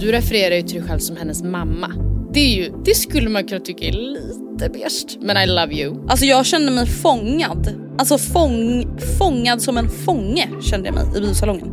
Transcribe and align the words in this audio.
Du 0.00 0.12
refererar 0.12 0.54
ju 0.54 0.62
till 0.62 0.80
dig 0.80 0.88
själv 0.88 0.98
som 0.98 1.16
hennes 1.16 1.42
mamma. 1.42 1.92
Det, 2.32 2.40
är 2.40 2.56
ju, 2.56 2.72
det 2.84 2.94
skulle 2.94 3.28
man 3.28 3.44
kunna 3.44 3.60
tycka 3.60 3.84
är 3.84 3.92
lite 3.92 4.68
beige, 4.68 5.18
men 5.20 5.36
I 5.36 5.46
love 5.46 5.74
you. 5.74 6.08
Alltså 6.08 6.24
jag 6.24 6.46
kände 6.46 6.72
mig 6.72 6.86
fångad. 6.86 7.74
Alltså 7.98 8.18
fång, 8.18 8.86
fångad 9.18 9.62
som 9.62 9.78
en 9.78 9.88
fånge 9.90 10.48
kände 10.62 10.88
jag 10.88 10.94
mig 10.94 11.04
i 11.16 11.20
biosalongen. 11.20 11.68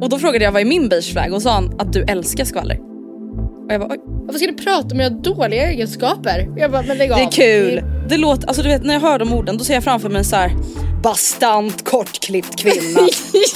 Och 0.00 0.08
då 0.08 0.18
frågade 0.18 0.44
jag 0.44 0.52
vad 0.52 0.60
är 0.62 0.66
min 0.66 0.88
beige 0.88 1.12
flag 1.12 1.32
och 1.32 1.42
sa 1.42 1.50
han 1.52 1.80
att 1.80 1.92
du 1.92 2.02
älskar 2.02 2.44
skvaller. 2.44 2.78
Och 3.66 3.72
jag 3.72 3.80
bara 3.80 3.90
oj. 3.92 3.98
Varför 4.26 4.38
ska 4.38 4.46
du 4.46 4.54
prata 4.54 4.88
om 4.90 4.96
mina 4.96 5.10
dåliga 5.10 5.70
egenskaper? 5.70 6.48
Jag 6.56 6.70
bara, 6.70 6.82
men 6.82 6.98
lägg 6.98 7.12
av. 7.12 7.18
Det 7.18 7.24
är 7.24 7.30
kul. 7.30 7.82
Det 8.08 8.16
låter, 8.16 8.48
alltså 8.48 8.62
du 8.62 8.68
vet 8.68 8.84
när 8.84 8.94
jag 8.94 9.00
hör 9.00 9.18
de 9.18 9.32
orden 9.32 9.58
då 9.58 9.64
ser 9.64 9.74
jag 9.74 9.84
framför 9.84 10.08
mig 10.08 10.18
en 10.18 10.24
så 10.24 10.36
här 10.36 10.52
bastant 11.02 11.84
kortklippt 11.84 12.56
kvinna. 12.56 13.00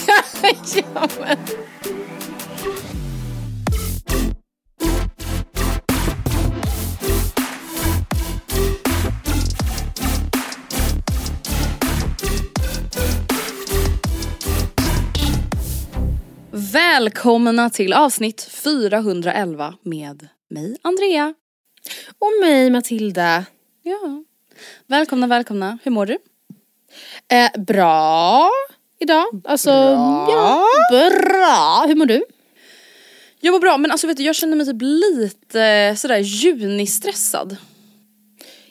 ja, 0.07 0.51
ja, 0.95 1.09
men. 1.21 1.37
Välkomna 16.97 17.71
till 17.71 17.93
avsnitt 17.93 18.49
411 18.51 19.75
med 19.83 20.29
mig 20.49 20.77
Andrea. 20.83 21.35
Och 22.19 22.33
mig 22.41 22.71
Matilda. 22.71 23.45
Ja. 23.83 24.25
Välkomna, 24.87 25.27
välkomna. 25.27 25.79
Hur 25.83 25.91
mår 25.91 26.07
du? 26.07 26.19
Eh, 27.29 27.61
bra 27.61 28.51
idag. 28.99 29.25
Alltså, 29.45 29.71
Bra. 29.71 30.27
ja, 30.31 30.65
bra. 31.11 31.85
Hur 31.89 31.95
mår 31.95 32.07
du? 32.07 32.25
Jag 33.41 33.53
mår 33.53 33.61
bra 33.61 33.79
men 33.79 33.91
alltså 33.91 34.07
vet 34.07 34.17
du 34.17 34.23
jag 34.23 34.37
känner 34.37 34.57
mig 34.57 34.67
typ 34.67 34.83
lite 34.83 35.95
sådär 35.97 36.19
junistressad. 36.19 37.57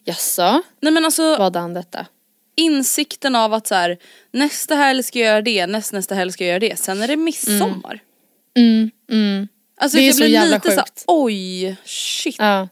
Jaså? 0.03 0.61
Nej 0.81 0.93
men 0.93 1.05
alltså 1.05 1.37
Vadan 1.37 1.73
detta? 1.73 2.05
insikten 2.55 3.35
av 3.35 3.53
att 3.53 3.67
så 3.67 3.75
här, 3.75 3.97
nästa 4.31 4.75
helg 4.75 5.03
ska 5.03 5.19
jag 5.19 5.27
göra 5.27 5.41
det, 5.41 5.67
näst, 5.67 5.93
nästa 5.93 6.15
helg 6.15 6.31
ska 6.31 6.43
jag 6.43 6.49
göra 6.49 6.59
det. 6.59 6.79
Sen 6.79 7.01
är 7.01 7.07
det 7.07 7.15
midsommar. 7.17 7.93
Mm, 7.93 7.99
mm. 8.55 9.47
Alltså 9.77 9.97
Det 9.97 10.03
är 10.03 10.05
jag 10.05 10.15
så 10.15 10.25
jävla 10.25 10.55
lite 10.55 10.71
så 10.71 10.81
sjukt. 10.81 11.03
oj 11.07 11.75
shit. 11.85 12.35
Ja. 12.39 12.67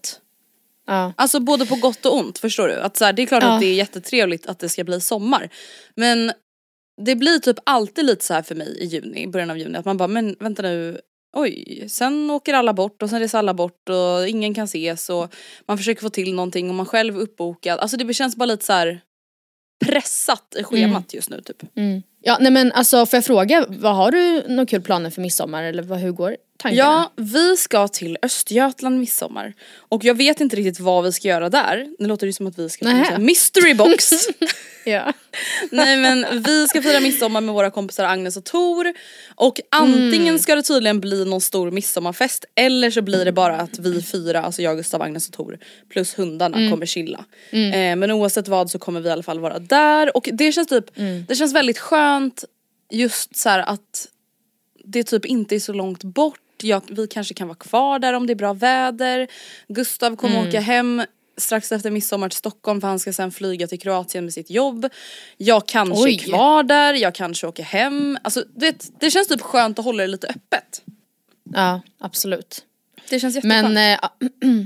Ja. 0.88 1.14
Alltså 1.18 1.40
både 1.40 1.66
på 1.66 1.76
gott 1.76 2.06
och 2.06 2.16
ont 2.16 2.40
förstår 2.40 2.68
du. 2.68 2.76
Att 2.76 2.98
så 2.98 3.06
här, 3.06 3.14
det 3.14 3.22
är 3.22 3.26
klart 3.26 3.44
Ja. 3.44 3.54
att 3.54 3.62
det 3.62 3.68
är 3.68 3.74
jättetrevligt 3.76 4.46
att 4.46 4.60
det 4.60 4.70
ska 4.70 4.84
bli 4.84 5.02
sommar. 5.02 5.50
Men 5.96 6.32
det 7.02 7.16
blir 7.16 7.40
typ 7.40 7.58
alltid 7.64 8.06
lite 8.06 8.26
så 8.26 8.34
här 8.34 8.42
för 8.42 8.56
mig 8.56 8.78
i 8.80 8.86
juni, 8.86 9.28
början 9.28 9.50
av 9.50 9.58
juni. 9.58 9.78
Att 9.78 9.86
man 9.86 9.98
bara 9.98 10.08
men 10.08 10.36
vänta 10.40 10.62
nu, 10.62 11.00
oj 11.36 11.86
sen 11.90 12.30
åker 12.30 12.54
alla 12.54 12.74
bort 12.74 13.02
och 13.02 13.10
sen 13.10 13.20
reser 13.20 13.38
alla 13.38 13.54
bort 13.54 13.90
och 13.90 14.28
ingen 14.28 14.54
kan 14.54 14.66
ses 14.66 15.10
och 15.10 15.34
man 15.68 15.78
försöker 15.78 16.02
få 16.02 16.10
till 16.10 16.34
någonting 16.34 16.70
och 16.70 16.76
man 16.76 16.86
själv 16.86 17.16
är 17.18 17.22
uppbokad. 17.22 17.80
Alltså 17.80 17.98
det 17.98 18.14
känns 18.14 18.36
bara 18.36 18.46
lite 18.46 18.66
så 18.66 18.74
här 18.74 19.02
pressat 19.86 20.56
i 20.60 20.64
schemat 20.64 21.14
just 21.14 21.30
nu 21.30 21.42
typ. 21.42 21.78
Mm. 21.78 22.02
Ja 22.26 22.38
nej 22.42 22.52
men 22.52 22.72
alltså 22.72 23.06
får 23.06 23.18
jag 23.18 23.26
fråga, 23.26 23.66
vad 23.70 23.96
har 23.96 24.12
du 24.12 24.44
några 24.48 24.66
kul 24.66 24.82
planer 24.82 25.10
för 25.10 25.22
midsommar 25.22 25.64
eller 25.64 25.84
vad, 25.84 26.00
hur 26.00 26.12
går 26.12 26.36
tankarna? 26.58 26.78
Ja, 26.80 27.12
vi 27.16 27.58
ska 27.58 27.88
till 27.88 28.18
Östergötland 28.22 29.00
midsommar. 29.00 29.54
Och 29.78 30.04
jag 30.04 30.16
vet 30.18 30.42
inte 30.42 30.56
riktigt 30.56 30.80
vad 30.80 31.04
vi 31.04 31.12
ska 31.12 31.28
göra 31.28 31.50
där. 31.50 31.88
Nu 32.00 32.08
låter 32.08 32.28
det 32.28 32.34
som 32.34 32.48
att 32.48 32.60
vi 32.60 32.70
ska 32.70 32.88
här 32.88 33.18
mystery 33.18 33.74
box. 33.74 34.12
ja. 34.86 35.14
Nej 35.72 35.98
men 35.98 36.26
vi 36.44 36.68
ska 36.68 36.82
fira 36.82 37.00
midsommar 37.00 37.42
med 37.42 37.54
våra 37.54 37.72
kompisar 37.72 38.04
Agnes 38.06 38.38
och 38.38 38.44
Tor. 38.44 38.94
Och 39.36 39.62
antingen 39.72 40.28
Mm. 40.28 40.40
ska 40.40 40.56
det 40.56 40.64
tydligen 40.64 41.00
bli 41.00 41.26
någon 41.26 41.42
stor 41.42 41.72
midsommarfest 41.72 42.46
eller 42.56 42.92
så 42.92 43.02
blir 43.02 43.26
det 43.26 43.32
bara 43.32 43.56
att 43.58 43.80
vi 43.80 44.02
fyra, 44.02 44.42
alltså 44.42 44.62
jag, 44.62 44.78
Gustav, 44.78 45.02
Agnes 45.02 45.28
och 45.28 45.34
Tor 45.34 45.58
plus 45.90 46.16
hundarna 46.20 46.58
Mm. 46.58 46.72
kommer 46.72 46.86
chilla. 46.86 47.26
Eh, 47.52 47.96
men 47.96 48.12
oavsett 48.12 48.48
vad 48.48 48.70
så 48.70 48.80
kommer 48.80 49.02
vi 49.02 49.10
i 49.10 49.12
alla 49.12 49.24
fall 49.24 49.40
vara 49.40 49.60
där 49.60 50.18
och 50.18 50.30
det 50.34 50.52
känns 50.52 50.68
typ, 50.68 50.98
Mm. 50.98 51.26
det 51.28 51.36
känns 51.36 51.54
väldigt 51.54 51.80
skönt 51.80 52.13
just 52.92 53.36
så 53.36 53.50
här 53.50 53.60
att 53.60 54.08
det 54.86 55.04
typ 55.04 55.26
inte 55.26 55.56
är 55.56 55.60
så 55.60 55.74
långt 55.74 56.04
bort. 56.04 56.40
Jag, 56.62 56.82
vi 56.90 57.08
kanske 57.08 57.34
kan 57.34 57.48
vara 57.48 57.58
kvar 57.58 58.00
där 58.00 58.14
om 58.14 58.28
det 58.28 58.34
är 58.34 58.36
bra 58.36 58.54
väder. 58.54 59.28
Gustav 59.68 60.16
kommer 60.16 60.36
Mm. 60.38 60.48
åka 60.50 60.60
hem 60.60 61.04
strax 61.38 61.72
efter 61.72 61.92
midsommar 61.92 62.30
till 62.30 62.38
Stockholm 62.38 62.82
för 62.82 62.88
han 62.88 63.00
ska 63.00 63.14
sen 63.14 63.32
flyga 63.32 63.68
till 63.68 63.80
Kroatien 63.80 64.24
med 64.24 64.34
sitt 64.34 64.50
jobb. 64.50 64.90
Jag 65.38 65.68
kanske 65.68 66.04
Oj. 66.04 66.14
är 66.14 66.18
kvar 66.20 66.64
där, 66.64 66.94
jag 66.94 67.16
kanske 67.16 67.48
åker 67.48 67.64
hem. 67.64 68.18
Alltså 68.22 68.44
du 68.56 68.66
vet, 68.66 68.92
det 69.00 69.12
känns 69.12 69.28
typ 69.28 69.42
skönt 69.42 69.80
att 69.80 69.86
hålla 69.86 70.04
det 70.04 70.08
lite 70.08 70.28
öppet. 70.28 70.82
ja 71.54 71.82
absolut. 72.00 72.66
Det 73.10 73.20
känns 73.20 73.36
jätteskönt. 73.36 73.74
Men 73.74 73.94
eh, 73.94 74.00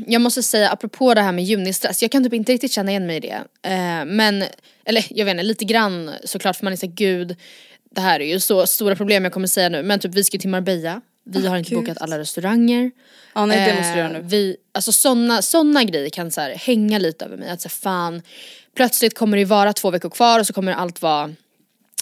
jag 0.07 0.21
måste 0.21 0.43
säga 0.43 0.69
apropå 0.69 1.13
det 1.13 1.21
här 1.21 1.31
med 1.31 1.43
junistress, 1.43 2.01
jag 2.01 2.11
kan 2.11 2.23
typ 2.23 2.33
inte 2.33 2.53
riktigt 2.53 2.71
känna 2.71 2.91
igen 2.91 3.07
mig 3.07 3.17
i 3.17 3.19
det. 3.19 3.43
Eh, 3.61 4.05
men, 4.05 4.43
eller 4.85 5.05
jag 5.09 5.25
vet 5.25 5.31
inte, 5.31 5.43
lite 5.43 5.65
grann 5.65 6.11
såklart 6.23 6.55
för 6.55 6.63
man 6.63 6.73
är 6.73 6.77
såhär 6.77 6.93
gud, 6.93 7.35
det 7.91 8.01
här 8.01 8.19
är 8.19 8.25
ju 8.25 8.39
så 8.39 8.67
stora 8.67 8.95
problem 8.95 9.23
jag 9.23 9.33
kommer 9.33 9.47
säga 9.47 9.69
nu 9.69 9.83
men 9.83 9.99
typ 9.99 10.13
vi 10.15 10.23
ska 10.23 10.37
till 10.37 10.49
Marbella, 10.49 11.01
vi 11.23 11.47
har 11.47 11.57
inte 11.57 11.69
gud. 11.69 11.79
bokat 11.79 12.01
alla 12.01 12.19
restauranger. 12.19 12.91
ja 13.35 13.45
nej 13.45 13.57
det 13.57 13.71
Eh, 13.71 13.77
måste 13.77 13.93
du 13.93 13.99
göra 13.99 14.09
nu. 14.09 14.21
Vi, 14.23 14.57
alltså 14.71 14.91
såna, 14.91 15.41
såna 15.41 15.83
grejer 15.83 16.09
kan 16.09 16.31
så 16.31 16.41
här, 16.41 16.51
hänga 16.51 16.97
lite 16.97 17.25
över 17.25 17.37
mig. 17.37 17.49
Att 17.49 17.61
så 17.61 17.67
här, 17.67 17.73
fan, 17.73 18.21
plötsligt 18.75 19.17
kommer 19.17 19.37
det 19.37 19.45
vara 19.45 19.73
två 19.73 19.91
veckor 19.91 20.09
kvar 20.09 20.39
och 20.39 20.47
så 20.47 20.53
kommer 20.53 20.71
allt 20.71 21.01
vara 21.01 21.33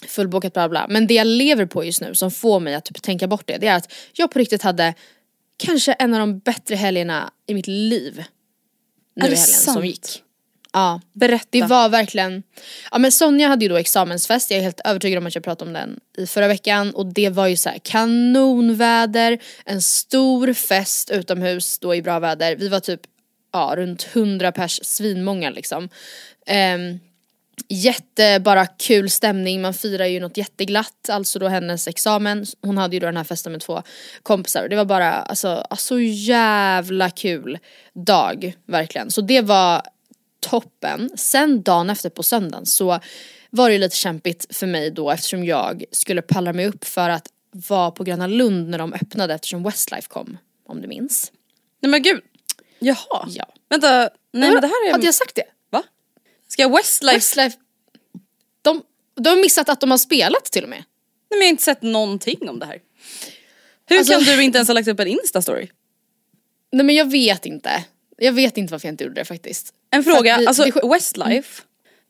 fullbokat 0.06 0.52
bla 0.52 0.68
bla. 0.68 0.86
Men 0.88 1.06
det 1.06 1.14
jag 1.14 1.26
lever 1.26 1.66
på 1.66 1.84
just 1.84 2.00
nu 2.00 2.14
som 2.14 2.30
får 2.30 2.60
mig 2.60 2.74
att 2.74 2.84
typ 2.84 3.02
tänka 3.02 3.26
bort 3.26 3.46
det, 3.46 3.56
det 3.56 3.66
är 3.66 3.76
att 3.76 3.92
jag 4.12 4.30
på 4.30 4.38
riktigt 4.38 4.62
hade 4.62 4.94
kanske 5.56 5.92
en 5.92 6.14
av 6.14 6.20
de 6.20 6.38
bättre 6.38 6.74
helgerna 6.76 7.30
i 7.46 7.54
mitt 7.54 7.66
liv. 7.66 8.24
Nu 9.16 9.26
Är 9.26 9.30
det 9.30 9.36
helgen 9.36 9.46
sant? 9.46 9.74
som 9.74 9.86
gick. 9.86 10.22
Ja. 10.72 11.00
Berätta. 11.12 11.48
Det 11.50 11.62
var 11.62 11.88
verkligen, 11.88 12.42
ja 12.90 12.98
men 12.98 13.12
Sonja 13.12 13.48
hade 13.48 13.64
ju 13.64 13.68
då 13.68 13.76
examensfest, 13.76 14.50
jag 14.50 14.58
är 14.58 14.62
helt 14.62 14.80
övertygad 14.84 15.18
om 15.18 15.26
att 15.26 15.34
jag 15.34 15.44
pratade 15.44 15.68
om 15.68 15.72
den 15.72 16.00
i 16.18 16.26
förra 16.26 16.48
veckan 16.48 16.90
och 16.94 17.06
det 17.06 17.28
var 17.28 17.46
ju 17.46 17.56
så 17.56 17.68
här 17.68 17.78
kanonväder, 17.78 19.38
en 19.64 19.82
stor 19.82 20.52
fest 20.52 21.10
utomhus 21.10 21.78
då 21.78 21.94
i 21.94 22.02
bra 22.02 22.18
väder. 22.18 22.56
Vi 22.56 22.68
var 22.68 22.80
typ, 22.80 23.00
ja 23.52 23.72
runt 23.76 24.08
100 24.12 24.52
pers, 24.52 24.80
svinmånga 24.82 25.50
liksom. 25.50 25.88
Ehm, 26.46 26.98
Jätte 27.68 28.40
bara 28.40 28.66
kul 28.66 29.10
stämning, 29.10 29.62
man 29.62 29.74
firar 29.74 30.06
ju 30.06 30.20
något 30.20 30.36
jätteglatt, 30.36 31.08
alltså 31.08 31.38
då 31.38 31.48
hennes 31.48 31.88
examen. 31.88 32.46
Hon 32.60 32.78
hade 32.78 32.96
ju 32.96 33.00
då 33.00 33.06
den 33.06 33.16
här 33.16 33.24
festen 33.24 33.52
med 33.52 33.60
två 33.60 33.82
kompisar 34.22 34.68
det 34.68 34.76
var 34.76 34.84
bara 34.84 35.12
alltså, 35.12 35.66
så 35.76 36.00
jävla 36.00 37.10
kul 37.10 37.58
dag, 37.92 38.56
verkligen. 38.66 39.10
Så 39.10 39.20
det 39.20 39.40
var 39.40 39.82
toppen. 40.40 41.10
Sen 41.16 41.62
dagen 41.62 41.90
efter 41.90 42.10
på 42.10 42.22
söndagen 42.22 42.66
så 42.66 43.00
var 43.50 43.70
det 43.70 43.78
lite 43.78 43.96
kämpigt 43.96 44.56
för 44.56 44.66
mig 44.66 44.90
då 44.90 45.10
eftersom 45.10 45.44
jag 45.44 45.84
skulle 45.92 46.22
palla 46.22 46.52
mig 46.52 46.66
upp 46.66 46.84
för 46.84 47.10
att 47.10 47.28
vara 47.50 47.90
på 47.90 48.04
Gröna 48.04 48.26
Lund 48.26 48.68
när 48.68 48.78
de 48.78 48.92
öppnade 48.92 49.34
eftersom 49.34 49.62
Westlife 49.62 50.08
kom, 50.08 50.38
om 50.66 50.80
du 50.80 50.88
minns. 50.88 51.32
Nej 51.80 51.90
men 51.90 52.02
gud. 52.02 52.20
Jaha. 52.78 53.28
Ja. 53.28 53.46
Vänta, 53.68 54.10
nej 54.32 54.50
men 54.52 54.60
det 54.60 54.66
här 54.66 54.88
är... 54.88 54.92
Hade 54.92 55.04
jag 55.04 55.14
sagt 55.14 55.34
det? 55.34 55.44
Ska 56.48 56.68
Westlife... 56.68 57.16
Westlife, 57.16 57.56
de, 58.62 58.82
de 59.20 59.28
har 59.28 59.36
missat 59.36 59.68
att 59.68 59.80
de 59.80 59.90
har 59.90 59.98
spelat 59.98 60.44
till 60.44 60.62
och 60.62 60.68
med. 60.70 60.78
Nej 61.30 61.38
men 61.38 61.40
jag 61.40 61.46
har 61.46 61.50
inte 61.50 61.62
sett 61.62 61.82
någonting 61.82 62.48
om 62.48 62.58
det 62.58 62.66
här. 62.66 62.80
Hur 63.88 63.98
Alltså- 63.98 64.12
kan 64.12 64.22
du 64.22 64.42
inte 64.42 64.58
ens 64.58 64.68
ha 64.68 64.74
lagt 64.74 64.88
upp 64.88 65.00
en 65.00 65.06
instastory? 65.08 65.68
Nej 66.72 66.84
men 66.86 66.94
jag 66.94 67.10
vet 67.10 67.46
inte. 67.46 67.84
Jag 68.18 68.32
vet 68.32 68.56
inte 68.56 68.72
varför 68.74 68.88
jag 68.88 68.92
inte 68.92 69.04
gjorde 69.04 69.20
det 69.20 69.24
faktiskt. 69.24 69.74
En 69.90 70.04
fråga, 70.04 70.38
vi- 70.38 70.46
alltså 70.46 70.64
det 70.64 70.88
Westlife. 70.88 71.62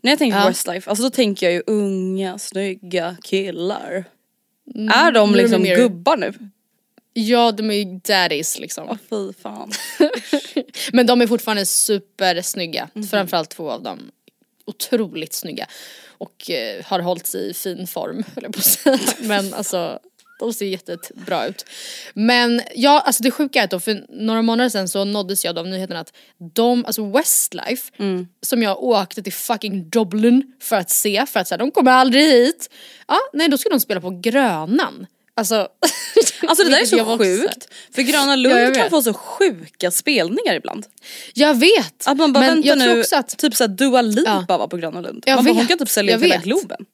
När 0.02 0.12
jag 0.12 0.18
tänker 0.18 0.38
på 0.38 0.44
Ja. 0.44 0.48
Westlife, 0.48 0.90
alltså 0.90 1.02
då 1.04 1.10
tänker 1.10 1.46
jag 1.46 1.52
ju 1.54 1.62
unga, 1.66 2.38
snygga 2.38 3.16
killar. 3.22 4.04
är 4.74 4.74
de 4.74 4.82
nu 4.84 4.88
är 4.88 5.12
de 5.12 5.34
liksom 5.34 5.62
mer- 5.62 5.76
gubbar 5.76 6.16
nu? 6.16 6.32
Ja 7.12 7.52
de 7.52 7.70
är 7.70 7.74
ju 7.74 8.00
daddies 8.04 8.58
liksom. 8.58 8.88
Åh 8.88 8.96
fy 9.10 9.32
fan. 9.42 9.72
Men 10.92 11.06
de 11.06 11.20
är 11.20 11.26
fortfarande 11.26 11.66
supersnygga. 11.66 12.88
Mhm. 12.94 13.06
Framförallt 13.06 13.50
två 13.50 13.70
av 13.70 13.82
dem. 13.82 14.10
Otroligt 14.66 15.32
snygga. 15.34 15.66
Och 16.18 16.50
eh, 16.50 16.84
har 16.84 16.98
hållit 17.00 17.26
sig 17.26 17.50
i 17.50 17.54
fin 17.54 17.86
form 17.86 18.24
höll 18.34 18.44
jag 18.44 18.52
på 18.52 18.58
att 18.58 18.64
säga. 18.64 18.98
Men 19.20 19.54
alltså 19.54 19.98
de 20.38 20.52
ser 20.52 20.66
jättebra 20.66 21.46
ut. 21.46 21.64
Men 22.14 22.62
ja, 22.74 23.00
alltså 23.00 23.22
det 23.22 23.30
sjuka 23.30 23.60
är 23.60 23.64
att 23.64 23.70
då 23.70 23.80
för 23.80 24.04
några 24.08 24.42
månader 24.42 24.70
sedan 24.70 24.88
så 24.88 25.04
nåddes 25.04 25.44
jag 25.44 25.58
av 25.58 25.66
nyheten 25.68 25.96
att 25.96 26.12
de, 26.54 26.84
alltså 26.84 27.10
Westlife, 27.10 27.92
Mm. 27.98 28.28
som 28.42 28.62
jag 28.62 28.82
åkte 28.82 29.22
till 29.22 29.32
fucking 29.32 29.90
Dublin 29.90 30.52
för 30.60 30.76
att 30.76 30.90
se, 30.90 31.26
för 31.26 31.40
att 31.40 31.48
säga 31.48 31.58
de 31.58 31.70
kommer 31.70 31.90
aldrig 31.90 32.22
hit. 32.22 32.70
Ja, 33.08 33.18
nej 33.32 33.48
då 33.48 33.58
ska 33.58 33.68
de 33.68 33.80
spela 33.80 34.00
på 34.00 34.10
Grönan. 34.10 35.06
Alltså, 35.36 35.68
Alltså 36.48 36.64
det 36.64 36.70
där 36.70 36.80
är 36.80 36.84
så 36.86 37.04
var 37.04 37.14
också 37.14 37.24
sjukt. 37.24 37.68
För 37.94 38.02
Gröna 38.02 38.36
Lund 38.36 38.54
Ja, 38.60 38.64
kan 38.66 38.82
vet. 38.82 38.90
få 38.90 39.02
så 39.02 39.14
sjuka 39.14 39.90
spelningar 39.90 40.54
ibland. 40.54 40.86
Jag 41.34 41.54
vet! 41.54 42.06
Att 42.06 42.16
man 42.16 42.32
bara 42.32 42.40
men 42.40 42.54
vänta 42.54 42.68
jag 42.68 42.78
nu, 42.78 42.84
tror 42.84 43.00
också 43.00 43.16
att 43.16 43.38
typ 43.38 43.54
såhär 43.54 43.68
Dua 43.68 44.02
Lipa 44.02 44.44
Ja. 44.48 44.58
var 44.58 44.68
på 44.68 44.76
Gröna 44.76 45.00
Lund. 45.00 45.22
Jag 45.26 45.36
man 45.36 45.44
bara, 45.44 45.50
hon 45.50 45.58
vet, 45.58 45.68
kan 45.68 45.78
typ 45.78 45.88
sälja 45.88 46.12
jag 46.12 46.20
hela 46.20 46.34
vet. 46.34 46.44
Globen. 46.44 46.86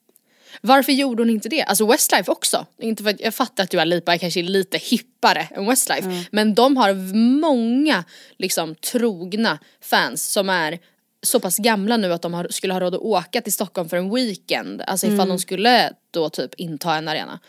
Varför 0.61 0.93
gjorde 0.93 1.23
hon 1.23 1.31
inte 1.31 1.49
det? 1.49 1.63
Alltså 1.63 1.87
Westlife 1.87 2.31
också. 2.31 2.67
Inte 2.83 3.03
för 3.03 3.11
att 3.11 3.21
jag 3.21 3.35
fattar 3.35 3.65
att 3.65 3.71
Dua 3.71 3.85
Lipa 3.85 4.15
är 4.15 4.19
kanske 4.19 4.41
är 4.41 4.45
lite 4.45 4.79
hippare 4.79 5.49
än 5.51 5.67
Westlife. 5.67 6.25
Men 6.33 6.55
de 6.55 6.77
har 6.77 6.95
många 7.41 8.05
liksom 8.39 8.75
trogna 8.75 9.59
fans 9.83 10.33
som 10.33 10.49
är 10.49 10.79
så 11.23 11.41
pass 11.41 11.57
gamla 11.59 11.97
nu 11.97 12.13
att 12.13 12.23
de 12.23 12.35
har, 12.35 12.47
skulle 12.51 12.73
ha 12.73 12.81
råd 12.81 12.95
att 12.95 13.01
åka 13.01 13.41
till 13.41 13.53
Stockholm 13.53 13.89
för 13.89 13.97
en 13.97 14.15
weekend. 14.15 14.83
Alltså 14.87 15.07
ifall 15.07 15.29
de 15.29 15.39
skulle 15.39 15.93
då 16.11 16.29
typ 16.29 16.55
inta 16.55 16.95
en 16.95 17.09
arena. 17.09 17.41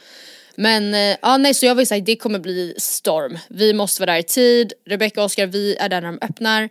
Men 0.55 0.94
eh, 0.94 1.17
ja 1.21 1.38
nej 1.38 1.53
så 1.53 1.65
jag 1.65 1.75
var 1.75 1.81
ju 1.81 1.85
såhär, 1.85 2.01
det 2.01 2.15
kommer 2.15 2.39
bli 2.39 2.75
storm. 2.77 3.38
Vi 3.47 3.73
måste 3.73 4.01
vara 4.01 4.11
där 4.11 4.19
i 4.19 4.23
tid. 4.23 4.73
Rebecca 4.85 5.21
och 5.21 5.25
Oskar 5.25 5.47
vi 5.47 5.75
är 5.75 5.89
där 5.89 6.01
när 6.01 6.07
de 6.07 6.19
öppnar. 6.21 6.69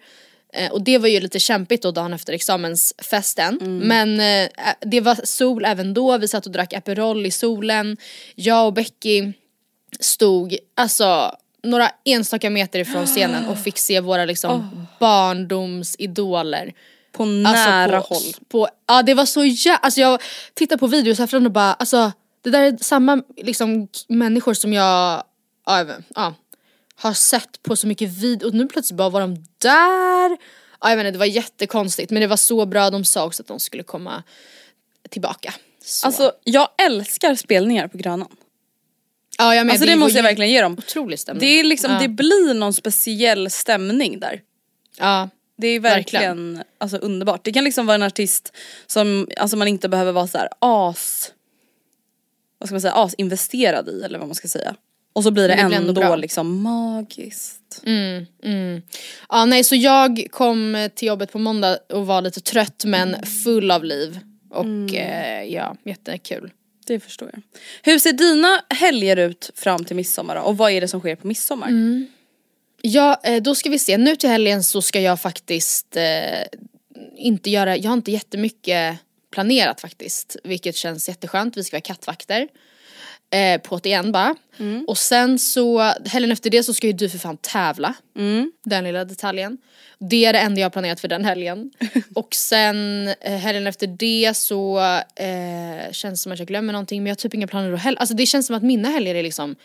Eh, 0.53 0.73
och 0.73 0.83
det 0.83 0.99
var 0.99 1.09
ju 1.09 1.21
lite 1.21 1.39
kämpigt 1.39 1.83
då 1.83 1.91
dagen 1.91 2.13
efter 2.13 2.33
examensfesten. 2.33 3.59
Men 3.83 4.21
eh, 4.21 4.51
det 4.81 5.01
var 5.01 5.19
sol 5.25 5.65
även 5.65 5.95
då, 5.95 6.19
vi 6.19 6.29
satt 6.29 6.47
och 6.47 6.53
drack 6.53 6.73
Aperol 6.73 7.27
i 7.27 7.31
solen. 7.31 7.97
Jag 8.35 8.67
och 8.67 8.73
Becky 8.73 9.33
stod 10.01 10.57
alltså 10.75 11.37
några 11.63 11.91
enstaka 12.05 12.51
meter 12.51 12.79
ifrån 12.79 13.07
scenen 13.07 13.47
och 13.49 13.59
fick 13.59 13.79
se 13.79 14.01
våra 14.01 14.25
liksom 14.25 14.87
barndomsidoler. 15.01 16.73
På 17.13 17.25
nära 17.25 17.97
alltså 17.97 18.09
på, 18.09 18.15
håll. 18.15 18.35
På, 18.49 18.69
ja 18.89 19.03
det 19.03 19.15
var 19.15 19.27
så 19.27 19.45
jä... 19.45 19.77
Alltså 19.77 20.01
jag 20.01 20.23
tittar 20.55 20.77
på 20.77 20.87
videos 20.87 21.19
härifrån 21.19 21.47
och 21.47 21.53
bara 21.53 21.75
alltså 21.75 22.13
det 22.43 22.51
där 22.51 22.63
är 22.63 22.77
samma 22.81 23.23
liksom 23.37 23.89
människor 24.09 24.55
som 24.55 24.73
jag 24.73 25.25
ja, 25.67 25.87
ja, 26.15 26.35
har 26.95 27.13
sett 27.13 27.63
på 27.63 27.77
så 27.77 27.87
mycket 27.87 28.11
video 28.11 28.47
och 28.47 28.55
nu 28.55 28.67
plötsligt 28.67 28.97
bara 28.97 29.09
var 29.09 29.21
de 29.21 29.35
där. 29.59 30.39
Ja, 30.81 30.91
jag 30.91 30.97
vet 30.97 31.07
inte, 31.07 31.11
det 31.11 31.19
var 31.19 31.27
jättekonstigt 31.27 32.11
men 32.11 32.21
det 32.21 32.27
var 32.27 32.37
så 32.37 32.67
bra, 32.67 32.91
de 32.91 33.05
sa 33.05 33.25
också 33.25 33.43
att 33.43 33.49
de 33.49 33.61
skulle 33.61 33.83
komma 33.83 34.23
tillbaka. 35.11 35.55
Så. 35.85 36.07
Alltså 36.07 36.33
jag 36.45 36.69
älskar 36.87 37.35
spelningar 37.35 37.89
på 37.89 37.99
Grönan. 37.99 38.29
ja, 39.39 39.55
jag 39.55 39.67
med, 39.67 39.73
Alltså 39.73 39.87
det 39.87 39.93
var 39.93 39.99
måste 39.99 40.19
jag 40.19 40.23
verkligen 40.23 40.51
ge 40.51 40.63
dem. 40.63 40.73
Otrolig 40.73 41.19
stämning. 41.21 41.41
Det 41.41 41.61
är 41.61 41.65
liksom, 41.65 41.93
ja. 41.93 41.99
det 41.99 42.09
blir 42.09 42.55
någon 42.55 42.75
speciell 42.75 43.51
stämning 43.51 44.21
där. 44.21 44.41
ja. 44.99 45.29
Det 45.57 45.69
är 45.69 45.81
verkligen, 45.81 46.63
Alltså, 46.79 46.97
underbart. 46.97 47.45
Det 47.45 47.53
kan 47.53 47.65
liksom 47.65 47.87
vara 47.87 47.95
en 47.95 48.03
artist 48.03 48.53
som 48.87 49.29
alltså, 49.37 49.57
man 49.57 49.69
inte 49.69 49.89
behöver 49.89 50.13
vara 50.13 50.27
så 50.27 50.39
här 50.39 50.49
as, 50.59 51.33
vad 52.63 52.69
ska 52.69 52.75
man 52.75 52.81
säga, 52.81 52.95
as 52.95 53.15
investerad 53.15 53.89
i 53.89 54.03
eller 54.03 54.19
vad 54.19 54.29
man 54.29 54.35
ska 54.35 54.49
säga. 54.49 54.75
Och 55.13 55.25
så 55.25 55.31
blir 55.31 55.49
det, 55.49 55.57
det 55.57 55.65
blir 55.65 55.77
ändå, 55.77 56.03
ändå 56.03 56.17
liksom 56.17 56.63
magiskt. 56.63 57.83
Ja 59.29 59.45
nej 59.45 59.65
så 59.65 59.75
jag 59.75 60.27
kom 60.31 60.89
till 60.95 61.09
jobbet 61.09 61.33
på 61.33 61.39
måndag 61.39 61.79
och 61.89 62.07
var 62.07 62.23
lite 62.23 62.41
trött 62.41 62.85
men 62.87 63.27
full 63.45 63.71
av 63.71 63.85
liv. 63.85 64.19
Och 64.51 64.95
eh, 64.95 65.45
ja, 65.45 65.77
jättekul. 65.85 66.51
Det 66.87 67.01
förstår 67.01 67.31
jag. 67.33 67.43
Hur 67.83 67.99
ser 67.99 68.13
dina 68.13 68.65
helger 68.69 69.17
ut 69.17 69.51
fram 69.55 69.85
till 69.85 69.97
midsommar 69.97 70.35
då? 70.35 70.41
Och 70.41 70.57
vad 70.57 70.73
är 70.73 70.81
det 70.81 70.89
som 70.89 71.01
sker 71.01 71.17
på 71.17 71.27
midsommar? 71.27 71.71
Ja, 72.83 73.21
eh, 73.25 73.43
då 73.43 73.55
ska 73.55 73.71
vi 73.71 73.79
se. 73.79 73.99
Nu 73.99 74.17
till 74.17 74.31
helgen 74.31 74.63
så 74.65 74.83
ska 74.83 75.01
jag 75.01 75.21
faktiskt 75.21 75.97
eh, 75.97 76.43
inte 77.17 77.51
göra, 77.51 77.77
jag 77.77 77.91
har 77.91 77.97
inte 77.97 78.13
jättemycket 78.13 78.99
planerat 79.33 79.81
faktiskt. 79.81 80.37
Vilket 80.45 80.77
känns 80.77 81.09
jätteskönt. 81.09 81.57
Vi 81.57 81.65
ska 81.65 81.75
vara 81.77 81.81
kattvakter. 81.81 82.49
Eh, 83.31 83.61
på 83.61 83.81
igen 83.85 84.13
bara. 84.13 84.37
Och 84.87 84.99
sen 84.99 85.39
så, 85.39 85.93
helgen 86.07 86.33
efter 86.33 86.51
det 86.51 86.63
så 86.63 86.75
ska 86.75 86.87
ju 86.87 86.93
du 86.93 87.09
för 87.09 87.19
fan 87.19 87.37
tävla. 87.37 87.95
Den 88.65 88.85
lilla 88.85 89.05
detaljen. 89.05 89.59
Det 89.99 90.25
är 90.25 90.33
det 90.33 90.39
enda 90.39 90.61
jag 90.61 90.65
har 90.65 90.71
planerat 90.71 91.01
för 91.01 91.09
den 91.09 91.25
helgen. 91.25 91.71
och 92.15 92.35
sen 92.35 93.09
eh, 93.21 93.37
helgen 93.37 93.67
efter 93.67 93.87
det 93.87 94.37
så 94.37 94.79
eh, 95.17 95.93
känns 95.93 96.21
det 96.21 96.23
som 96.23 96.33
att 96.33 96.39
jag 96.39 96.49
glömmer 96.49 96.73
någonting 96.73 97.03
men 97.03 97.07
jag 97.07 97.11
har 97.11 97.17
typ 97.17 97.35
inga 97.35 97.47
planer 97.47 97.71
då 97.71 97.77
heller. 97.77 97.99
Alltså 97.99 98.15
det 98.15 98.27
känns 98.27 98.47
som 98.47 98.57
att 98.57 98.63
mina 98.63 98.89
helger 98.89 99.15
är 99.15 99.23
liksom 99.23 99.57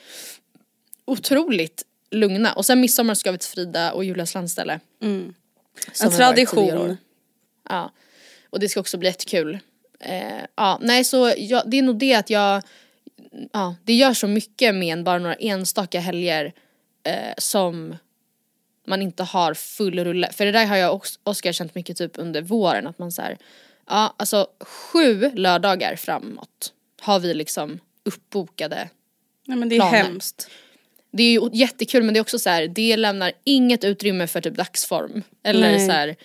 otroligt 1.06 1.84
lugna. 2.12 2.54
Och 2.54 2.66
sen 2.66 2.80
midsommar 2.80 3.14
ska 3.14 3.32
vi 3.32 3.38
till 3.38 3.50
Frida 3.50 3.92
och 3.92 4.04
Julias 4.06 4.34
landställe. 4.34 4.80
Som 5.92 6.12
En 6.12 6.18
tradition. 6.18 6.98
Ja. 7.70 7.92
Och 8.50 8.60
det 8.60 8.70
ska 8.70 8.80
också 8.80 8.98
bli 8.98 9.10
jättekul. 9.10 9.60
Eh, 10.00 10.44
ja, 10.56 10.80
nej 10.82 11.04
så 11.04 11.34
jag, 11.38 11.64
det 11.66 11.78
är 11.78 11.82
nog 11.82 11.98
det 11.98 12.14
att 12.14 12.30
jag, 12.30 12.64
ja 13.54 13.76
det 13.84 13.94
gör 13.94 14.14
så 14.14 14.28
mycket 14.28 14.76
med 14.76 14.94
en 14.94 15.04
bara 15.04 15.20
några 15.20 15.36
enstaka 15.36 16.00
helger 16.00 16.54
eh, 17.04 17.34
som 17.38 17.96
man 18.88 19.02
inte 19.02 19.24
har 19.24 19.54
full 19.54 20.00
rulle. 20.04 20.32
För 20.32 20.46
det 20.46 20.52
där 20.52 20.66
har 20.66 20.78
jag 20.78 20.96
och 20.96 21.08
Oskar 21.24 21.52
känt 21.52 21.76
mycket 21.76 21.98
typ 21.98 22.12
under 22.16 22.42
våren 22.42 22.88
att 22.88 23.00
man 23.00 23.12
så 23.12 23.22
här, 23.22 23.38
ja 23.88 24.16
alltså 24.18 24.48
sju 24.60 25.32
lördagar 25.34 25.96
framåt 25.96 26.74
har 27.02 27.20
vi 27.20 27.34
liksom 27.34 27.80
uppbokade 28.06 28.90
Nej 29.46 29.58
men 29.58 29.70
det 29.70 29.76
är 29.76 29.80
planer. 29.80 29.98
hemskt. 29.98 30.50
det 31.12 31.24
är 31.24 31.32
ju 31.32 31.50
jättekul 31.54 32.04
men 32.04 32.14
det 32.14 32.18
är 32.18 32.22
också 32.22 32.40
så 32.40 32.50
här, 32.50 32.68
det 32.68 32.98
lämnar 32.98 33.32
inget 33.44 33.84
utrymme 33.84 34.28
för 34.28 34.42
typ 34.42 34.56
dagsform. 34.56 35.24
Eller 35.44 35.72
Nej. 35.72 35.86
så 35.86 35.92
här, 35.92 36.16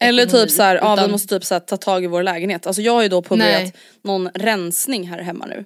Eller 0.00 0.26
typ 0.26 0.50
så 0.50 0.62
här, 0.62 0.76
ja 0.76 0.94
vi 0.94 1.00
utan- 1.00 1.10
måste 1.10 1.28
typ 1.38 1.44
så 1.44 1.54
här, 1.54 1.60
ta 1.60 1.76
tag 1.76 2.04
i 2.04 2.06
vår 2.06 2.22
lägenhet. 2.22 2.66
Alltså 2.66 2.82
jag 2.82 2.92
har 2.92 3.02
ju 3.02 3.08
då 3.08 3.22
påbörjat 3.22 3.72
någon 4.02 4.28
rensning 4.34 5.08
här 5.08 5.18
hemma 5.22 5.46
nu. 5.46 5.64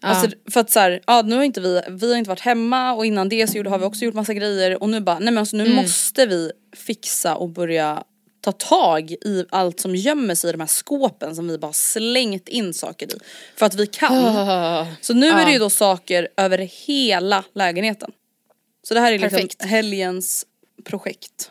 Alltså 0.00 0.28
för 0.52 0.60
att 0.60 0.70
så 0.70 0.80
här, 0.80 1.00
ja 1.06 1.22
nu 1.22 1.36
har 1.36 1.42
inte 1.42 1.60
vi, 1.60 1.80
vi 1.88 2.10
har 2.10 2.18
inte 2.18 2.28
varit 2.30 2.40
hemma 2.40 2.92
och 2.92 3.06
innan 3.06 3.28
det 3.28 3.46
så 3.46 3.64
har 3.64 3.78
vi 3.78 3.84
också 3.84 4.04
gjort 4.04 4.14
massa 4.14 4.34
grejer 4.34 4.82
och 4.82 4.88
nu 4.88 5.00
bara, 5.00 5.18
nej 5.18 5.24
men 5.32 5.38
alltså 5.38 5.56
nu 5.56 5.64
Mm. 5.64 5.76
måste 5.76 6.26
vi 6.26 6.50
fixa 6.76 7.34
och 7.36 7.48
börja 7.48 8.04
ta 8.40 8.52
tag 8.52 9.10
i 9.10 9.44
allt 9.50 9.80
som 9.80 9.96
gömmer 9.96 10.34
sig 10.34 10.48
i 10.50 10.52
de 10.52 10.60
här 10.60 10.66
skåpen 10.66 11.36
som 11.36 11.48
vi 11.48 11.58
bara 11.58 11.72
slängt 11.72 12.48
in 12.48 12.74
saker 12.74 13.06
i. 13.06 13.18
För 13.56 13.66
att 13.66 13.74
vi 13.74 13.86
kan. 13.86 14.24
Ah, 14.24 14.86
Så 15.00 15.14
nu 15.14 15.28
är 15.28 15.46
det 15.46 15.52
ju 15.52 15.58
då 15.58 15.70
saker 15.70 16.28
över 16.36 16.58
hela 16.86 17.44
lägenheten. 17.54 18.10
Så 18.88 18.94
det 18.94 19.00
här 19.00 19.12
är 19.12 19.18
liksom 19.18 19.36
Perfekt. 19.36 19.64
helgens 19.64 20.46
projekt. 20.84 21.50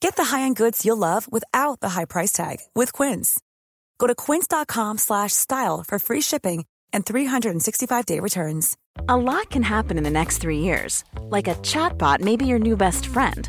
Get 0.00 0.16
the 0.16 0.24
high-end 0.24 0.56
goods 0.56 0.84
you'll 0.84 0.96
love 0.96 1.30
without 1.30 1.80
the 1.80 1.90
high 1.90 2.06
price 2.06 2.32
tag 2.32 2.60
with 2.74 2.92
Quince. 2.92 3.40
Go 3.98 4.06
to 4.06 4.14
quince.com 4.14 4.98
slash 4.98 5.32
style 5.32 5.84
for 5.86 5.98
free 5.98 6.22
shipping 6.22 6.64
and 6.92 7.04
365-day 7.04 8.18
returns. 8.18 8.76
A 9.08 9.16
lot 9.16 9.50
can 9.50 9.62
happen 9.62 9.98
in 9.98 10.04
the 10.04 10.10
next 10.10 10.38
three 10.38 10.58
years. 10.58 11.04
Like 11.28 11.46
a 11.46 11.54
chatbot 11.56 12.20
may 12.20 12.36
be 12.36 12.46
your 12.46 12.58
new 12.58 12.76
best 12.76 13.06
friend. 13.06 13.48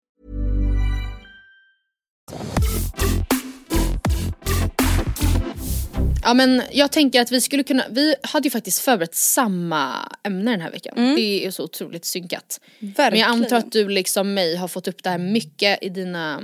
Ja 6.23 6.33
men 6.33 6.63
jag 6.71 6.91
tänker 6.91 7.21
att 7.21 7.31
vi 7.31 7.41
skulle 7.41 7.63
kunna, 7.63 7.83
vi 7.89 8.15
hade 8.23 8.47
ju 8.47 8.51
faktiskt 8.51 8.79
förberett 8.81 9.15
samma 9.15 10.11
ämne 10.23 10.51
den 10.51 10.61
här 10.61 10.71
veckan. 10.71 11.15
Det 11.15 11.45
är 11.45 11.51
så 11.51 11.63
otroligt 11.63 12.05
synkat. 12.05 12.59
Men 12.79 12.89
jag 12.89 12.95
Verkligen. 12.97 13.27
antar 13.29 13.57
att 13.57 13.71
du 13.71 13.89
liksom 13.89 14.33
mig 14.33 14.55
har 14.55 14.67
fått 14.67 14.87
upp 14.87 15.03
det 15.03 15.09
här 15.09 15.17
mycket 15.17 15.83
i 15.83 15.89
dina, 15.89 16.43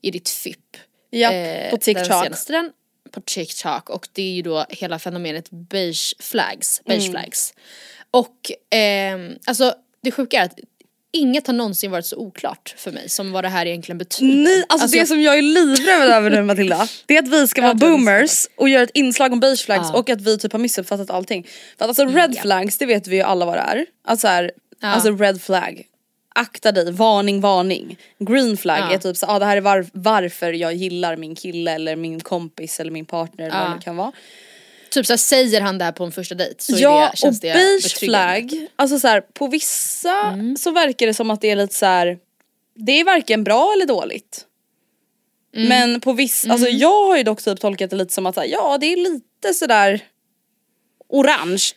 i 0.00 0.10
ditt 0.10 0.28
FIP. 0.28 0.58
Ja, 1.10 1.32
Eh, 1.32 1.70
på 1.70 1.76
Den 1.76 1.80
TikTok. 1.80 2.24
senaste 2.24 2.52
den, 2.52 2.70
på 3.10 3.20
TikTok 3.20 3.90
och 3.90 4.08
det 4.12 4.22
är 4.22 4.32
ju 4.32 4.42
då 4.42 4.66
hela 4.68 4.98
fenomenet 4.98 5.48
beige 5.50 6.14
flags. 6.18 6.82
Beige 6.84 7.08
Mm. 7.08 7.10
flags. 7.12 7.54
Och 8.10 8.52
ehm, 8.70 9.34
alltså 9.46 9.74
det 10.02 10.10
sjuka 10.10 10.40
är 10.40 10.44
att 10.44 10.58
inget 11.12 11.46
har 11.46 11.54
någonsin 11.54 11.90
varit 11.90 12.06
så 12.06 12.16
oklart 12.16 12.74
för 12.78 12.92
mig 12.92 13.08
som 13.08 13.32
vad 13.32 13.44
det 13.44 13.48
här 13.48 13.66
egentligen 13.66 13.98
betyder. 13.98 14.36
Nej, 14.44 14.64
alltså, 14.68 14.88
det 14.88 14.96
jag- 14.98 15.08
som 15.08 15.22
jag 15.22 15.38
är 15.38 15.42
livrädd 15.42 16.10
över 16.16 16.30
nu 16.30 16.42
Matilda, 16.42 16.88
det 17.06 17.16
är 17.16 17.22
att 17.22 17.28
vi 17.28 17.46
ska 17.48 17.62
vara 17.62 17.74
boomers 17.74 18.46
och 18.56 18.68
göra 18.68 18.82
ett 18.82 18.90
inslag 18.94 19.32
om 19.32 19.40
beige 19.40 19.64
flags 19.64 19.88
Ja. 19.92 19.98
och 19.98 20.10
att 20.10 20.20
vi 20.20 20.38
typ 20.38 20.52
har 20.52 20.58
missuppfattat 20.60 21.10
allting. 21.10 21.46
För 21.78 21.84
att 21.84 21.88
alltså 21.88 22.04
red 22.04 22.32
ja. 22.36 22.42
flags, 22.42 22.78
det 22.78 22.86
vet 22.86 23.06
vi 23.06 23.16
ju 23.16 23.22
alla 23.22 23.46
vad 23.46 23.54
det 23.56 23.60
är. 23.60 23.86
Alltså, 24.04 24.26
här, 24.28 24.50
alltså 24.82 25.10
red 25.16 25.42
flag, 25.42 25.82
akta 26.34 26.72
dig, 26.72 26.92
varning, 26.92 27.40
varning. 27.40 27.96
Green 28.18 28.56
flag 28.56 28.78
Ja. 28.78 28.92
är 28.94 28.98
typ 28.98 29.16
så 29.16 29.26
ah, 29.26 29.38
det 29.38 29.44
här 29.44 29.56
är 29.56 29.60
var, 29.60 29.86
varför 29.92 30.52
jag 30.52 30.74
gillar 30.74 31.16
min 31.16 31.34
kille 31.34 31.72
eller 31.72 31.96
min 31.96 32.20
kompis 32.20 32.80
eller 32.80 32.90
min 32.90 33.04
partner 33.06 33.46
eller 33.46 33.58
vad 33.60 33.70
Ja. 33.70 33.74
det 33.74 33.84
kan 33.84 33.96
vara. 33.96 34.12
Typ 34.90 35.06
så 35.06 35.12
här, 35.12 35.18
säger 35.18 35.60
han 35.60 35.78
det 35.78 35.84
här 35.84 35.92
på 35.92 36.04
en 36.04 36.12
första 36.12 36.34
dejt 36.34 36.62
så 36.62 36.76
ja 36.78 37.08
det, 37.12 37.16
känns 37.16 37.36
och 37.38 37.42
det 37.42 37.52
beige 37.52 37.82
betryggande. 37.82 38.48
flag, 38.48 38.66
alltså 38.76 38.98
så 38.98 39.08
här, 39.08 39.20
på 39.20 39.46
vissa 39.46 40.14
Mm. 40.26 40.56
så 40.56 40.70
verkar 40.70 41.06
det 41.06 41.14
som 41.14 41.30
att 41.30 41.40
det 41.40 41.50
är 41.50 41.56
lite 41.56 41.74
så 41.74 41.86
här. 41.86 42.18
det 42.74 42.92
är 42.92 43.04
varken 43.04 43.44
bra 43.44 43.72
eller 43.72 43.86
dåligt. 43.86 44.44
Mm. 45.56 45.68
Men 45.68 46.00
på 46.00 46.12
vissa, 46.12 46.52
alltså 46.52 46.68
jag 46.68 47.06
har 47.08 47.16
ju 47.16 47.22
dock 47.22 47.42
typ 47.42 47.60
tolkat 47.60 47.90
det 47.90 47.96
lite 47.96 48.14
som 48.14 48.26
att 48.26 48.36
ja 48.46 48.78
det 48.80 48.86
är 48.86 48.96
lite 48.96 49.54
sådär 49.54 50.00
orange. 51.08 51.72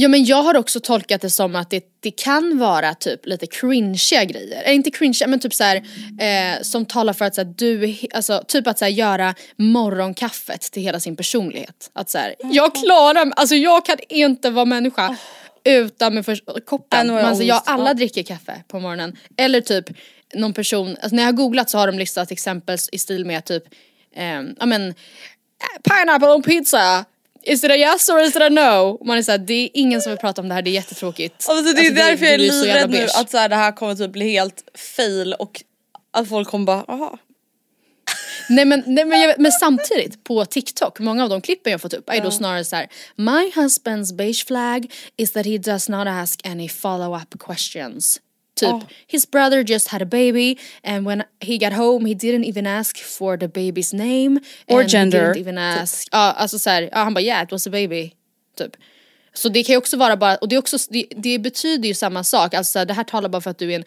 Ja 0.00 0.08
men 0.08 0.24
jag 0.24 0.42
har 0.42 0.56
också 0.56 0.80
tolkat 0.80 1.20
det 1.20 1.30
som 1.30 1.56
att 1.56 1.70
det, 1.70 1.84
det 2.00 2.10
kan 2.10 2.58
vara 2.58 2.94
typ 2.94 3.26
lite 3.26 3.46
cringeiga 3.46 4.24
grejer. 4.24 4.62
Eller 4.62 4.74
inte 4.74 4.90
cringe 4.90 5.18
men 5.26 5.40
typ 5.40 5.54
så 5.54 5.64
här, 5.64 5.76
eh, 6.20 6.62
som 6.62 6.86
talar 6.86 7.12
för 7.12 7.24
att 7.24 7.34
så 7.34 7.40
här, 7.40 7.54
du, 7.56 7.96
alltså 8.14 8.44
typ 8.48 8.66
att 8.66 8.78
så 8.78 8.84
här, 8.84 8.92
göra 8.92 9.34
morgonkaffet 9.56 10.60
till 10.60 10.82
hela 10.82 11.00
sin 11.00 11.16
personlighet. 11.16 11.90
Att 11.92 12.10
så 12.10 12.18
här, 12.18 12.34
jag 12.38 12.74
klarar 12.74 13.24
mig, 13.24 13.34
alltså 13.36 13.54
jag 13.54 13.84
kan 13.84 13.96
inte 14.08 14.50
vara 14.50 14.64
människa 14.64 15.16
utan 15.64 16.14
med 16.14 16.24
för, 16.24 16.38
Ja, 16.46 16.54
koppen. 16.66 17.08
jag 17.08 17.20
alltså, 17.20 17.44
jag, 17.44 17.62
alla 17.66 17.94
dricker 17.94 18.22
kaffe 18.22 18.62
på 18.68 18.80
morgonen. 18.80 19.16
Eller 19.36 19.60
typ 19.60 19.90
någon 20.34 20.52
person, 20.52 20.88
alltså, 20.88 21.16
när 21.16 21.22
jag 21.22 21.28
har 21.28 21.36
googlat 21.36 21.70
så 21.70 21.78
har 21.78 21.86
de 21.86 21.98
listat 21.98 22.30
exempel 22.30 22.78
i 22.92 22.98
stil 22.98 23.24
med 23.24 23.44
typ, 23.44 23.64
eh, 24.16 24.42
ja 24.58 24.66
men 24.66 24.94
pineapple 25.84 26.28
on 26.28 26.42
pizza. 26.42 27.04
Is 27.48 27.64
it 27.64 27.70
a 27.70 27.76
yes 27.76 28.08
or 28.08 28.20
is 28.20 28.36
it 28.36 28.42
a 28.42 28.48
no? 28.48 28.96
Och 29.00 29.06
Man 29.06 29.18
är 29.18 29.22
såhär, 29.22 29.38
det 29.38 29.54
är 29.54 29.70
ingen 29.74 30.02
som 30.02 30.10
vill 30.12 30.18
prata 30.18 30.42
om 30.42 30.48
det 30.48 30.54
här, 30.54 30.62
det 30.62 30.70
är 30.70 30.72
jättetråkigt. 30.72 31.46
Alltså 31.48 31.74
det 31.74 31.80
är 31.80 31.86
Alltså, 31.86 31.94
därför 31.94 32.24
jag 32.24 32.34
är 32.34 32.38
livrädd 32.38 32.90
nu 32.90 33.06
att 33.14 33.30
så 33.30 33.38
här, 33.38 33.48
det 33.48 33.56
här 33.56 33.72
kommer 33.72 33.94
typ 33.94 34.12
bli 34.12 34.30
helt 34.30 34.64
fail 34.96 35.34
och 35.34 35.62
att 36.10 36.28
folk 36.28 36.48
kommer 36.48 36.66
bara 36.66 36.84
aha. 36.88 37.18
Nej 38.48 38.64
men, 38.64 38.82
nej, 38.86 39.04
men, 39.04 39.20
jag, 39.20 39.38
men 39.38 39.52
samtidigt 39.52 40.24
på 40.24 40.44
TikTok, 40.44 40.98
många 40.98 41.22
av 41.24 41.30
de 41.30 41.40
klippen 41.40 41.70
jag 41.72 41.80
fått 41.80 41.94
upp 41.94 42.10
är 42.10 42.20
då 42.20 42.30
snarare 42.30 42.64
så 42.64 42.76
här: 42.76 42.88
My 43.16 43.50
husband's 43.54 44.16
beige 44.16 44.46
flag 44.46 44.92
is 45.16 45.32
that 45.32 45.46
he 45.46 45.58
does 45.58 45.88
not 45.88 46.06
ask 46.06 46.46
any 46.46 46.68
follow-up 46.68 47.38
questions. 47.38 48.20
Typ, 48.58 48.88
his 49.06 49.30
brother 49.30 49.64
just 49.64 49.88
had 49.88 50.02
a 50.02 50.06
baby 50.06 50.58
and 50.84 51.06
when 51.06 51.22
he 51.40 51.58
got 51.58 51.72
home 51.72 52.08
he 52.08 52.14
didn't 52.14 52.44
even 52.44 52.66
ask 52.66 52.98
for 52.98 53.36
the 53.36 53.48
baby's 53.48 53.96
name. 53.96 54.40
Or 54.66 54.84
gender, 54.84 55.18
He 55.18 55.24
didn't 55.26 55.40
even 55.40 55.58
ask, 55.58 56.08
ja 56.12 56.32
alltså 56.32 56.58
såhär, 56.58 56.82
ja, 56.92 56.98
han 56.98 57.14
bara 57.14 57.20
yeah 57.20 57.44
it 57.44 57.52
was 57.52 57.66
a 57.66 57.70
baby. 57.70 58.12
Typ. 58.58 58.76
Så 59.38 59.48
det 59.48 59.64
kan 59.64 59.72
ju 59.72 59.76
också 59.76 59.96
vara 59.96 60.16
bara, 60.16 60.36
och 60.36 60.48
det, 60.48 60.56
är 60.56 60.58
också, 60.58 60.76
det, 60.90 61.06
det 61.16 61.38
betyder 61.38 61.88
ju 61.88 61.94
samma 61.94 62.24
sak, 62.24 62.54
alltså 62.54 62.84
det 62.84 62.94
här 62.94 63.04
talar 63.04 63.28
bara 63.28 63.42
för 63.42 63.50
att 63.50 63.58
du 63.58 63.72
är 63.72 63.76
en 63.76 63.84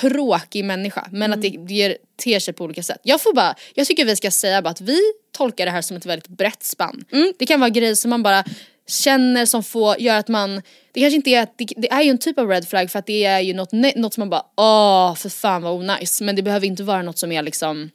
tråkig 0.00 0.64
människa 0.64 1.08
men 1.12 1.32
att 1.32 1.42
det, 1.42 1.48
det 1.48 1.96
ter 2.24 2.40
sig 2.40 2.54
på 2.54 2.64
olika 2.64 2.82
sätt. 2.82 3.00
Jag 3.02 3.20
får 3.20 3.34
bara, 3.34 3.54
jag 3.74 3.86
tycker 3.86 4.04
vi 4.04 4.16
ska 4.16 4.30
säga 4.30 4.62
bara 4.62 4.70
att 4.70 4.80
vi 4.80 4.98
tolkar 5.32 5.64
det 5.64 5.70
här 5.70 5.82
som 5.82 5.96
ett 5.96 6.06
väldigt 6.06 6.28
brett 6.28 6.62
spann. 6.62 7.04
Det 7.38 7.46
kan 7.46 7.60
vara 7.60 7.70
grejer 7.70 7.94
som 7.94 8.10
man 8.10 8.22
bara 8.22 8.44
känner 8.92 9.46
som 9.46 9.62
får, 9.62 10.00
gör 10.00 10.18
att 10.18 10.28
man, 10.28 10.62
det 10.92 11.00
kanske 11.00 11.16
inte 11.16 11.30
är, 11.30 11.46
det, 11.56 11.66
det 11.76 11.90
är 11.92 12.02
ju 12.02 12.10
en 12.10 12.18
typ 12.18 12.38
av 12.38 12.48
red 12.48 12.68
flag 12.68 12.90
för 12.90 12.98
att 12.98 13.06
det 13.06 13.24
är 13.24 13.40
ju 13.40 13.54
något, 13.54 13.72
något 13.72 14.14
som 14.14 14.20
man 14.20 14.30
bara 14.30 14.44
åh 14.56 15.14
för 15.14 15.28
fan 15.28 15.62
vad 15.62 15.72
onajs 15.72 16.20
men 16.20 16.36
det 16.36 16.42
behöver 16.42 16.66
inte 16.66 16.82
vara 16.82 17.02
något 17.02 17.18
som 17.18 17.32
är 17.32 17.42
liksom 17.42 17.90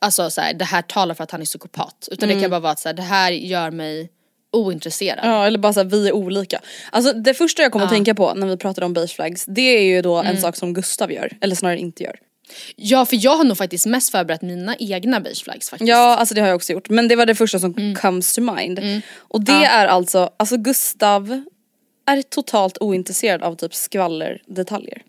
Alltså 0.00 0.30
så 0.30 0.40
här, 0.40 0.54
det 0.54 0.64
här 0.64 0.82
talar 0.82 1.14
för 1.14 1.24
att 1.24 1.30
han 1.30 1.40
är 1.40 1.44
psykopat 1.44 2.08
utan 2.10 2.28
det 2.28 2.40
kan 2.40 2.50
bara 2.50 2.60
vara 2.60 2.72
att 2.72 2.78
så 2.78 2.88
här, 2.88 2.94
det 2.94 3.02
här 3.02 3.30
gör 3.32 3.70
mig 3.70 4.10
ointresserad. 4.52 5.20
Ja 5.22 5.46
eller 5.46 5.58
bara 5.58 5.72
såhär 5.72 5.84
vi 5.84 6.08
är 6.08 6.12
olika. 6.12 6.60
Alltså 6.90 7.12
det 7.12 7.34
första 7.34 7.62
jag 7.62 7.72
kommer 7.72 7.84
att 7.84 7.92
tänka 7.92 8.14
på 8.14 8.34
när 8.34 8.46
vi 8.46 8.56
pratade 8.56 8.86
om 8.86 8.92
beige 8.92 9.14
flags 9.16 9.44
det 9.48 9.60
är 9.78 9.82
ju 9.82 10.02
då 10.02 10.16
Mm. 10.18 10.36
en 10.36 10.42
sak 10.42 10.56
som 10.56 10.74
Gustav 10.74 11.12
gör, 11.12 11.32
eller 11.40 11.56
snarare 11.56 11.78
inte 11.78 12.02
gör. 12.02 12.16
Ja 12.76 13.06
för 13.06 13.24
jag 13.24 13.36
har 13.36 13.44
nog 13.44 13.56
faktiskt 13.58 13.86
mest 13.86 14.10
förberett 14.10 14.42
mina 14.42 14.76
egna 14.78 15.20
beige 15.20 15.44
flags 15.44 15.70
faktiskt. 15.70 15.88
Ja 15.88 16.16
alltså 16.16 16.34
det 16.34 16.40
har 16.40 16.48
jag 16.48 16.56
också 16.56 16.72
gjort 16.72 16.88
men 16.88 17.08
det 17.08 17.16
var 17.16 17.26
det 17.26 17.34
första 17.34 17.58
som 17.58 17.74
Mm. 17.76 17.94
comes 17.94 18.34
to 18.34 18.40
mind. 18.40 19.02
Och 19.18 19.40
det 19.44 19.52
är 19.64 19.86
alltså, 19.86 20.30
alltså 20.36 20.56
Gustav 20.56 21.42
är 22.06 22.22
totalt 22.22 22.78
ointresserad 22.80 23.42
av 23.42 23.54
typ 23.56 23.74
skvallerdetaljer. 23.74 25.02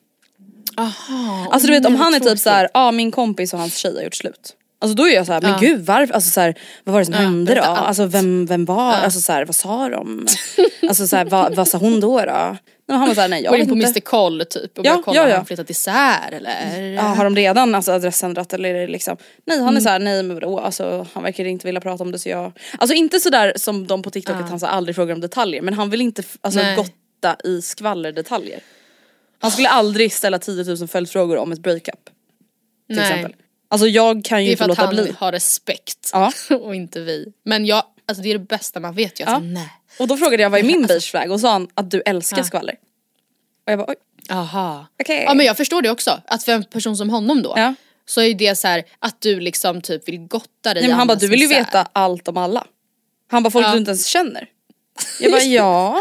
Aha, 0.77 1.47
Alltså 1.51 1.67
du 1.67 1.73
vet 1.73 1.85
om 1.85 1.95
han 1.95 2.13
är 2.13 2.19
typ 2.19 2.39
såhär, 2.39 2.69
ja 2.73 2.91
min 2.91 3.11
kompis 3.11 3.53
och 3.53 3.59
hans 3.59 3.77
tjej 3.77 3.95
har 3.95 4.03
gjort 4.03 4.15
slut. 4.15 4.55
Alltså 4.81 4.95
då 4.95 5.07
är 5.07 5.15
jag 5.15 5.25
såhär, 5.25 5.41
men 5.41 5.59
gud 5.59 5.85
varför, 5.85 6.13
alltså 6.13 6.29
såhär, 6.29 6.55
vad 6.83 6.93
var 6.93 6.99
det 6.99 7.05
som 7.05 7.13
hände 7.13 7.55
då? 7.55 7.61
allt. 7.61 7.79
Alltså 7.79 8.05
vem, 8.05 8.45
vem 8.45 8.65
var, 8.65 8.93
alltså 8.93 9.21
såhär, 9.21 9.45
vad 9.45 9.55
sa 9.55 9.89
de? 9.89 10.27
alltså 10.87 11.07
såhär, 11.07 11.25
vad, 11.25 11.55
vad 11.55 11.67
sa 11.67 11.77
hon 11.77 11.99
då 11.99 12.21
då? 12.25 12.57
Nej, 12.87 12.97
han 12.97 13.07
var 13.07 13.15
såhär, 13.15 13.27
nej 13.27 13.43
jag 13.43 13.51
Går 13.51 13.59
in 13.59 13.67
på 13.67 13.75
inte. 13.75 13.87
Mr 13.87 13.99
Koll 13.99 14.45
typ 14.49 14.77
och 14.79 14.85
Ja, 14.85 14.93
bara 14.93 15.03
kolla 15.03 15.17
ja, 15.17 15.29
ja. 15.29 15.35
han 15.35 15.45
flyttat 15.45 15.69
isär 15.69 16.31
eller? 16.31 16.81
Ja, 16.81 17.01
har 17.01 17.23
de 17.23 17.35
redan 17.35 17.75
alltså, 17.75 17.91
adressändrat 17.91 18.53
eller 18.53 18.69
är 18.75 18.79
det 18.79 18.87
liksom 18.87 19.17
Nej 19.45 19.59
han 19.59 19.77
är 19.77 19.81
såhär, 19.81 19.99
nej 19.99 20.23
men 20.23 20.33
vadå 20.35 20.59
alltså 20.59 21.07
han 21.13 21.23
verkar 21.23 21.45
inte 21.45 21.65
vilja 21.67 21.81
prata 21.81 22.03
om 22.03 22.11
det 22.11 22.19
så 22.19 22.29
jag 22.29 22.51
Alltså 22.77 22.95
inte 22.95 23.19
sådär 23.19 23.53
som 23.55 23.87
de 23.87 24.01
på 24.03 24.09
TikTok 24.09 24.35
att 24.35 24.49
han 24.49 24.59
så 24.59 24.65
aldrig 24.65 24.95
frågar 24.95 25.15
om 25.15 25.21
detaljer 25.21 25.61
men 25.61 25.73
han 25.73 25.89
vill 25.89 26.01
inte 26.01 26.23
alltså, 26.41 26.59
Nej. 26.59 26.75
gotta 26.75 27.35
i 27.43 27.61
skvallerdetaljer. 27.61 28.59
Han 29.39 29.51
skulle 29.51 29.69
aldrig 29.69 30.13
ställa 30.13 30.39
10 30.39 30.63
000 30.75 30.87
följdfrågor 30.87 31.37
om 31.37 31.51
ett 31.51 31.59
breakup. 31.59 32.05
Till 32.87 32.95
Nej. 32.95 33.11
exempel. 33.11 33.33
Alltså 33.69 33.87
jag 33.87 34.25
kan 34.25 34.43
ju 34.45 34.49
Det 34.49 34.53
är 34.53 34.57
för 34.57 34.63
inte 34.63 34.71
att 34.71 34.77
låta 34.77 34.85
han 34.85 35.05
bli. 35.05 35.15
har 35.17 35.31
respekt 35.31 36.09
Ja. 36.13 36.31
och 36.61 36.75
inte 36.75 36.99
vi. 36.99 37.33
Men 37.45 37.65
jag, 37.65 37.83
alltså 38.07 38.23
det 38.23 38.29
är 38.29 38.33
det 38.37 38.45
bästa 38.45 38.79
man 38.79 38.95
vet 38.95 39.19
ju. 39.19 39.23
Alltså, 39.23 39.39
nej. 39.43 39.69
Och 39.99 40.07
då 40.07 40.17
frågade 40.17 40.43
jag 40.43 40.49
vad 40.49 40.59
är 40.59 40.63
min 40.63 40.85
beige 40.87 41.11
flag 41.11 41.31
och 41.31 41.39
sa 41.39 41.51
han 41.51 41.67
att 41.73 41.91
du 41.91 42.01
älskar 42.05 42.43
skvaller. 42.43 42.75
Och 43.65 43.71
jag 43.71 43.79
bara 43.79 43.89
oj. 43.89 43.95
Aha. 44.29 44.87
Okej. 44.99 45.23
Ja 45.23 45.33
men 45.33 45.45
jag 45.45 45.57
förstår 45.57 45.81
det 45.81 45.89
också, 45.89 46.21
att 46.27 46.43
för 46.43 46.51
en 46.51 46.63
person 46.63 46.97
som 46.97 47.09
honom 47.09 47.41
då 47.41 47.53
Ja. 47.55 47.75
så 48.05 48.21
är 48.21 48.33
det 48.33 48.55
så 48.55 48.67
här 48.67 48.83
att 48.99 49.21
du 49.21 49.39
liksom 49.39 49.81
typ 49.81 50.07
vill 50.07 50.19
gotta 50.19 50.73
dig 50.73 50.83
Nej, 50.83 50.87
men 50.89 50.97
han 50.97 51.07
bara 51.07 51.15
du 51.17 51.27
vill 51.27 51.39
ju 51.41 51.47
veta 51.47 51.87
allt 51.93 52.27
om 52.27 52.37
alla. 52.37 52.67
Han 53.31 53.43
bara 53.43 53.49
folk 53.51 53.65
Ja. 53.67 53.71
du 53.71 53.77
inte 53.77 53.91
ens 53.91 54.05
känner. 54.07 54.47
Jag 55.19 55.31
bara 55.31 55.41
ja. 55.41 55.99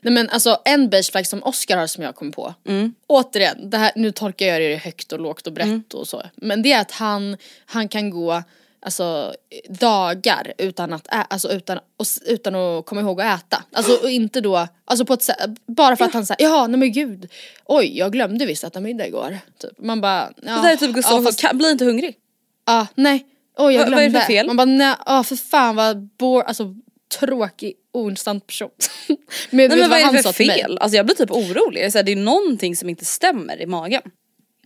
Nej 0.00 0.12
men 0.14 0.30
alltså 0.30 0.58
en 0.64 0.88
beige 0.90 1.10
flag 1.12 1.26
som 1.26 1.42
Oscar 1.42 1.76
har 1.76 1.86
som 1.86 2.04
jag 2.04 2.14
kom 2.16 2.32
på. 2.32 2.54
Mm. 2.68 2.94
Återigen, 3.06 3.70
det 3.70 3.78
här, 3.78 3.92
nu 3.96 4.12
tolkar 4.12 4.46
jag 4.46 4.60
det 4.60 4.76
högt 4.76 5.12
och 5.12 5.20
lågt 5.20 5.46
och 5.46 5.52
brett 5.52 5.94
och 5.94 6.08
så. 6.08 6.22
Men 6.36 6.62
det 6.62 6.72
är 6.72 6.80
att 6.80 6.90
han, 6.90 7.36
han 7.66 7.88
kan 7.88 8.10
gå 8.10 8.42
alltså, 8.84 9.34
dagar 9.68 10.52
utan 10.58 10.92
att, 10.92 11.06
ä, 11.06 11.26
alltså, 11.30 11.52
utan, 11.52 11.78
och, 11.96 12.06
utan 12.26 12.54
att 12.54 12.86
komma 12.86 13.00
ihåg 13.00 13.20
att 13.20 13.40
äta. 13.40 13.62
Alltså 13.72 13.92
och 14.02 14.10
inte 14.10 14.40
då, 14.40 14.68
alltså 14.84 15.04
på 15.04 15.14
ett 15.14 15.22
sätt, 15.22 15.36
bara 15.66 15.96
för 15.96 16.04
att 16.04 16.12
han 16.14 16.26
säger 16.26 16.42
ja 16.44 16.66
nej 16.66 16.78
men 16.80 16.92
gud, 16.92 17.30
oj 17.64 17.98
jag 17.98 18.12
glömde 18.12 18.46
visst 18.46 18.64
äta 18.64 18.80
middag 18.80 19.06
igår. 19.06 19.38
Typ. 19.58 19.70
Man 19.78 20.00
bara, 20.00 20.32
ja, 20.42 20.52
Det 20.56 20.62
där 20.62 20.72
är 20.72 20.76
typ 20.76 20.92
Gustav, 20.94 21.18
ja, 21.18 21.22
fast, 21.24 21.40
kan, 21.40 21.58
bli 21.58 21.70
inte 21.70 21.84
hungrig. 21.84 22.16
ja, 22.66 22.86
nej, 22.94 23.26
oj 23.58 23.74
jag 23.74 23.80
Vad- 23.82 23.90
vad 23.92 23.98
är 24.00 24.04
det 24.04 24.08
glömde. 24.10 24.20
för 24.20 24.26
fel? 24.26 24.46
Man 24.46 24.56
bara 24.56 24.64
nej, 24.64 24.94
ja 25.06 25.24
för 25.24 25.36
fan 25.36 25.76
vad 25.76 26.02
bor, 26.06 26.42
alltså 26.42 26.74
tråkig 27.20 27.74
ointressant 27.92 28.46
person. 28.46 28.70
men 29.08 29.16
Nej 29.50 29.68
men 29.78 29.90
vad 29.90 29.98
är 29.98 30.12
det 30.12 30.22
för 30.22 30.32
fel? 30.32 30.78
Alltså 30.78 30.96
jag 30.96 31.06
blir 31.06 31.16
typ 31.16 31.30
orolig. 31.30 31.84
Jag 31.84 31.92
säger, 31.92 32.04
det 32.04 32.12
är 32.12 32.16
någonting 32.16 32.76
som 32.76 32.88
inte 32.88 33.04
stämmer 33.04 33.62
i 33.62 33.66
magen. 33.66 34.02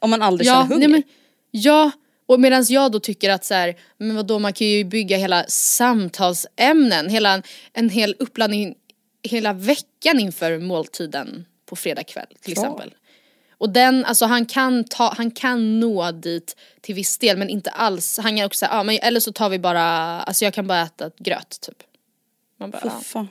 Om 0.00 0.10
man 0.10 0.22
aldrig 0.22 0.46
känner 0.48 0.62
hunger. 0.62 0.78
nej 0.78 0.88
men, 0.88 1.02
ja, 1.50 1.90
och 2.28 2.40
medan 2.40 2.64
jag 2.68 2.92
då 2.92 3.00
tycker 3.00 3.30
att 3.30 3.44
så 3.44 3.54
här, 3.54 3.76
men 3.96 4.16
vadå 4.16 4.38
man 4.38 4.52
kan 4.52 4.66
ju 4.66 4.84
bygga 4.84 5.16
hela 5.16 5.44
samtalsämnen, 5.48 7.08
hela 7.08 7.32
en, 7.34 7.42
en 7.72 7.90
hel 7.90 8.14
uppladdning 8.18 8.74
hela 9.22 9.52
veckan 9.52 10.20
inför 10.20 10.58
måltiden 10.58 11.46
på 11.66 11.76
fredag 11.76 12.02
kväll 12.02 12.26
till 12.40 12.54
Klart. 12.54 12.64
exempel. 12.66 12.94
Och 13.58 13.70
den, 13.70 14.04
alltså 14.04 14.26
han 14.26 14.46
kan, 14.46 14.84
ta, 14.84 15.14
han 15.16 15.30
kan 15.30 15.80
nå 15.80 16.10
dit 16.10 16.56
till 16.80 16.94
viss 16.94 17.18
del 17.18 17.36
men 17.36 17.48
inte 17.48 17.70
alls, 17.70 18.18
han 18.22 18.36
kan 18.36 18.46
också 18.46 18.58
säga, 18.58 18.70
ja 18.72 18.82
men 18.82 18.98
eller 19.02 19.20
så 19.20 19.32
tar 19.32 19.48
vi 19.48 19.58
bara, 19.58 19.82
alltså 20.20 20.44
jag 20.44 20.54
kan 20.54 20.66
bara 20.66 20.82
äta 20.82 21.10
gröt 21.18 21.60
typ. 21.60 21.82
Man 22.58 22.70
bara, 22.70 22.90
fan. 22.90 23.28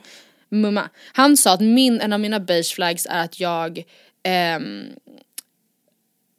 Mumma. 0.48 0.88
Han 1.12 1.36
sa 1.36 1.52
att 1.52 1.60
min, 1.60 2.00
en 2.00 2.12
av 2.12 2.20
mina 2.20 2.40
beige 2.40 2.74
flags 2.74 3.06
är 3.10 3.24
att 3.24 3.40
jag 3.40 3.84
ehm, 4.22 4.86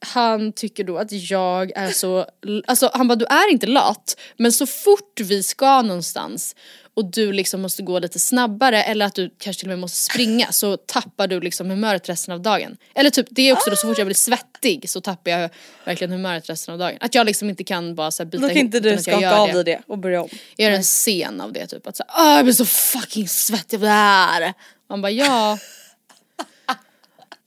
han 0.05 0.53
tycker 0.53 0.83
då 0.83 0.97
att 0.97 1.11
jag 1.11 1.71
är 1.75 1.91
så, 1.91 2.25
alltså 2.67 2.91
han 2.93 3.07
bara 3.07 3.15
du 3.15 3.25
är 3.25 3.51
inte 3.51 3.67
lat 3.67 4.17
men 4.37 4.51
så 4.51 4.65
fort 4.65 5.19
vi 5.19 5.43
ska 5.43 5.81
någonstans 5.81 6.55
och 6.93 7.05
du 7.11 7.31
liksom 7.31 7.61
måste 7.61 7.83
gå 7.83 7.99
lite 7.99 8.19
snabbare 8.19 8.83
eller 8.83 9.05
att 9.05 9.15
du 9.15 9.35
kanske 9.39 9.59
till 9.59 9.67
och 9.67 9.71
med 9.71 9.79
måste 9.79 9.97
springa 9.97 10.51
så 10.51 10.77
tappar 10.77 11.27
du 11.27 11.41
liksom 11.41 11.69
humöret 11.69 12.09
resten 12.09 12.33
av 12.33 12.41
dagen. 12.41 12.77
Eller 12.95 13.09
typ 13.09 13.27
det 13.29 13.41
är 13.41 13.53
också 13.53 13.69
då 13.69 13.75
så 13.75 13.87
fort 13.87 13.97
jag 13.97 14.07
blir 14.07 14.15
svettig 14.15 14.89
så 14.89 15.01
tappar 15.01 15.31
jag 15.31 15.49
verkligen 15.85 16.11
humöret 16.11 16.49
resten 16.49 16.73
av 16.73 16.79
dagen. 16.79 16.97
Att 17.01 17.15
jag 17.15 17.25
liksom 17.25 17.49
inte 17.49 17.63
kan 17.63 17.95
bara 17.95 18.11
så 18.11 18.23
här 18.23 18.29
bita 18.29 18.41
Då 18.41 18.47
kan 18.47 18.57
ihop 18.57 18.65
inte 18.65 18.79
du 18.79 18.97
skaka 18.97 19.35
av 19.35 19.47
det. 19.47 19.53
dig 19.53 19.63
det 19.63 19.81
och 19.87 19.97
börja 19.97 20.21
om. 20.21 20.29
Jag 20.55 20.69
gör 20.71 20.77
en 20.77 20.83
scen 20.83 21.41
av 21.41 21.53
det 21.53 21.67
typ 21.67 21.87
att 21.87 21.97
så 21.97 22.03
här, 22.07 22.25
"Åh, 22.29 22.35
jag 22.35 22.43
blir 22.45 22.53
så 22.53 22.65
fucking 22.65 23.27
svettig 23.27 23.79
där. 23.79 24.53
Man 24.89 25.01
bara 25.01 25.11
ja. 25.11 25.57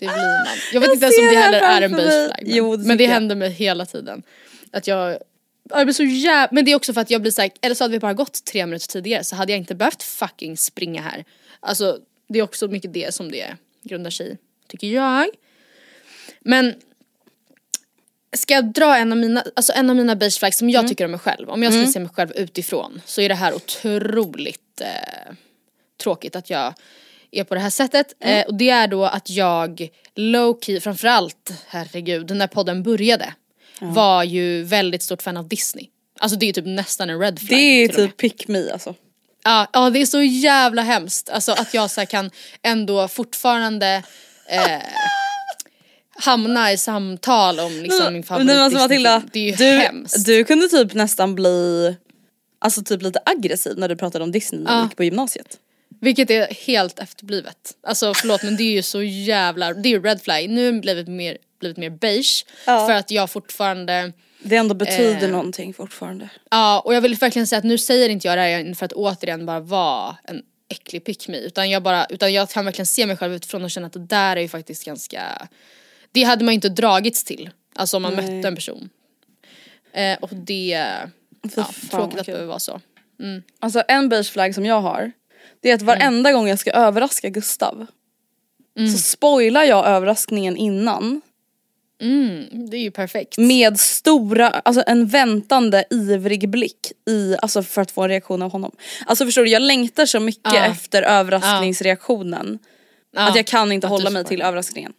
Det 0.06 0.09
blir 0.09 0.44
man. 0.44 0.47
Jag 0.73 0.80
vet 0.80 0.88
Jag 0.88 0.94
inte 0.94 1.04
ens 1.06 1.18
om 1.18 1.26
det 1.26 1.40
heller 1.40 1.61
är 1.61 1.82
en 1.82 1.92
beige 1.92 2.26
flag. 2.26 2.78
Men, 2.78 2.87
men 2.87 2.99
det 2.99 3.06
händer 3.06 3.37
mig 3.37 3.50
hela 3.50 3.87
tiden. 3.87 4.23
Att 4.73 4.87
jag, 4.87 5.18
jag 5.71 5.87
blir 5.87 5.94
så 5.94 6.02
jävla, 6.02 6.49
men 6.52 6.64
det 6.64 6.73
är 6.73 6.76
också 6.76 6.92
för 6.92 7.00
att 7.00 7.11
jag 7.11 7.21
blir 7.23 7.32
såhär, 7.32 7.50
eller 7.61 7.75
så 7.75 7.85
hade 7.85 7.92
vi 7.92 7.99
bara 7.99 8.14
gått 8.14 8.44
tre 8.44 8.66
minuter 8.66 8.87
tidigare 8.87 9.25
så 9.25 9.37
hade 9.37 9.52
jag 9.52 9.59
inte 9.59 9.75
behövt 9.75 10.02
fucking 10.02 10.56
springa 10.56 11.02
här. 11.02 11.25
Alltså 11.61 11.99
det 12.28 12.38
är 12.38 12.42
också 12.42 12.68
mycket 12.68 12.92
det 12.94 13.14
som 13.14 13.30
det 13.30 13.56
grundar 13.82 14.11
sig 14.11 14.32
i, 14.32 14.37
tycker 14.68 14.87
jag. 14.87 15.26
Men 16.40 16.75
Ska 18.37 18.54
jag 18.54 18.64
dra 18.73 18.97
en 18.97 19.12
av 19.12 19.18
mina, 19.18 19.44
alltså 19.56 19.73
en 19.73 19.90
av 19.90 19.97
mina 19.97 20.16
beige 20.16 20.38
flags 20.38 20.59
som 20.59 20.71
jag 20.71 20.78
Mm. 20.80 20.88
tycker 20.88 21.04
om 21.04 21.11
mig 21.11 21.21
själv, 21.21 21.50
om 21.50 21.62
jag 21.62 21.73
skulle 21.73 21.87
se 21.87 22.00
mig 22.00 22.09
själv 22.14 22.32
utifrån 22.37 23.00
så 23.06 23.21
är 23.21 23.28
det 23.28 23.35
här 23.35 23.54
otroligt 23.54 24.80
eh, 24.80 25.33
tråkigt 26.03 26.37
att 26.37 26.50
jag 26.50 26.74
är 27.33 27.45
på 27.45 27.55
det 27.55 27.61
här 27.61 27.71
sättet. 27.71 28.07
Mm. 28.21 28.38
Eh, 28.40 28.47
och 28.47 28.55
det 28.55 28.71
är 28.71 28.87
då 28.87 29.05
att 29.05 29.31
jag 29.31 29.88
low 30.14 30.59
key, 30.62 30.81
framförallt, 30.81 31.53
herregud, 31.68 32.37
när 32.37 32.47
podden 32.47 32.83
började 32.83 33.35
var 33.81 34.23
ju 34.25 34.62
väldigt 34.62 35.03
stort 35.03 35.23
fan 35.23 35.37
av 35.37 35.49
Disney. 35.49 35.87
Alltså 36.21 36.38
det 36.38 36.49
är 36.49 36.53
typ 36.53 36.66
nästan 36.66 37.11
en 37.11 37.18
red 37.21 37.38
flag. 37.38 37.49
Det 37.59 37.62
är 37.85 37.88
typ 37.88 38.16
pick 38.16 38.49
me 38.49 38.71
alltså. 38.71 38.95
Ja, 39.45 39.66
ja 39.73 39.90
det 39.90 40.03
är 40.03 40.07
så 40.07 40.23
jävla 40.23 40.83
hemskt. 40.83 41.29
Alltså 41.31 41.53
att 41.53 41.75
jag 41.75 41.90
så 41.90 42.01
här 42.01 42.07
kan 42.07 42.31
ändå 42.62 43.09
fortfarande 43.09 44.03
eh, 44.49 44.62
hamna 46.16 46.73
i 46.73 46.79
samtal 46.79 47.61
om 47.61 47.73
liksom 47.73 48.12
min 48.12 48.23
favorit 48.23 48.47
men 48.47 48.59
alltså, 48.61 48.79
Matilda, 48.79 49.23
Det 49.33 49.40
är 49.40 49.45
ju 49.45 49.53
du, 49.57 49.79
hemskt. 49.79 50.27
du 50.27 50.45
kunde 50.45 50.68
typ 50.68 50.95
nästan 50.95 51.35
bli 51.35 51.97
Alltså 52.59 52.83
typ 52.83 53.03
lite 53.03 53.21
aggressiv 53.25 53.79
när 53.79 53.88
du 53.88 53.97
pratade 53.97 54.25
om 54.25 54.33
Disney 54.33 54.61
när 54.61 54.71
du 54.71 54.77
Ja. 54.79 54.85
gick 54.85 54.97
på 54.97 55.05
gymnasiet. 55.05 55.59
Vilket 56.03 56.31
är 56.31 56.67
helt 56.67 56.99
efterblivet. 56.99 57.77
Alltså 57.87 58.15
förlåt 58.15 58.43
men 58.43 58.57
det 58.57 58.62
är 58.62 58.73
ju 58.73 58.83
så 58.83 59.03
jävla, 59.03 59.73
det 59.73 59.88
är 59.88 59.91
ju 59.91 60.03
red 60.03 60.23
flag. 60.23 60.49
Nu 60.49 60.67
har 60.67 60.73
det 60.73 60.81
blivit 60.81 61.09
mer, 61.09 61.38
blivit 61.61 61.77
mer 61.77 61.91
beige. 61.91 62.45
Ja. 62.67 62.87
För 62.87 62.93
att 62.95 63.11
jag 63.11 63.31
fortfarande 63.31 64.12
Det 64.43 64.57
ändå 64.57 64.75
betyder 64.75 65.23
Eh. 65.25 65.31
någonting 65.31 65.75
fortfarande. 65.75 66.29
Ja, 66.51 66.81
och 66.81 66.95
jag 66.95 67.01
vill 67.01 67.15
verkligen 67.15 67.47
säga 67.47 67.59
att 67.59 67.65
nu 67.65 67.79
säger 67.79 68.09
inte 68.09 68.29
jag 68.29 68.38
det 68.38 68.43
här 68.43 68.75
för 68.75 68.87
att 68.87 68.93
återigen 68.93 69.47
bara 69.47 69.61
vara 69.61 70.17
en 70.25 70.43
äcklig 70.69 71.05
pick 71.05 71.29
me, 71.29 71.38
utan 71.38 71.71
jag 71.71 71.83
bara, 71.83 72.07
utan 72.07 72.33
jag 72.33 72.51
kan 72.51 72.65
verkligen 72.65 72.87
se 72.87 73.07
mig 73.07 73.17
själv 73.17 73.35
utifrån 73.35 73.65
och 73.65 73.71
känna 73.71 73.87
att 73.87 73.93
det 73.93 74.07
där 74.07 74.37
är 74.37 74.41
ju 74.41 74.49
faktiskt 74.49 74.85
ganska, 74.85 75.49
det 76.12 76.23
hade 76.23 76.45
man 76.45 76.53
ju 76.53 76.55
inte 76.55 76.69
dragits 76.69 77.25
till, 77.25 77.51
alltså 77.75 77.97
om 77.97 78.03
man 78.03 78.15
Nej. 78.15 78.35
mötte 78.37 78.49
en 78.49 78.55
person. 78.55 78.88
Eh, 79.93 80.19
och 80.21 80.31
det, 80.33 80.87
ja, 81.43 81.51
fan, 81.51 81.75
tråkigt 81.91 82.21
att 82.21 82.27
det 82.27 82.33
behöver 82.33 82.47
vara 82.49 82.59
så. 82.59 82.81
Alltså 83.61 83.83
en 83.88 84.09
beige 84.09 84.31
flag 84.33 84.55
som 84.55 84.67
jag 84.67 84.81
har 84.81 85.12
det 85.62 85.70
är 85.70 85.75
att 85.75 85.83
varenda 85.83 86.33
gång 86.33 86.48
jag 86.48 86.59
ska 86.59 86.70
överraska 86.70 87.29
Gustav 87.29 87.87
så 88.92 88.98
spoilar 88.98 89.64
jag 89.64 89.87
överraskningen 89.87 90.57
innan 90.57 91.20
Mm, 92.03 92.44
det 92.70 92.77
är 92.77 92.81
ju 92.81 92.90
perfekt. 92.90 93.38
med 93.38 93.81
stora, 93.81 94.48
alltså 94.51 94.85
en 94.87 95.07
väntande 95.07 95.85
ivrig 95.90 96.48
blick 96.48 96.92
i, 97.09 97.37
alltså 97.42 97.62
för 97.62 97.83
att 97.83 97.90
få 97.90 98.03
en 98.03 98.09
reaktion 98.09 98.42
av 98.42 98.53
honom. 98.53 98.72
Alltså 99.07 99.25
förstår 99.25 99.42
du, 99.44 99.51
jag 99.51 99.62
längtar 99.62 100.07
så 100.07 100.20
mycket 100.20 100.53
Ja. 100.55 100.64
efter 100.64 101.03
överraskningsreaktionen 101.03 102.59
Ja, 103.14 103.29
att 103.29 103.37
jag 103.37 103.46
kan 103.46 103.72
inte 103.72 103.87
att 103.87 103.90
hålla 103.90 104.11
mig 104.11 104.25
till 104.25 104.42
överraskningen. 104.42 104.92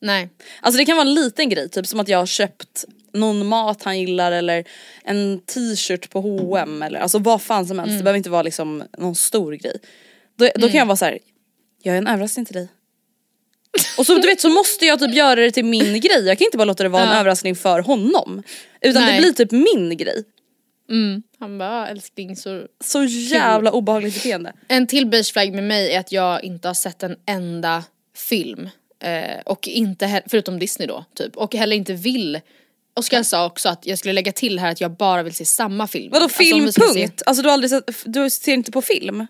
Nej. 0.00 0.28
Alltså 0.60 0.78
det 0.78 0.84
kan 0.84 0.96
vara 0.96 1.08
en 1.08 1.14
liten 1.14 1.48
grej, 1.48 1.68
typ 1.68 1.86
som 1.86 2.00
att 2.00 2.08
jag 2.08 2.18
har 2.18 2.26
köpt 2.26 2.84
någon 3.12 3.46
mat 3.46 3.82
han 3.82 4.00
gillar 4.00 4.32
eller 4.32 4.64
en 5.04 5.40
t-shirt 5.46 6.10
på 6.10 6.20
H&M 6.20 6.82
eller 6.82 7.00
alltså 7.00 7.18
vad 7.18 7.42
fan 7.42 7.66
som 7.66 7.78
helst. 7.78 7.98
Det 7.98 8.04
behöver 8.04 8.16
inte 8.16 8.30
vara 8.30 8.42
liksom 8.42 8.84
någon 8.98 9.14
stor 9.14 9.52
grej. 9.52 9.76
Då, 10.38 10.48
då 10.54 10.68
kan 10.68 10.78
jag 10.78 10.86
vara 10.86 10.96
så 10.96 11.04
här: 11.04 11.18
jag 11.82 11.94
är 11.94 11.98
en 11.98 12.06
överraskning 12.06 12.46
till 12.46 12.54
dig. 12.54 12.68
Och 13.98 14.06
så 14.06 14.14
du 14.14 14.26
vet 14.28 14.40
så 14.40 14.48
måste 14.48 14.86
jag 14.86 14.98
typ 14.98 15.14
göra 15.14 15.40
det 15.40 15.50
till 15.50 15.64
min 15.64 16.00
grej, 16.00 16.26
jag 16.26 16.38
kan 16.38 16.44
inte 16.44 16.58
bara 16.58 16.64
låta 16.64 16.82
det 16.82 16.88
vara 16.88 17.02
en 17.02 17.08
Ja. 17.08 17.20
överraskning 17.20 17.56
för 17.56 17.80
honom. 17.80 18.42
Utan 18.80 19.02
Nej. 19.02 19.14
det 19.14 19.20
blir 19.22 19.32
typ 19.32 19.50
min 19.52 19.96
grej. 19.96 20.24
Mm. 20.90 21.22
Han 21.38 21.58
bara, 21.58 21.70
"Ah, 21.82 21.86
älskling 21.86 22.36
så 22.36 22.66
Så 22.84 23.04
jävla 23.04 23.72
obehagligt 23.72 24.14
beteende. 24.14 24.52
En 24.68 24.86
till 24.86 25.06
beige 25.06 25.32
flag 25.32 25.52
med 25.54 25.64
mig 25.64 25.92
är 25.94 26.00
att 26.00 26.12
jag 26.12 26.44
inte 26.44 26.68
har 26.68 26.74
sett 26.74 27.02
en 27.02 27.16
enda 27.26 27.84
film. 28.16 28.68
Eh, 29.02 29.40
och 29.44 29.68
inte 29.68 30.22
förutom 30.26 30.58
Disney 30.58 30.88
då, 30.88 31.04
typ. 31.14 31.36
Och 31.36 31.54
heller 31.54 31.76
inte 31.76 31.92
vill. 31.92 32.40
Oskar 32.94 33.22
sa 33.22 33.46
också 33.46 33.68
att 33.68 33.86
jag 33.86 33.98
skulle 33.98 34.12
lägga 34.12 34.32
till 34.32 34.58
här 34.58 34.70
att 34.72 34.80
jag 34.80 34.90
bara 34.96 35.22
vill 35.22 35.34
se 35.34 35.44
samma 35.44 35.86
film. 35.86 36.10
Vadå 36.12 36.24
Alltså, 36.24 36.34
ska 36.36 36.44
filmpunkt? 36.44 37.18
se- 37.18 37.24
Alltså 37.26 37.42
du 37.42 37.48
har 37.48 37.54
aldrig 37.54 37.70
sett, 37.70 37.90
du 38.04 38.30
ser 38.30 38.52
inte 38.52 38.72
på 38.72 38.82
film? 38.82 39.26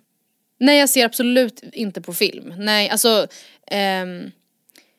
Nej 0.61 0.79
jag 0.79 0.89
ser 0.89 1.05
absolut 1.05 1.63
inte 1.73 2.01
på 2.03 2.15
film. 2.15 2.55
Nej 2.59 2.89
alltså. 2.91 3.27
ehm, 3.71 4.31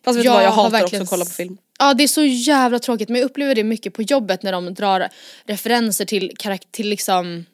Fast 0.05 0.17
vet 0.17 0.23
du 0.23 0.27
Jag 0.27 0.33
vad, 0.33 0.43
jag 0.43 0.51
hatar 0.51 0.69
verkligen 0.69 1.01
också 1.01 1.03
att 1.03 1.19
kolla 1.19 1.25
på 1.25 1.31
film. 1.31 1.57
Ja 1.79 1.93
det 1.93 2.03
är 2.03 2.07
så 2.07 2.23
jävla 2.23 2.79
tråkigt 2.79 3.09
men 3.09 3.21
jag 3.21 3.25
upplever 3.25 3.55
det 3.55 3.63
mycket 3.63 3.93
på 3.93 4.01
jobbet 4.01 4.43
när 4.43 4.51
de 4.51 4.73
drar 4.73 5.09
referenser 5.45 6.05
till, 6.05 6.31
karak- 6.39 6.67
till 6.71 6.89
liksom 6.89 7.45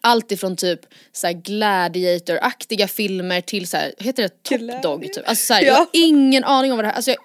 allt 0.00 0.32
ifrån 0.32 0.56
typ 0.56 0.80
såhär 1.12 1.34
gladiator-aktiga 1.34 2.88
filmer 2.88 3.40
till 3.40 3.66
såhär, 3.66 3.92
heter 3.98 4.22
det 4.22 4.28
Top 4.42 4.82
Dog 4.82 5.12
typ? 5.12 5.28
Alltså 5.28 5.46
såhär, 5.46 5.62
jag 5.62 5.74
har 5.74 5.80
Ja. 5.80 5.88
ingen 5.92 6.44
aning 6.44 6.72
om 6.72 6.76
vad 6.78 6.84
det 6.84 6.88
här, 6.88 6.96
alltså 6.96 7.10
jag 7.10 7.18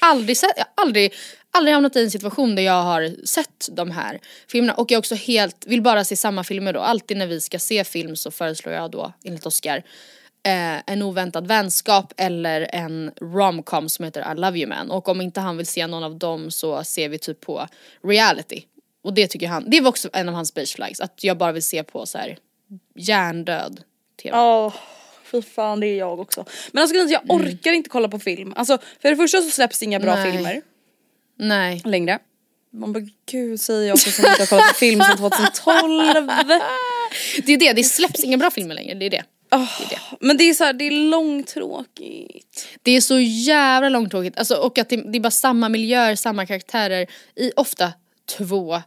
har 0.00 0.10
aldrig 0.10 0.36
sett, 0.36 0.52
jag 0.56 0.64
har 0.76 0.82
aldrig, 0.86 1.14
aldrig 1.50 1.74
hamnat 1.74 1.96
i 1.96 2.02
en 2.02 2.10
situation 2.10 2.54
där 2.54 2.62
jag 2.62 2.82
har 2.82 3.26
sett 3.26 3.68
de 3.72 3.90
här 3.90 4.20
filmerna 4.48 4.74
och 4.74 4.90
jag 4.90 4.98
också 4.98 5.14
helt, 5.14 5.66
vill 5.66 5.82
bara 5.82 6.04
se 6.04 6.16
samma 6.16 6.44
filmer 6.44 6.72
då, 6.72 6.80
alltid 6.80 7.16
när 7.16 7.26
vi 7.26 7.40
ska 7.40 7.58
se 7.58 7.84
film 7.84 8.16
så 8.16 8.30
föreslår 8.30 8.74
jag 8.74 8.90
då, 8.90 9.12
enligt 9.24 9.46
Oscar, 9.46 9.76
eh, 10.42 10.92
en 10.92 11.02
oväntad 11.02 11.46
vänskap 11.46 12.12
eller 12.16 12.68
en 12.72 13.10
romcom 13.20 13.88
som 13.88 14.04
heter 14.04 14.32
I 14.32 14.40
love 14.40 14.58
you 14.58 14.68
man 14.68 14.90
och 14.90 15.08
om 15.08 15.20
inte 15.20 15.40
han 15.40 15.56
vill 15.56 15.66
se 15.66 15.86
någon 15.86 16.04
av 16.04 16.18
dem 16.18 16.50
så 16.50 16.84
ser 16.84 17.08
vi 17.08 17.18
typ 17.18 17.40
på 17.40 17.66
reality. 18.02 18.62
Och 19.02 19.14
det 19.14 19.26
tycker 19.26 19.48
han, 19.48 19.70
det 19.70 19.80
var 19.80 19.88
också 19.88 20.08
en 20.12 20.28
av 20.28 20.34
hans 20.34 20.54
beige 20.54 20.74
flags, 20.76 21.00
att 21.00 21.24
jag 21.24 21.38
bara 21.38 21.52
vill 21.52 21.62
se 21.62 21.84
på 21.84 22.06
så 22.06 22.18
här 22.18 22.38
hjärndöd 22.94 23.82
tv. 24.22 24.38
Åh. 24.38 24.74
fy 25.24 25.42
fan 25.42 25.80
det 25.80 25.86
är 25.86 25.98
jag 25.98 26.20
också. 26.20 26.44
Men 26.72 26.82
alltså 26.82 26.96
jag 26.96 27.22
orkar 27.28 27.72
inte 27.72 27.90
kolla 27.90 28.08
på 28.08 28.18
film. 28.18 28.52
Alltså 28.56 28.78
för 29.02 29.10
det 29.10 29.16
första 29.16 29.40
så 29.40 29.50
släpps 29.50 29.82
inga 29.82 30.00
bra 30.00 30.14
Nej. 30.14 30.32
filmer 30.32 30.62
Nej. 31.38 31.82
längre. 31.84 32.18
Man 32.70 32.92
bara 32.92 33.04
gud 33.30 33.60
säger 33.60 33.88
jag 33.88 33.94
också 33.94 34.10
som 34.10 34.26
inte 34.26 34.42
har 34.42 34.46
kollat 34.46 34.68
på 34.68 34.74
film 34.74 35.00
sedan 35.00 35.16
2012. 35.16 36.26
Det 37.46 37.52
är 37.52 37.58
det, 37.58 37.72
det 37.72 37.84
släpps 37.84 38.24
inga 38.24 38.36
bra 38.36 38.50
filmer 38.50 38.74
längre, 38.74 38.94
det 38.94 39.06
är 39.06 39.10
det. 39.10 39.24
Oh, 39.50 39.68
men 40.20 40.36
det 40.36 40.44
är 40.44 40.54
så 40.54 40.64
här, 40.64 40.72
det 40.72 40.84
är 40.84 40.90
långtråkigt. 40.90 42.68
Det 42.82 42.90
är 42.90 43.00
så 43.00 43.18
jävla 43.20 43.88
långtråkigt, 43.88 44.38
alltså, 44.38 44.54
och 44.54 44.78
att 44.78 44.88
det, 44.88 44.96
det 44.96 45.18
är 45.18 45.20
bara 45.20 45.30
samma 45.30 45.68
miljöer, 45.68 46.16
samma 46.16 46.46
karaktärer 46.46 47.06
i 47.36 47.52
ofta 47.56 47.92
två 48.36 48.72
Nej, 48.72 48.82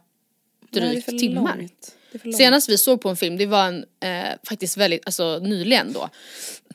det 0.70 0.80
är 0.80 0.90
drygt 0.90 1.04
för 1.04 1.12
timmar. 1.12 1.56
långt. 1.56 1.96
Det 2.12 2.28
är. 2.28 2.32
Senast 2.32 2.68
vi 2.68 2.78
såg 2.78 3.00
på 3.00 3.08
en 3.08 3.16
film, 3.16 3.36
det 3.36 3.46
var 3.46 3.66
en, 3.66 3.84
eh, 4.00 4.32
faktiskt 4.48 4.76
väldigt, 4.76 5.02
alltså 5.06 5.38
nyligen 5.38 5.92
då. 5.92 6.08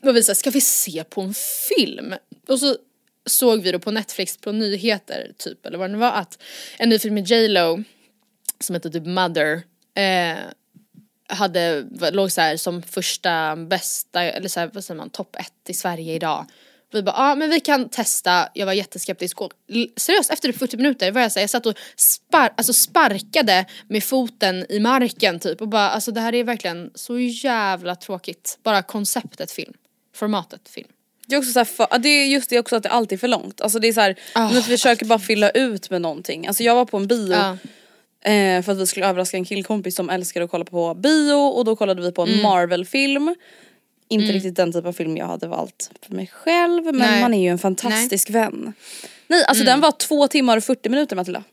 Då 0.02 0.12
vi 0.12 0.22
sa, 0.22 0.34
ska 0.34 0.50
vi 0.50 0.60
se 0.60 1.04
på 1.04 1.20
en 1.20 1.34
film? 1.68 2.14
Och 2.48 2.60
så 2.60 2.76
såg 3.28 3.62
vi 3.62 3.72
då 3.72 3.78
på 3.78 3.90
Netflix 3.90 4.36
på 4.36 4.52
nyheter 4.52 5.32
typ, 5.38 5.66
eller 5.66 5.78
vad 5.78 5.90
det 5.90 5.92
nu 5.92 5.98
var, 5.98 6.12
att 6.12 6.42
en 6.78 6.88
ny 6.88 6.98
film 6.98 7.14
med 7.14 7.30
J 7.30 7.48
Lo 7.48 7.84
som 8.60 8.74
heter 8.74 8.90
typ 8.90 9.06
Mother 9.06 9.62
eh, 9.94 10.38
hade, 11.28 11.84
låg 12.12 12.32
så 12.32 12.40
här 12.40 12.56
som 12.56 12.82
första 12.82 13.56
bästa, 13.56 14.22
eller 14.22 14.48
så 14.48 14.60
här, 14.60 14.70
vad 14.74 14.84
säger 14.84 14.98
man, 14.98 15.10
topp 15.10 15.36
ett 15.36 15.70
i 15.70 15.74
Sverige 15.74 16.14
idag. 16.14 16.46
Vi 16.92 17.02
bara, 17.02 17.16
ja 17.16 17.32
ah, 17.32 17.34
men 17.34 17.50
vi 17.50 17.60
kan 17.60 17.88
testa, 17.88 18.48
jag 18.54 18.66
var 18.66 18.72
jätteskeptisk 18.72 19.40
och 19.40 19.52
seriöst 19.96 20.30
efter 20.30 20.48
typ 20.48 20.58
40 20.58 20.76
minuter 20.76 21.12
var 21.12 21.20
jag 21.20 21.32
såhär 21.32 21.42
jag 21.42 21.50
satt 21.50 21.66
och 21.66 21.78
spar, 21.96 22.52
alltså 22.56 22.72
sparkade 22.72 23.66
med 23.88 24.04
foten 24.04 24.66
i 24.68 24.80
marken 24.80 25.40
typ 25.40 25.60
och 25.60 25.68
bara 25.68 25.90
alltså 25.90 26.12
det 26.12 26.20
här 26.20 26.34
är 26.34 26.44
verkligen 26.44 26.90
så 26.94 27.18
jävla 27.18 27.94
tråkigt. 27.94 28.58
Bara 28.62 28.82
konceptet 28.82 29.50
film, 29.50 29.72
formatet 30.14 30.68
film. 30.68 30.88
Det 31.28 31.34
är 31.34 31.38
också 31.38 31.52
så 31.52 31.64
för, 31.64 31.98
det 31.98 32.08
är 32.08 32.26
just 32.26 32.50
det 32.50 32.58
också 32.58 32.76
att 32.76 32.82
det 32.82 32.88
alltid 32.88 33.16
är 33.16 33.20
för 33.20 33.28
långt. 33.28 33.60
Alltså 33.60 33.78
det 33.78 33.88
är 33.88 33.92
så 33.92 34.00
här, 34.00 34.18
Ah, 34.34 34.48
vi 34.48 34.62
försöker 34.62 35.06
bara 35.06 35.18
fylla 35.18 35.50
ut 35.50 35.90
med 35.90 36.02
någonting. 36.02 36.46
Alltså 36.46 36.62
jag 36.62 36.74
var 36.74 36.84
på 36.84 36.96
en 36.96 37.06
bio 37.06 37.32
Ja. 37.32 37.50
eh, 38.30 38.62
för 38.62 38.72
att 38.72 38.78
vi 38.78 38.86
skulle 38.86 39.06
överraska 39.06 39.36
en 39.36 39.44
killkompis 39.44 39.96
som 39.96 40.10
älskar 40.10 40.40
att 40.42 40.50
kolla 40.50 40.64
på 40.64 40.94
bio 40.94 41.32
och 41.34 41.64
då 41.64 41.76
kollade 41.76 42.02
vi 42.02 42.12
på 42.12 42.22
en 42.22 42.28
Mm. 42.28 42.42
Marvel-film. 42.42 43.34
Inte 44.08 44.32
riktigt 44.32 44.56
den 44.56 44.72
typ 44.72 44.86
av 44.86 44.92
film 44.92 45.16
jag 45.16 45.26
hade 45.26 45.46
valt 45.46 45.90
för 46.02 46.14
mig 46.14 46.26
själv 46.26 46.84
men 46.84 46.96
Nej. 46.96 47.20
man 47.20 47.34
är 47.34 47.42
ju 47.42 47.48
en 47.48 47.58
fantastisk 47.58 48.30
vän. 48.30 48.72
Nej 49.26 49.44
alltså 49.44 49.64
den 49.64 49.80
var 49.80 49.90
två 49.92 50.28
timmar 50.28 50.56
och 50.56 50.64
40 50.64 50.88
minuter 50.88 51.16
Matilda. 51.16 51.44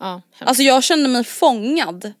Ja, 0.00 0.22
hemskt. 0.32 0.48
Alltså 0.48 0.62
jag 0.62 0.84
kände 0.84 1.08
mig 1.08 1.24
fångad. 1.24 2.12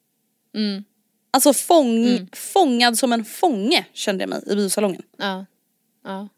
Mm. 0.54 0.84
Alltså 1.30 1.52
fång, 1.52 2.28
fångad 2.32 2.98
som 2.98 3.12
en 3.12 3.24
fånge 3.24 3.84
kände 3.92 4.22
jag 4.22 4.28
mig 4.30 4.42
i 4.46 4.54
biosalongen. 4.56 5.02
ja. 5.18 5.46
Ja. 6.04 6.28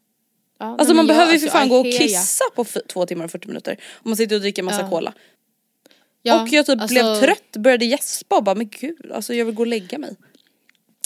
Ja, 0.59 0.75
Alltså 0.79 0.93
man 0.93 1.07
behöver 1.07 1.33
ju 1.33 1.39
för 1.39 1.47
fan 1.47 1.61
alltså, 1.61 1.81
gå 1.83 1.89
och 1.89 1.93
kissa 1.97 2.43
på 2.55 2.63
två 2.63 3.05
timmar 3.05 3.25
och 3.25 3.31
40 3.31 3.47
minuter. 3.47 3.77
Om 3.93 4.09
man 4.09 4.17
sitter 4.17 4.35
och 4.35 4.41
dricker 4.41 4.63
massa 4.63 4.81
Ja. 4.81 4.89
cola. 4.89 5.13
Ja, 6.21 6.41
och 6.41 6.47
jag 6.49 6.65
typ 6.65 6.81
alltså- 6.81 6.93
blev 6.93 7.19
trött, 7.19 7.51
började 7.57 7.85
gäspa 7.85 8.35
och 8.37 8.43
bara 8.43 8.55
men 8.55 8.69
gud 8.69 9.11
alltså 9.11 9.33
jag 9.33 9.45
vill 9.45 9.55
gå 9.55 9.63
och 9.63 9.67
lägga 9.67 9.97
mig. 9.97 10.15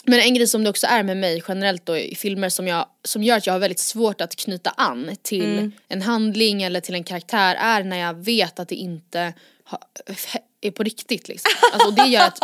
Men 0.06 0.20
en 0.20 0.34
grej 0.34 0.48
som 0.48 0.64
det 0.64 0.70
också 0.70 0.88
är 0.88 1.04
med 1.04 1.18
mig 1.18 1.44
generellt 1.48 1.86
då 1.86 1.98
i 1.98 2.16
filmer 2.16 2.50
som, 2.50 2.68
jag, 2.68 2.86
som 3.04 3.24
gör 3.24 3.38
att 3.38 3.46
jag 3.48 3.54
har 3.54 3.60
väldigt 3.60 3.80
svårt 3.80 4.22
att 4.22 4.36
knyta 4.36 4.70
an 4.70 5.12
till 5.22 5.52
Mm. 5.58 5.72
en 5.88 6.02
handling 6.02 6.64
eller 6.64 6.82
till 6.82 6.96
en 6.96 7.04
karaktär 7.04 7.56
är 7.56 7.84
när 7.84 7.98
jag 7.98 8.14
vet 8.14 8.60
att 8.60 8.68
det 8.70 8.76
inte 8.76 9.34
ha, 9.66 9.80
är 10.62 10.72
på 10.72 10.84
riktigt 10.84 11.28
liksom. 11.28 11.52
Alltså, 11.74 11.88
och 11.88 11.94
det 11.94 12.06
gör 12.06 12.22
att 12.28 12.40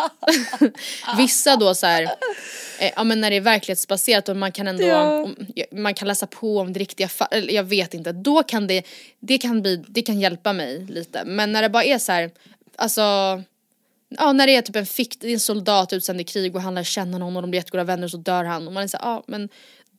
vissa 1.17 1.55
då 1.55 1.75
så 1.75 1.85
här, 1.85 2.03
eh, 2.79 2.91
ja 2.95 3.03
men 3.03 3.21
när 3.21 3.29
det 3.29 3.35
är 3.35 3.41
verklighetsbaserat 3.41 4.29
och 4.29 4.35
man 4.37 4.51
kan 4.51 4.67
ändå, 4.67 4.83
Ja. 4.83 5.23
om, 5.23 5.35
man 5.71 5.93
kan 5.93 6.07
läsa 6.07 6.27
på 6.27 6.59
om 6.59 6.73
det 6.73 6.79
riktiga 6.79 7.07
fa- 7.07 7.27
eller 7.31 7.53
jag 7.53 7.63
vet 7.63 7.93
inte, 7.93 8.11
då 8.11 8.43
kan 8.43 8.67
det, 8.67 8.83
det 9.19 9.37
kan 9.37 9.61
bli, 9.61 9.83
det 9.87 10.01
kan 10.01 10.19
hjälpa 10.19 10.53
mig 10.53 10.85
lite. 10.89 11.23
Men 11.25 11.51
när 11.51 11.61
det 11.61 11.69
bara 11.69 11.83
är 11.83 11.97
så 11.97 12.11
här, 12.11 12.31
alltså 12.75 13.01
Ja 14.09 14.31
när 14.33 14.47
det 14.47 14.55
är 14.55 14.61
typ 14.61 14.75
en 14.75 14.85
fikt, 14.85 15.23
en 15.23 15.39
soldat 15.39 15.93
utsänd 15.93 16.21
i 16.21 16.23
krig 16.23 16.55
och 16.55 16.61
han 16.61 16.75
lär 16.75 16.83
känna 16.83 17.17
någon 17.17 17.35
och 17.35 17.41
de 17.41 17.51
blir 17.51 17.59
jättegoda 17.59 17.83
vänner 17.83 18.03
och 18.03 18.11
så 18.11 18.17
dör 18.17 18.43
han 18.43 18.67
och 18.67 18.73
man 18.73 18.83
är 18.83 18.87
såhär, 18.87 19.05
ja 19.05 19.23
men 19.27 19.49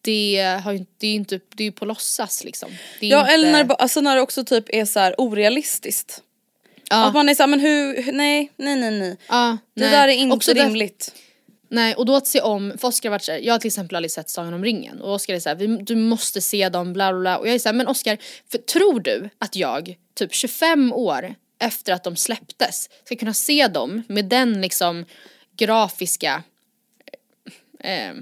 det, 0.00 0.60
har 0.64 0.72
ju, 0.72 0.78
inte- 0.78 0.92
det 0.98 1.06
är 1.06 1.10
ju 1.10 1.16
inte, 1.16 1.40
det 1.56 1.64
är 1.64 1.70
på 1.70 1.84
låtsas 1.84 2.44
liksom. 2.44 2.70
Ja 3.00 3.20
inte, 3.20 3.32
eller 3.32 3.52
när 3.52 3.72
alltså 3.74 4.00
när 4.00 4.16
det 4.16 4.22
också 4.22 4.44
typ 4.44 4.64
är 4.68 4.84
så 4.84 5.14
orealistiskt. 5.18 6.22
Ja, 6.90 7.04
Att 7.06 7.14
man 7.14 7.28
är 7.28 7.34
såhär 7.34 7.48
men 7.48 7.60
hur, 7.60 8.12
nej 8.12 8.52
nej 8.56 8.76
nej 8.76 8.90
nej. 8.98 9.16
ja, 9.28 9.58
Det 9.74 9.80
nej. 9.80 9.90
där 9.90 10.08
är 10.08 10.12
inte 10.12 10.36
Också 10.36 10.54
där- 10.54 10.64
rimligt. 10.64 11.14
Nej 11.68 11.94
och 11.94 12.06
då 12.06 12.16
att 12.16 12.26
se 12.26 12.40
om, 12.40 12.72
för 12.78 12.88
Oscar 12.88 13.10
varit 13.10 13.22
såhär, 13.24 13.38
jag 13.38 13.54
har 13.54 13.58
till 13.58 13.68
exempel 13.68 13.96
aldrig 13.96 14.10
sett 14.10 14.30
Sagan 14.30 14.54
om 14.54 14.64
ringen 14.64 15.00
och 15.00 15.14
Oscar 15.14 15.34
är 15.34 15.40
såhär, 15.40 15.82
du 15.84 15.96
måste 15.96 16.40
se 16.40 16.68
dem 16.68 16.92
bla 16.92 17.12
bla 17.12 17.20
bla 17.20 17.38
och 17.38 17.48
jag 17.48 17.54
är 17.54 17.58
såhär, 17.58 17.74
men 17.74 17.88
Oscar, 17.88 18.18
för 18.50 18.58
tror 18.58 19.00
du 19.00 19.28
att 19.38 19.56
jag 19.56 19.96
typ 20.14 20.34
25 20.34 20.92
år 20.92 21.34
efter 21.58 21.92
att 21.92 22.04
de 22.04 22.16
släpptes 22.16 22.88
ska 23.04 23.16
kunna 23.16 23.34
se 23.34 23.66
dem 23.68 24.02
med 24.08 24.24
den 24.24 24.60
liksom 24.60 25.04
grafiska, 25.56 26.42
eh, 27.80 28.14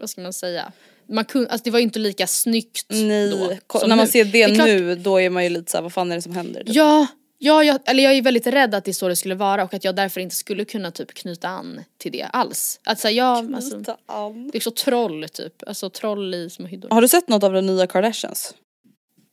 vad 0.00 0.10
ska 0.10 0.20
man 0.20 0.32
säga, 0.32 0.72
man 1.08 1.24
kunde, 1.24 1.50
alltså 1.50 1.64
det 1.64 1.70
var 1.70 1.78
ju 1.78 1.82
inte 1.82 1.98
lika 1.98 2.26
snyggt 2.26 2.86
Nej, 2.88 3.30
då. 3.30 3.78
som 3.78 3.88
när 3.88 3.96
man 3.96 4.04
nu. 4.06 4.10
ser 4.12 4.24
det, 4.24 4.54
klart- 4.54 4.66
nu 4.66 4.94
då 4.94 5.20
är 5.20 5.30
man 5.30 5.44
ju 5.44 5.50
lite 5.50 5.70
såhär 5.70 5.82
vad 5.82 5.92
fan 5.92 6.12
är 6.12 6.16
det 6.16 6.22
som 6.22 6.32
händer? 6.34 6.64
typ. 6.64 6.74
Ja, 6.74 7.06
ja 7.44 7.64
jag, 7.64 7.78
eller 7.84 8.02
jag 8.02 8.12
är 8.12 8.22
väldigt 8.22 8.46
rädd 8.46 8.74
att 8.74 8.84
det 8.84 8.90
är 8.90 8.92
så 8.92 9.08
det 9.08 9.16
skulle 9.16 9.34
vara 9.34 9.64
och 9.64 9.74
att 9.74 9.84
jag 9.84 9.96
därför 9.96 10.20
inte 10.20 10.34
skulle 10.34 10.64
kunna 10.64 10.90
typ 10.90 11.14
knyta 11.14 11.48
an 11.48 11.84
till 11.98 12.12
det 12.12 12.22
alls. 12.22 12.80
Att 12.84 12.98
säga 12.98 13.12
ja, 13.12 13.54
alltså, 13.56 13.74
Knyta 13.74 13.96
an. 14.06 14.50
det 14.52 14.58
är 14.58 14.60
så 14.60 14.70
troll 14.70 15.28
typ, 15.28 15.62
alltså 15.66 15.90
troll 15.90 16.34
i 16.34 16.50
små 16.50 16.66
hyddor. 16.66 16.90
Har 16.90 17.00
du 17.00 17.08
sett 17.08 17.28
något 17.28 17.42
av 17.42 17.52
de 17.52 17.66
nya 17.66 17.86
Kardashians? 17.86 18.54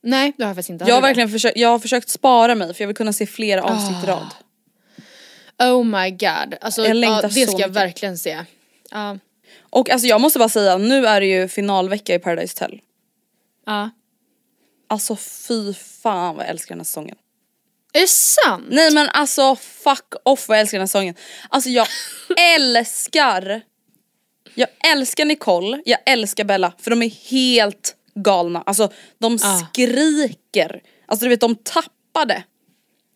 Nej 0.04 0.34
det 0.38 0.43
har 0.43 0.50
jag 0.50 0.56
faktiskt 0.56 0.69
inte. 0.69 0.86
Jag 0.88 0.95
har 0.95 1.02
verkligen 1.02 1.30
försökt, 1.30 1.58
jag 1.58 1.69
har 1.69 1.80
försökt 1.80 2.10
spara 2.10 2.56
mig 2.56 2.74
för 2.74 2.84
jag 2.84 2.88
vill 2.88 2.95
kunna 2.95 3.13
se 3.13 3.26
flera 3.26 3.63
avsnitt 3.63 4.04
i 4.04 4.08
rad. 4.08 4.28
Oh 5.60 5.84
my 5.84 6.12
god, 6.12 6.56
alltså 6.62 6.86
Jag 6.86 6.98
ja, 6.98 7.22
det 7.22 7.30
så 7.45 7.52
ska 7.52 7.62
jag 7.62 7.69
verkligen 7.69 8.17
se. 8.17 8.45
Ja, 8.91 9.17
Och 9.69 9.89
alltså 9.89 10.08
jag 10.08 10.22
måste 10.22 10.39
bara 10.39 10.50
säga, 10.50 10.78
nu 10.78 11.06
är 11.06 11.22
det 11.22 11.28
ju 11.28 11.48
finalvecka 11.48 12.15
i 12.15 12.19
Paradise 12.19 12.54
Hotel. 12.63 12.82
ja. 13.65 13.89
Alltså 14.91 15.15
fy 15.15 15.74
fan 15.74 16.36
vad 16.36 16.45
jag 16.45 16.50
älskar 16.50 16.76
den 16.76 16.80
här 16.80 16.86
säsongen. 16.86 17.15
Är 17.93 18.02
det 18.02 18.08
sant? 18.08 18.65
Nej 18.69 18.93
men 18.93 19.10
alltså 19.10 19.56
fuck 19.56 20.13
off 20.23 20.47
vad 20.47 20.58
jag 20.58 20.62
älskar 20.62 20.78
den 20.78 20.82
här 20.82 20.88
säsongen. 20.88 21.15
Alltså 21.49 21.69
jag 21.69 21.88
älskar, 22.56 23.62
jag 24.54 24.67
älskar 24.91 25.25
Nicole, 25.25 25.82
jag 25.86 25.99
älskar 26.06 26.43
Bella 26.43 26.73
för 26.80 26.89
de 26.91 27.02
är 27.04 27.10
helt 27.30 27.95
galna. 28.15 28.62
Alltså 28.65 28.91
de 29.19 29.38
Ja. 29.41 29.67
skriker, 29.73 30.82
alltså 31.06 31.25
du 31.25 31.30
vet 31.30 31.41
de 31.41 31.56
tappade. 31.56 32.43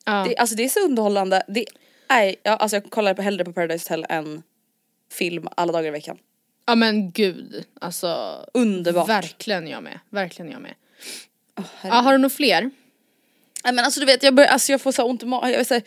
Ja. 0.05 0.25
Det, 0.27 0.37
alltså 0.37 0.55
det 0.55 0.63
är 0.63 0.69
så 0.69 0.79
underhållande. 0.79 1.43
Det 1.47 1.65
är, 2.09 2.35
ja, 2.43 2.55
alltså 2.55 2.75
jag 2.75 2.89
kollar 2.91 3.13
på, 3.13 3.21
hellre 3.21 3.45
på 3.45 3.53
Paradise 3.53 3.93
Hotel 3.93 4.05
än 4.09 4.43
film 5.11 5.47
alla 5.57 5.71
dagar 5.73 5.87
i 5.87 5.91
veckan. 5.91 6.17
ja 6.67 6.75
men 6.75 7.11
gud, 7.11 7.65
alltså. 7.81 8.39
Underbart. 8.53 9.09
Verkligen 9.09 9.67
jag 9.67 9.83
med, 9.83 9.99
verkligen 10.09 10.51
jag 10.51 10.61
med. 10.61 10.73
ja, 11.55 11.63
herregud. 11.81 12.03
har 12.05 12.11
du 12.11 12.17
några 12.17 12.35
fler? 12.35 12.71
Nej 13.63 13.73
men 13.73 13.85
alltså 13.85 13.99
du 13.99 14.05
vet 14.05 14.23
jag, 14.23 14.35
bör, 14.35 14.45
alltså, 14.45 14.71
jag 14.71 14.81
får 14.81 14.91
så 14.91 15.03
ont 15.03 15.23
i 15.23 15.25
magen. 15.25 15.51
Jag, 15.51 15.65
säga, 15.65 15.81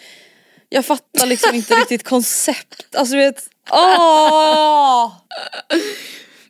jag 0.69 0.87
fattar 0.87 1.27
liksom 1.27 1.55
inte 1.55 1.75
riktigt 1.81 2.03
koncept. 2.09 2.97
Alltså 2.97 3.15
du 3.15 3.21
vet, 3.21 3.49
åh! 3.71 5.13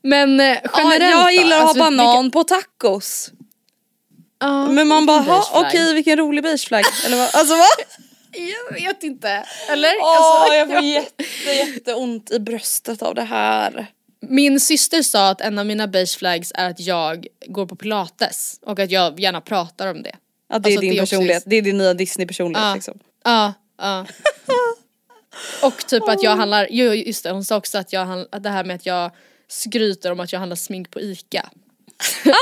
Men 0.02 0.40
eh, 0.40 0.46
Ja, 0.46 0.70
generellt 0.78 1.10
jag 1.14 1.24
då? 1.26 1.30
gillar 1.30 1.56
att 1.56 1.62
Alltså, 1.62 1.82
ha 1.82 1.90
vilka- 1.90 2.04
banan 2.04 2.30
på 2.30 2.44
tacos. 2.44 3.30
Ja, 4.38 4.66
Men 4.66 4.88
man 4.88 5.06
bara, 5.06 5.42
okej 5.52 5.94
vilken 5.94 6.18
rolig 6.18 6.42
beigeflagg. 6.42 6.84
Eller 7.06 7.16
vad? 7.16 7.34
Alltså 7.34 7.54
vad? 7.56 7.68
Jag 8.72 8.74
vet 8.80 9.02
inte. 9.02 9.44
Eller? 9.68 9.92
Åh 10.00 10.16
Alltså, 10.16 10.54
jag 10.54 10.68
får 10.68 10.80
jätte, 10.80 11.50
jätteont 11.52 12.30
i 12.30 12.40
bröstet 12.40 13.02
av 13.02 13.14
det 13.14 13.22
här. 13.22 13.86
Min 14.28 14.60
syster 14.60 15.02
sa 15.02 15.28
att 15.28 15.40
en 15.40 15.58
av 15.58 15.66
mina 15.66 15.86
beige 15.86 16.18
flags 16.18 16.52
är 16.54 16.70
att 16.70 16.80
jag 16.80 17.26
går 17.46 17.66
på 17.66 17.76
pilates 17.76 18.58
och 18.66 18.78
att 18.78 18.90
jag 18.90 19.20
gärna 19.20 19.40
pratar 19.40 19.86
om 19.90 20.02
det. 20.02 20.16
Ja 20.48 20.58
det 20.58 20.68
är 20.68 20.70
Alltså, 20.72 20.80
din 20.80 20.90
det 20.90 20.98
är 20.98 21.02
också- 21.02 21.10
personlighet, 21.16 21.42
det 21.46 21.56
är 21.56 21.62
din 21.62 21.78
nya 21.78 21.94
Disney 21.94 22.26
personlighet 22.26 22.66
Ja. 22.68 22.74
liksom. 22.74 22.98
Ja, 23.24 23.54
ja. 23.78 24.06
Och 25.62 25.86
typ 25.86 26.08
att 26.08 26.22
jag 26.22 26.36
handlar, 26.36 26.66
jo 26.70 26.92
just 26.92 27.24
det 27.24 27.30
hon 27.30 27.44
sa 27.44 27.56
också 27.56 27.78
att 27.78 27.92
jag 27.92 28.04
handlar, 28.04 28.28
att 28.32 28.42
det 28.42 28.50
här 28.50 28.64
med 28.64 28.76
att 28.76 28.86
jag 28.86 29.10
skryter 29.48 30.12
om 30.12 30.20
att 30.20 30.32
jag 30.32 30.38
handlar 30.40 30.56
smink 30.56 30.90
på 30.90 31.00
ICA. 31.00 31.50
sen 32.24 32.34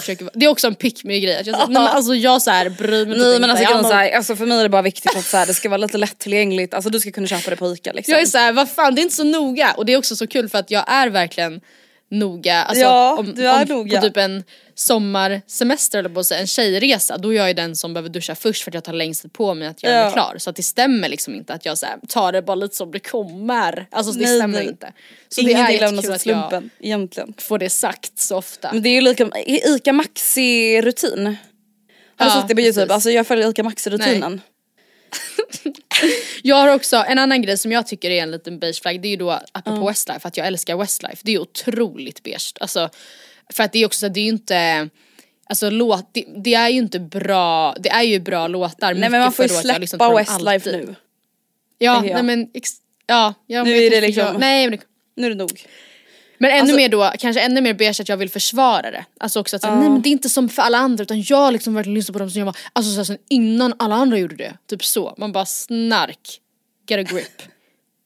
försöker, 0.00 0.30
det 0.34 0.44
är 0.46 0.48
också 0.48 0.66
en 0.66 0.74
pick 0.74 1.04
me 1.04 1.20
grej, 1.20 1.38
att 1.40 1.46
jag, 1.46 1.56
så, 1.56 1.66
nej, 1.66 1.82
men 1.82 1.82
alltså 1.88 2.14
jag 2.14 2.42
så 2.42 2.50
här 2.50 2.68
bryr 2.70 3.06
mig 3.06 3.14
typ 3.14 3.24
Nej 3.24 3.40
men 3.40 3.50
alltså, 3.50 3.64
jag, 3.64 3.86
så 3.86 3.92
här, 3.92 4.10
alltså 4.12 4.36
för 4.36 4.46
mig 4.46 4.58
är 4.58 4.62
det 4.62 4.68
bara 4.68 4.82
viktigt 4.82 5.16
att 5.16 5.24
så 5.24 5.36
här, 5.36 5.46
det 5.46 5.54
ska 5.54 5.68
vara 5.68 5.76
lite 5.78 5.98
lättillgängligt, 5.98 6.74
alltså 6.74 6.90
du 6.90 7.00
ska 7.00 7.10
kunna 7.10 7.26
köpa 7.26 7.50
det 7.50 7.56
på 7.56 7.72
ICA 7.72 7.92
liksom. 7.92 8.12
jag 8.12 8.22
är 8.22 8.26
såhär, 8.26 8.52
vad 8.52 8.70
fan 8.70 8.94
det 8.94 9.00
är 9.00 9.02
inte 9.02 9.14
så 9.14 9.24
noga 9.24 9.74
och 9.76 9.86
det 9.86 9.92
är 9.92 9.96
också 9.96 10.16
så 10.16 10.26
kul 10.26 10.48
för 10.48 10.58
att 10.58 10.70
jag 10.70 10.84
är 10.88 11.08
verkligen 11.08 11.60
noga. 12.10 12.62
Alltså, 12.62 12.82
Ja, 12.84 13.24
du 13.34 13.46
är 13.46 13.66
noga. 13.66 14.00
På 14.00 14.06
typ 14.06 14.16
en 14.16 14.44
sommarsemester 14.82 15.98
eller 15.98 16.08
på 16.08 16.24
säga, 16.24 16.40
en 16.40 16.46
tjejresa 16.46 17.18
då 17.18 17.32
är 17.32 17.36
jag 17.36 17.48
ju 17.48 17.54
den 17.54 17.76
som 17.76 17.94
behöver 17.94 18.08
duscha 18.08 18.34
först 18.34 18.62
för 18.62 18.70
att 18.70 18.74
jag 18.74 18.84
tar 18.84 18.92
längst 18.92 19.22
tid 19.22 19.32
på 19.32 19.54
mig 19.54 19.68
att 19.68 19.82
göra 19.82 19.94
Ja. 19.96 20.04
mig 20.04 20.12
klar. 20.12 20.34
Så 20.38 20.50
att 20.50 20.56
det 20.56 20.62
stämmer 20.62 21.08
liksom 21.08 21.34
inte 21.34 21.52
att 21.54 21.64
jag 21.66 21.78
så 21.78 21.86
här, 21.86 21.98
tar 22.08 22.32
det 22.32 22.42
bara 22.42 22.54
lite 22.54 22.76
som 22.76 22.90
det 22.90 22.98
kommer. 23.00 23.86
Alltså 23.90 24.12
det 24.12 24.24
Nej, 24.24 24.38
stämmer 24.38 24.58
nej. 24.58 24.68
inte. 24.68 24.92
Så 25.28 25.40
Ingenting 25.40 25.80
lämnas 25.80 26.08
åt 26.08 26.20
slumpen 26.20 26.70
egentligen. 26.80 27.34
får 27.38 27.58
det 27.58 27.70
sagt 27.70 28.18
så 28.18 28.36
ofta. 28.36 28.72
Men 28.72 28.82
det 28.82 28.88
är 28.88 28.94
ju 28.94 29.00
lika, 29.00 29.30
Ica 29.46 29.92
Maxi-rutin. 29.92 31.36
Har 32.16 32.26
du 32.26 32.32
sett 32.32 32.48
det 32.48 32.54
på 32.54 32.60
youtube? 32.60 32.80
precis. 32.86 32.90
Alltså 32.94 33.10
jag 33.10 33.26
följer 33.26 33.50
Ica 33.50 33.62
Maxi-rutinen. 33.62 34.40
Jag 36.42 36.56
har 36.56 36.68
också 36.74 37.04
en 37.08 37.18
annan 37.18 37.42
grej 37.42 37.58
som 37.58 37.72
jag 37.72 37.86
tycker 37.86 38.10
är 38.10 38.22
en 38.22 38.30
liten 38.30 38.58
beige 38.58 38.82
flag, 38.82 39.02
det 39.02 39.08
är 39.08 39.10
ju 39.10 39.16
då 39.16 39.40
apropå 39.52 39.86
Westlife, 39.88 40.28
att 40.28 40.36
jag 40.36 40.46
älskar 40.46 40.76
Westlife. 40.76 41.16
Det 41.22 41.34
är 41.34 41.38
otroligt 41.38 42.22
beige. 42.22 42.54
Alltså, 42.60 42.90
för 43.52 43.62
att 43.62 43.72
det 43.72 43.78
är 43.78 43.86
också 43.86 43.98
så 43.98 44.06
att 44.06 44.14
det 44.14 44.20
är 44.20 44.24
ju 44.24 44.28
inte 44.30 44.88
Alltså 45.46 45.70
låt, 45.70 46.08
det, 46.12 46.24
det 46.36 46.54
är 46.54 46.68
ju 46.68 46.78
inte 46.78 47.00
bra, 47.00 47.74
det 47.80 47.88
är 47.88 48.02
ju 48.02 48.20
bra 48.20 48.48
låtar. 48.48 48.94
Nej 48.94 49.10
men 49.10 49.20
man 49.20 49.32
får 49.32 49.44
ju 49.44 49.54
jag 49.54 49.64
lyssnat 49.64 49.88
släppa 49.88 50.04
dem 50.08 50.16
Westlife 50.16 50.72
nu. 50.72 50.94
Ja, 51.78 52.06
jag. 52.06 52.14
nej 52.14 52.22
men, 52.22 52.50
ex, 52.54 52.70
ja, 53.06 53.34
ja 53.46 53.64
Nu 53.64 53.76
är 53.76 53.82
jag 53.82 53.92
det 53.92 54.00
liksom- 54.00 54.24
jag, 54.24 54.40
nej 54.40 54.70
men 54.70 54.78
Nu 55.16 55.26
är 55.26 55.30
det 55.30 55.36
nog. 55.36 55.66
Men 56.38 56.50
ännu 56.50 56.60
Alltså- 56.60 56.76
mer 56.76 56.88
då, 56.88 57.12
kanske 57.18 57.40
ännu 57.40 57.60
mer 57.60 57.74
beige 57.74 58.00
att 58.00 58.08
jag 58.08 58.16
vill 58.16 58.30
försvara 58.30 58.90
det. 58.90 59.04
Alltså 59.20 59.40
också 59.40 59.56
att 59.56 59.62
säga, 59.62 59.74
nej 59.74 59.88
men 59.90 60.02
det 60.02 60.08
är 60.08 60.10
inte 60.10 60.28
som 60.28 60.48
för 60.48 60.62
alla 60.62 60.78
andra 60.78 61.02
utan 61.02 61.22
jag 61.22 61.52
liksom 61.52 61.74
verkligen 61.74 61.94
lyssnar 61.94 62.12
på 62.12 62.18
dem 62.18 62.30
som 62.30 62.38
jag 62.38 62.46
var, 62.46 62.56
alltså 62.72 62.94
så 62.94 63.04
sen 63.04 63.18
innan 63.30 63.74
alla 63.78 63.94
andra 63.94 64.18
gjorde 64.18 64.36
det. 64.36 64.56
Typ 64.66 64.84
så. 64.84 65.14
Man 65.18 65.32
bara 65.32 65.46
snark. 65.46 66.40
Get 66.88 66.98
a 66.98 67.02
grip. 67.02 67.42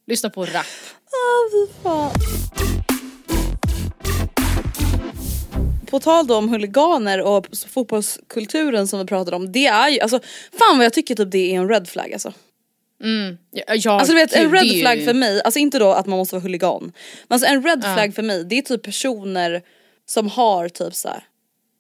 Lyssna 0.06 0.30
på 0.30 0.44
rap. 0.44 0.66
På 5.96 6.00
tal 6.00 6.26
då 6.26 6.36
om 6.36 6.48
huliganer 6.48 7.20
och 7.22 7.46
fotbollskulturen 7.68 8.88
som 8.88 8.98
vi 8.98 9.04
pratade 9.06 9.36
om. 9.36 9.52
Det 9.52 9.66
är 9.66 9.88
ju, 9.88 10.00
alltså 10.00 10.20
fan 10.58 10.76
vad 10.78 10.84
jag 10.84 10.92
tycker 10.92 11.14
typ 11.14 11.30
det 11.30 11.38
är 11.54 11.56
en 11.60 11.68
red 11.68 11.88
flag 11.88 12.12
alltså. 12.12 12.32
Ja, 13.50 13.74
ja, 13.74 13.90
Alltså 13.92 14.12
du 14.12 14.18
vet 14.18 14.32
en 14.32 14.52
red 14.52 14.64
ju- 14.64 14.80
flag 14.80 15.04
för 15.04 15.14
mig, 15.14 15.42
alltså 15.44 15.58
inte 15.58 15.78
då 15.78 15.92
att 15.92 16.06
man 16.06 16.18
måste 16.18 16.34
vara 16.34 16.42
huligan. 16.42 16.82
Men 17.28 17.34
alltså 17.34 17.48
en 17.48 17.62
red 17.62 17.82
flag 17.94 18.14
för 18.14 18.22
mig 18.22 18.44
det 18.44 18.58
är 18.58 18.62
typ 18.62 18.82
personer 18.82 19.62
som 20.06 20.28
har 20.28 20.68
typ 20.68 20.94
så 20.94 21.08
här 21.08 21.24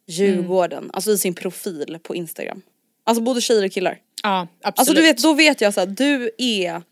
Djurgården, 0.08 0.78
Mm. 0.78 0.90
alltså 0.94 1.10
i 1.10 1.18
sin 1.18 1.34
profil 1.34 1.98
på 2.02 2.14
instagram. 2.14 2.62
Alltså 3.04 3.22
både 3.22 3.40
tjejer 3.40 3.64
och 3.64 3.72
killar. 3.72 3.98
Ja 4.22 4.40
absolut. 4.62 4.78
Alltså 4.78 4.94
du 4.94 5.02
vet, 5.02 5.22
då 5.22 5.32
vet 5.32 5.60
jag 5.60 5.74
så 5.74 5.80
här, 5.80 5.86
du 5.86 6.30
är 6.38 6.82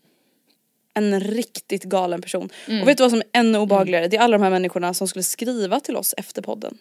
en 0.93 1.19
riktigt 1.19 1.83
galen 1.83 2.21
person. 2.21 2.49
Mm. 2.67 2.81
Och 2.81 2.87
vet 2.87 2.97
du 2.97 3.03
vad 3.03 3.11
som 3.11 3.19
är 3.19 3.39
ännu 3.39 3.57
obehagligare? 3.57 4.07
Det 4.07 4.17
är 4.17 4.21
alla 4.21 4.37
de 4.37 4.43
här 4.43 4.49
människorna 4.51 4.93
som 4.93 5.07
skulle 5.07 5.23
skriva 5.23 5.79
till 5.79 5.95
oss 5.95 6.13
efter 6.17 6.41
podden. 6.41 6.77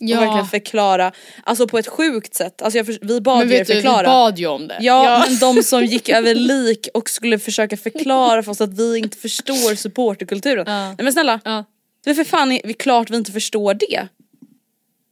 Ja. 0.00 0.18
Och 0.18 0.24
verkligen 0.24 0.46
förklara, 0.46 1.12
alltså 1.44 1.68
på 1.68 1.78
ett 1.78 1.88
sjukt 1.88 2.34
sätt. 2.34 2.62
Alltså 2.62 2.78
jag, 2.78 2.86
för- 2.86 2.98
vi 3.06 3.20
bad 3.20 3.38
men 3.38 3.52
er 3.52 3.58
vet 3.58 3.66
du, 3.66 3.74
vi 3.74 3.80
förklara. 3.82 4.06
bad 4.06 4.38
ju 4.38 4.46
om 4.46 4.68
det. 4.68 4.78
Ja, 4.80 5.24
men 5.28 5.38
de 5.38 5.62
som 5.62 5.84
gick 5.84 6.08
över 6.08 6.34
lik 6.34 6.88
och 6.94 7.10
skulle 7.10 7.38
försöka 7.38 7.76
förklara 7.76 8.42
för 8.42 8.50
oss 8.52 8.60
att 8.60 8.74
vi 8.78 8.98
inte 8.98 9.16
förstår 9.16 9.74
supporterkulturen. 9.74 10.64
Nej 10.66 10.94
men 10.98 11.12
snälla, 11.12 11.40
Ja. 11.44 11.64
det 12.04 12.10
är 12.10 12.14
för 12.14 12.24
fan 12.24 12.48
vi 12.64 12.74
klart 12.74 13.10
vi 13.10 13.16
inte 13.16 13.32
förstår 13.32 13.74
det. 13.74 14.08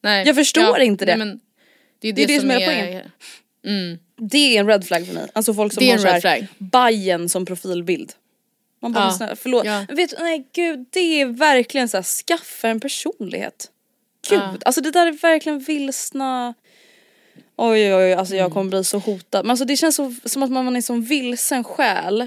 Nej. 0.03 0.27
Jag 0.27 0.37
förstår 0.37 0.79
inte 0.81 1.05
det. 1.05 1.17
Nej, 1.17 1.27
men 1.27 1.41
det 2.01 2.09
är 2.09 2.13
Det 2.13 2.23
är 2.23 2.27
det 2.27 2.41
som 2.41 2.51
är 2.51 2.67
poängen. 2.67 3.11
Det 4.21 4.57
är 4.57 4.61
en 4.61 4.67
red 4.67 4.85
flag 4.87 5.07
för 5.07 5.15
mig. 5.15 5.29
Alltså 5.33 5.55
folk 5.55 5.73
som 5.73 5.81
Det 5.85 5.87
har 5.91 5.95
en 5.97 6.01
så 6.01 6.07
här 6.07 6.15
red 6.15 6.23
flag. 6.23 6.47
Bajen 6.59 7.29
som 7.29 7.47
profilbild. 7.47 8.13
Man 8.83 8.93
bara 8.93 9.05
Ja. 9.05 9.13
snälla, 9.13 9.37
förlåt. 9.37 9.65
Ja. 9.67 9.85
Vet 9.89 10.15
nej 10.19 10.49
gud 10.55 10.87
det 10.91 11.21
är 11.21 11.27
verkligen 11.27 11.89
så 11.89 11.97
här, 11.97 12.05
skaffa 12.05 12.69
en 12.69 12.81
personlighet. 12.81 13.69
Gud, 14.29 14.39
Ja. 14.39 14.55
alltså 14.65 14.81
det 14.81 14.91
där 14.91 15.07
är 15.07 15.13
verkligen 15.13 15.59
vilsna 15.59 16.55
Oj 17.57 17.95
oj 17.95 17.95
oj, 17.95 18.13
alltså 18.13 18.35
Mm. 18.35 18.43
jag 18.43 18.53
kommer 18.53 18.71
bli 18.71 18.85
så 18.85 18.99
hotad. 18.99 19.45
Men 19.45 19.51
alltså 19.51 19.65
det 19.65 19.77
känns 19.77 19.97
så, 19.97 20.15
som 20.25 20.43
att 20.43 20.51
man 20.51 20.77
är 20.77 20.81
som 20.81 21.03
vilsen 21.03 21.65
själ. 21.65 22.19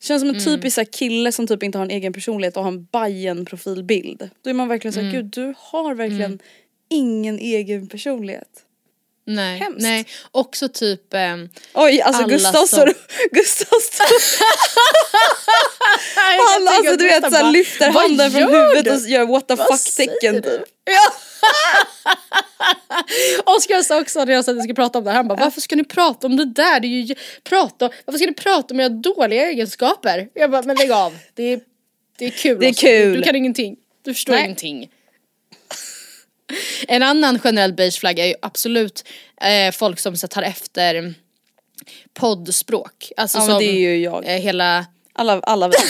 Det 0.00 0.06
känns 0.06 0.20
som 0.22 0.28
en 0.28 0.34
Mm. 0.36 0.44
typisk 0.44 0.90
kille 0.90 1.32
som 1.32 1.46
typ 1.46 1.62
inte 1.62 1.78
har 1.78 1.84
en 1.84 1.90
egen 1.90 2.12
personlighet 2.12 2.56
och 2.56 2.62
har 2.62 2.70
en 2.70 2.84
Bajen 2.84 3.44
profilbild. 3.44 4.30
Då 4.42 4.50
är 4.50 4.54
man 4.54 4.68
verkligen 4.68 4.98
Mm. 4.98 5.10
såhär, 5.12 5.22
gud 5.22 5.30
du 5.30 5.54
har 5.58 5.94
verkligen 5.94 6.38
ingen 6.90 7.38
egen 7.38 7.86
personlighet. 7.88 8.48
Nej, 9.28 9.58
Hemskt. 9.58 9.82
nej. 9.82 10.06
Också 10.30 10.68
typ 10.68 11.14
ehm, 11.14 11.48
Oj 11.74 12.00
alltså 12.00 12.22
Alla 12.22 12.32
Gustav 12.32 12.66
står 12.66 12.92
Gustav 13.32 13.78
står 13.80 14.06
Han 16.16 16.68
alltså 16.76 16.96
du 16.96 17.04
vet 17.04 17.22
såhär 17.32 17.52
lyfter 17.52 17.90
handen 17.90 18.30
från 18.30 18.42
huvudet 18.42 19.02
och 19.02 19.08
gör 19.08 19.26
what 19.26 19.48
the 19.48 19.56
fuck 19.56 19.94
tecken 19.96 20.42
typ. 20.42 20.62
Oskar 23.44 23.82
sa 23.82 24.00
också 24.00 24.24
när 24.24 24.32
jag 24.32 24.44
sa 24.44 24.50
att 24.52 24.56
vi 24.58 24.62
skulle 24.62 24.74
prata 24.74 24.98
om 24.98 25.04
det 25.04 25.10
här, 25.10 25.16
han 25.16 25.28
bara 25.28 25.38
varför 25.38 25.60
ska 25.60 25.76
ni 25.76 25.84
prata 25.84 26.26
om 26.26 26.36
det 26.36 26.44
där? 26.44 26.80
Det 26.80 26.86
är 26.86 27.02
ju 27.02 27.14
prata, 27.44 27.90
varför 28.04 28.18
ska 28.18 28.26
ni 28.26 28.34
prata 28.34 28.74
om 28.74 28.80
era 28.80 28.88
dåliga 28.88 29.50
egenskaper? 29.50 30.28
Jag 30.34 30.50
bara 30.50 30.62
men 30.62 30.76
lägg 30.76 30.90
av, 30.90 31.18
det 31.34 31.42
är, 31.52 31.60
det 32.18 32.24
är 32.26 32.30
kul 32.30 32.58
Det 32.60 32.66
är 32.66 32.70
Oskar. 32.70 32.88
kul. 32.88 33.16
Du 33.16 33.22
kan 33.22 33.36
ingenting, 33.36 33.76
du 34.04 34.14
förstår 34.14 34.32
Nej. 34.32 34.44
ingenting. 34.44 34.88
En 36.88 37.02
annan 37.02 37.38
generell 37.38 37.72
beige 37.72 37.98
flagg 38.00 38.18
är 38.18 38.26
ju 38.26 38.34
absolut 38.42 39.08
eh, 39.40 39.72
folk 39.72 39.98
som 39.98 40.16
så 40.16 40.28
tar 40.28 40.42
efter 40.42 41.14
poddspråk. 42.14 43.12
Alltså 43.16 43.38
Ja 43.38 43.46
som 43.46 43.58
det 43.58 43.64
är 43.64 43.72
ju 43.80 43.96
jag. 44.02 44.24
eh, 44.34 44.40
hela 44.40 44.86
Alla, 45.18 45.40
alla 45.40 45.68
vet. 45.68 45.78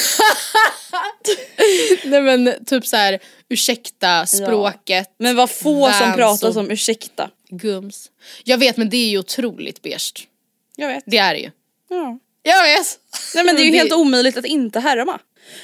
Nej 2.04 2.22
men 2.22 2.64
typ 2.66 2.86
så 2.86 2.96
här 2.96 3.18
ursäkta 3.48 4.26
språket, 4.26 5.10
Men 5.18 5.36
vad 5.36 5.50
få 5.50 5.92
som 5.92 6.12
pratar 6.14 6.52
som 6.52 6.70
ursäkta. 6.70 7.30
gums. 7.48 8.10
Jag 8.44 8.58
vet 8.58 8.76
men 8.76 8.88
det 8.90 8.96
är 8.96 9.08
ju 9.08 9.18
otroligt 9.18 9.82
beige. 9.82 10.28
Jag 10.76 10.88
vet. 10.88 11.04
Det 11.06 11.18
är 11.18 11.34
det 11.34 11.40
ju. 11.40 11.50
Ja. 11.88 12.18
Jag 12.42 12.62
vet! 12.62 12.98
Nej 13.34 13.44
men 13.44 13.56
det 13.56 13.62
är 13.62 13.64
ju 13.64 13.70
Det- 13.70 13.78
helt 13.78 13.92
omöjligt 13.92 14.36
att 14.36 14.44
inte 14.46 14.80
härma. 14.80 15.18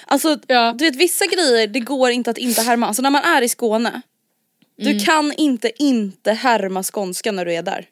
Alltså 0.06 0.38
Ja. 0.46 0.74
du 0.78 0.84
vet 0.84 0.96
vissa 0.96 1.26
grejer 1.26 1.66
det 1.66 1.80
går 1.80 2.10
inte 2.10 2.30
att 2.30 2.38
inte 2.38 2.62
härma. 2.62 2.86
Alltså 2.86 3.02
när 3.02 3.10
man 3.10 3.24
är 3.24 3.42
i 3.42 3.48
Skåne. 3.48 4.02
Du 4.78 4.90
Mm. 4.90 5.04
kan 5.04 5.32
inte 5.32 5.72
inte 5.82 6.32
härma 6.32 6.82
skånska 6.82 7.32
när 7.32 7.44
du 7.44 7.54
är 7.54 7.62
där. 7.62 7.86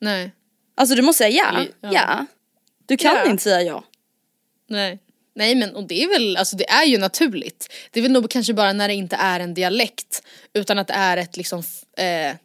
Nej, 0.00 0.32
Alltså 0.74 0.94
du 0.94 1.02
måste 1.02 1.24
säga 1.24 1.52
ja. 1.54 1.64
Ja. 1.80 1.90
Ja. 1.92 2.26
Du 2.86 2.96
kan 2.96 3.14
Ja. 3.14 3.30
inte 3.30 3.42
säga 3.42 3.62
ja. 3.62 3.84
Nej. 4.66 4.98
Nej 5.34 5.54
men 5.54 5.76
och 5.76 5.84
det 5.84 6.02
är 6.02 6.08
väl, 6.08 6.36
alltså 6.36 6.56
det 6.56 6.70
är 6.70 6.84
ju 6.84 6.98
naturligt. 6.98 7.72
Det 7.90 8.00
är 8.00 8.02
väl 8.02 8.12
nog 8.12 8.30
kanske 8.30 8.54
bara 8.54 8.72
när 8.72 8.88
det 8.88 8.94
inte 8.94 9.16
är 9.16 9.40
en 9.40 9.54
dialekt 9.54 10.22
utan 10.52 10.78
att 10.78 10.86
det 10.86 10.94
är 10.94 11.16
ett 11.16 11.36
liksom 11.36 11.62
eh, 11.96 12.36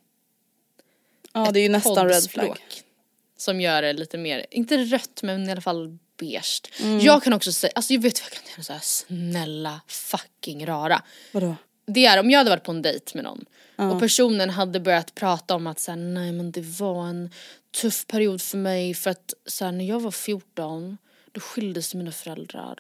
Ja 1.34 1.52
det 1.52 1.60
är 1.60 1.62
ju 1.62 1.70
nästan 1.70 2.10
red 2.10 2.30
flag. 2.30 2.60
Som 3.38 3.62
gör 3.62 3.82
det 3.82 3.94
lite 3.94 4.18
mer, 4.18 4.46
inte 4.52 4.78
rött 4.78 5.20
men 5.24 5.50
i 5.50 5.52
alla 5.52 5.62
fall 5.62 5.98
beige. 6.20 6.62
Mm. 6.80 7.00
Jag 7.00 7.24
kan 7.24 7.34
också 7.34 7.52
säga, 7.52 7.72
alltså 7.76 7.94
jag 7.94 8.02
vet 8.02 8.22
vad 8.22 8.32
jag 8.32 8.56
kan 8.56 8.64
säga 8.64 8.64
så 8.64 8.74
här 8.74 8.80
snälla 8.80 9.82
fucking 9.88 10.66
rara. 10.66 11.02
Vadå? 11.32 11.56
Det 11.86 12.06
är 12.06 12.20
om 12.20 12.32
jag 12.32 12.38
hade 12.38 12.50
varit 12.50 12.64
på 12.64 12.72
en 12.72 12.82
dejt 12.82 13.12
med 13.14 13.24
någon 13.24 13.46
och 13.78 14.00
personen 14.00 14.50
hade 14.50 14.80
börjat 14.80 15.16
prata 15.16 15.56
om 15.56 15.68
att 15.68 15.80
så 15.80 15.92
här, 15.92 15.98
nej 15.98 16.32
men 16.32 16.52
det 16.52 16.62
var 16.62 17.08
en 17.08 17.30
tuff 17.82 18.08
period 18.08 18.42
för 18.42 18.58
mig 18.58 18.94
för 18.94 19.10
att 19.10 19.34
så 19.46 19.66
här, 19.66 19.72
när 19.72 19.86
jag 19.86 20.00
var 20.00 20.12
14 20.12 20.98
då 21.38 21.42
skildes 21.42 21.96
mina 21.96 22.12
föräldrar. 22.12 22.80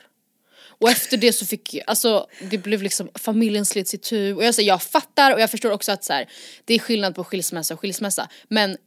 Och 0.79 0.89
efter 0.89 1.17
det 1.17 1.33
så 1.33 1.45
fick 1.45 1.73
jag, 1.73 1.83
alltså 1.87 2.27
det 2.49 2.57
blev 2.57 2.81
liksom, 2.81 3.09
familjen 3.15 3.65
slits 3.65 3.93
itu 3.93 4.33
och 4.33 4.43
jag 4.43 4.55
säger 4.55 4.67
jag 4.69 4.81
fattar 4.81 5.33
och 5.33 5.39
jag 5.39 5.51
förstår 5.51 5.71
också 5.71 5.91
att 5.91 6.03
så 6.03 6.13
här, 6.13 6.29
det 6.65 6.73
är 6.73 6.79
skillnad 6.79 7.15
på 7.15 7.23
skilsmässa 7.23 7.73
och 7.73 7.79
skilsmässa 7.79 8.29
men 8.47 8.77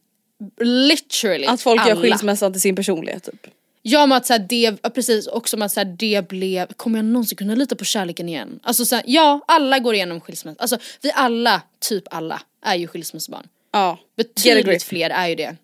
literally 0.60 1.46
Att 1.46 1.62
folk 1.62 1.80
alla. 1.80 1.90
gör 1.90 2.02
skilsmässan 2.02 2.52
till 2.52 2.60
sin 2.60 2.76
personlighet 2.76 3.24
typ. 3.24 3.46
Ja 3.82 4.06
men 4.06 4.16
att 4.18 4.26
såhär 4.26 4.46
det, 4.48 4.78
ja, 4.82 4.90
precis 4.90 5.26
också 5.26 5.56
med 5.56 5.66
att 5.66 5.72
såhär 5.72 5.96
det 5.98 6.28
blev, 6.28 6.72
kommer 6.72 6.98
jag 6.98 7.04
någonsin 7.04 7.36
kunna 7.36 7.54
lita 7.54 7.76
på 7.76 7.84
kärleken 7.84 8.28
igen? 8.28 8.60
Alltså 8.62 8.84
såhär, 8.84 9.04
ja 9.06 9.40
alla 9.48 9.78
går 9.78 9.94
igenom 9.94 10.20
skilsmässa, 10.20 10.60
alltså 10.60 10.78
vi 11.02 11.12
alla, 11.14 11.62
typ 11.78 12.04
alla, 12.10 12.42
är 12.64 12.74
ju 12.74 12.86
skilsmässobarn. 12.86 13.46
Ja. 13.72 13.98
Betydligt 14.16 14.82
fler 14.82 15.10
är 15.10 15.28
ju 15.28 15.34
det 15.34 15.56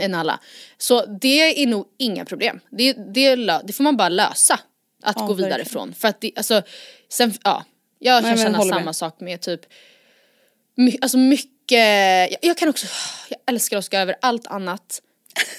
än 0.00 0.14
alla. 0.14 0.40
Så 0.78 1.06
det 1.06 1.62
är 1.62 1.66
nog 1.66 1.86
inga 1.98 2.24
problem. 2.24 2.60
Det, 2.70 2.92
det, 2.92 3.36
det 3.64 3.72
får 3.72 3.84
man 3.84 3.96
bara 3.96 4.08
lösa. 4.08 4.60
Att 5.02 5.16
Ja, 5.18 5.26
gå 5.26 5.34
vidare 5.34 5.50
verkligen. 5.50 5.66
ifrån. 5.66 5.94
För 5.94 6.08
att 6.08 6.20
det, 6.20 6.32
alltså, 6.36 6.62
sen, 7.08 7.32
ja. 7.44 7.64
Jag 7.98 8.22
Nej, 8.22 8.30
kan 8.32 8.38
men 8.38 8.52
känna 8.52 8.64
samma 8.74 8.84
med. 8.84 8.96
sak 8.96 9.20
med 9.20 9.40
typ, 9.40 9.60
my, 10.76 10.96
alltså 11.00 11.18
mycket, 11.18 12.30
jag, 12.30 12.38
jag 12.42 12.56
kan 12.56 12.68
också, 12.68 12.86
jag 13.28 13.38
älskar 13.46 13.76
Oskar 13.78 14.00
över 14.00 14.16
allt 14.22 14.46
annat. 14.46 15.02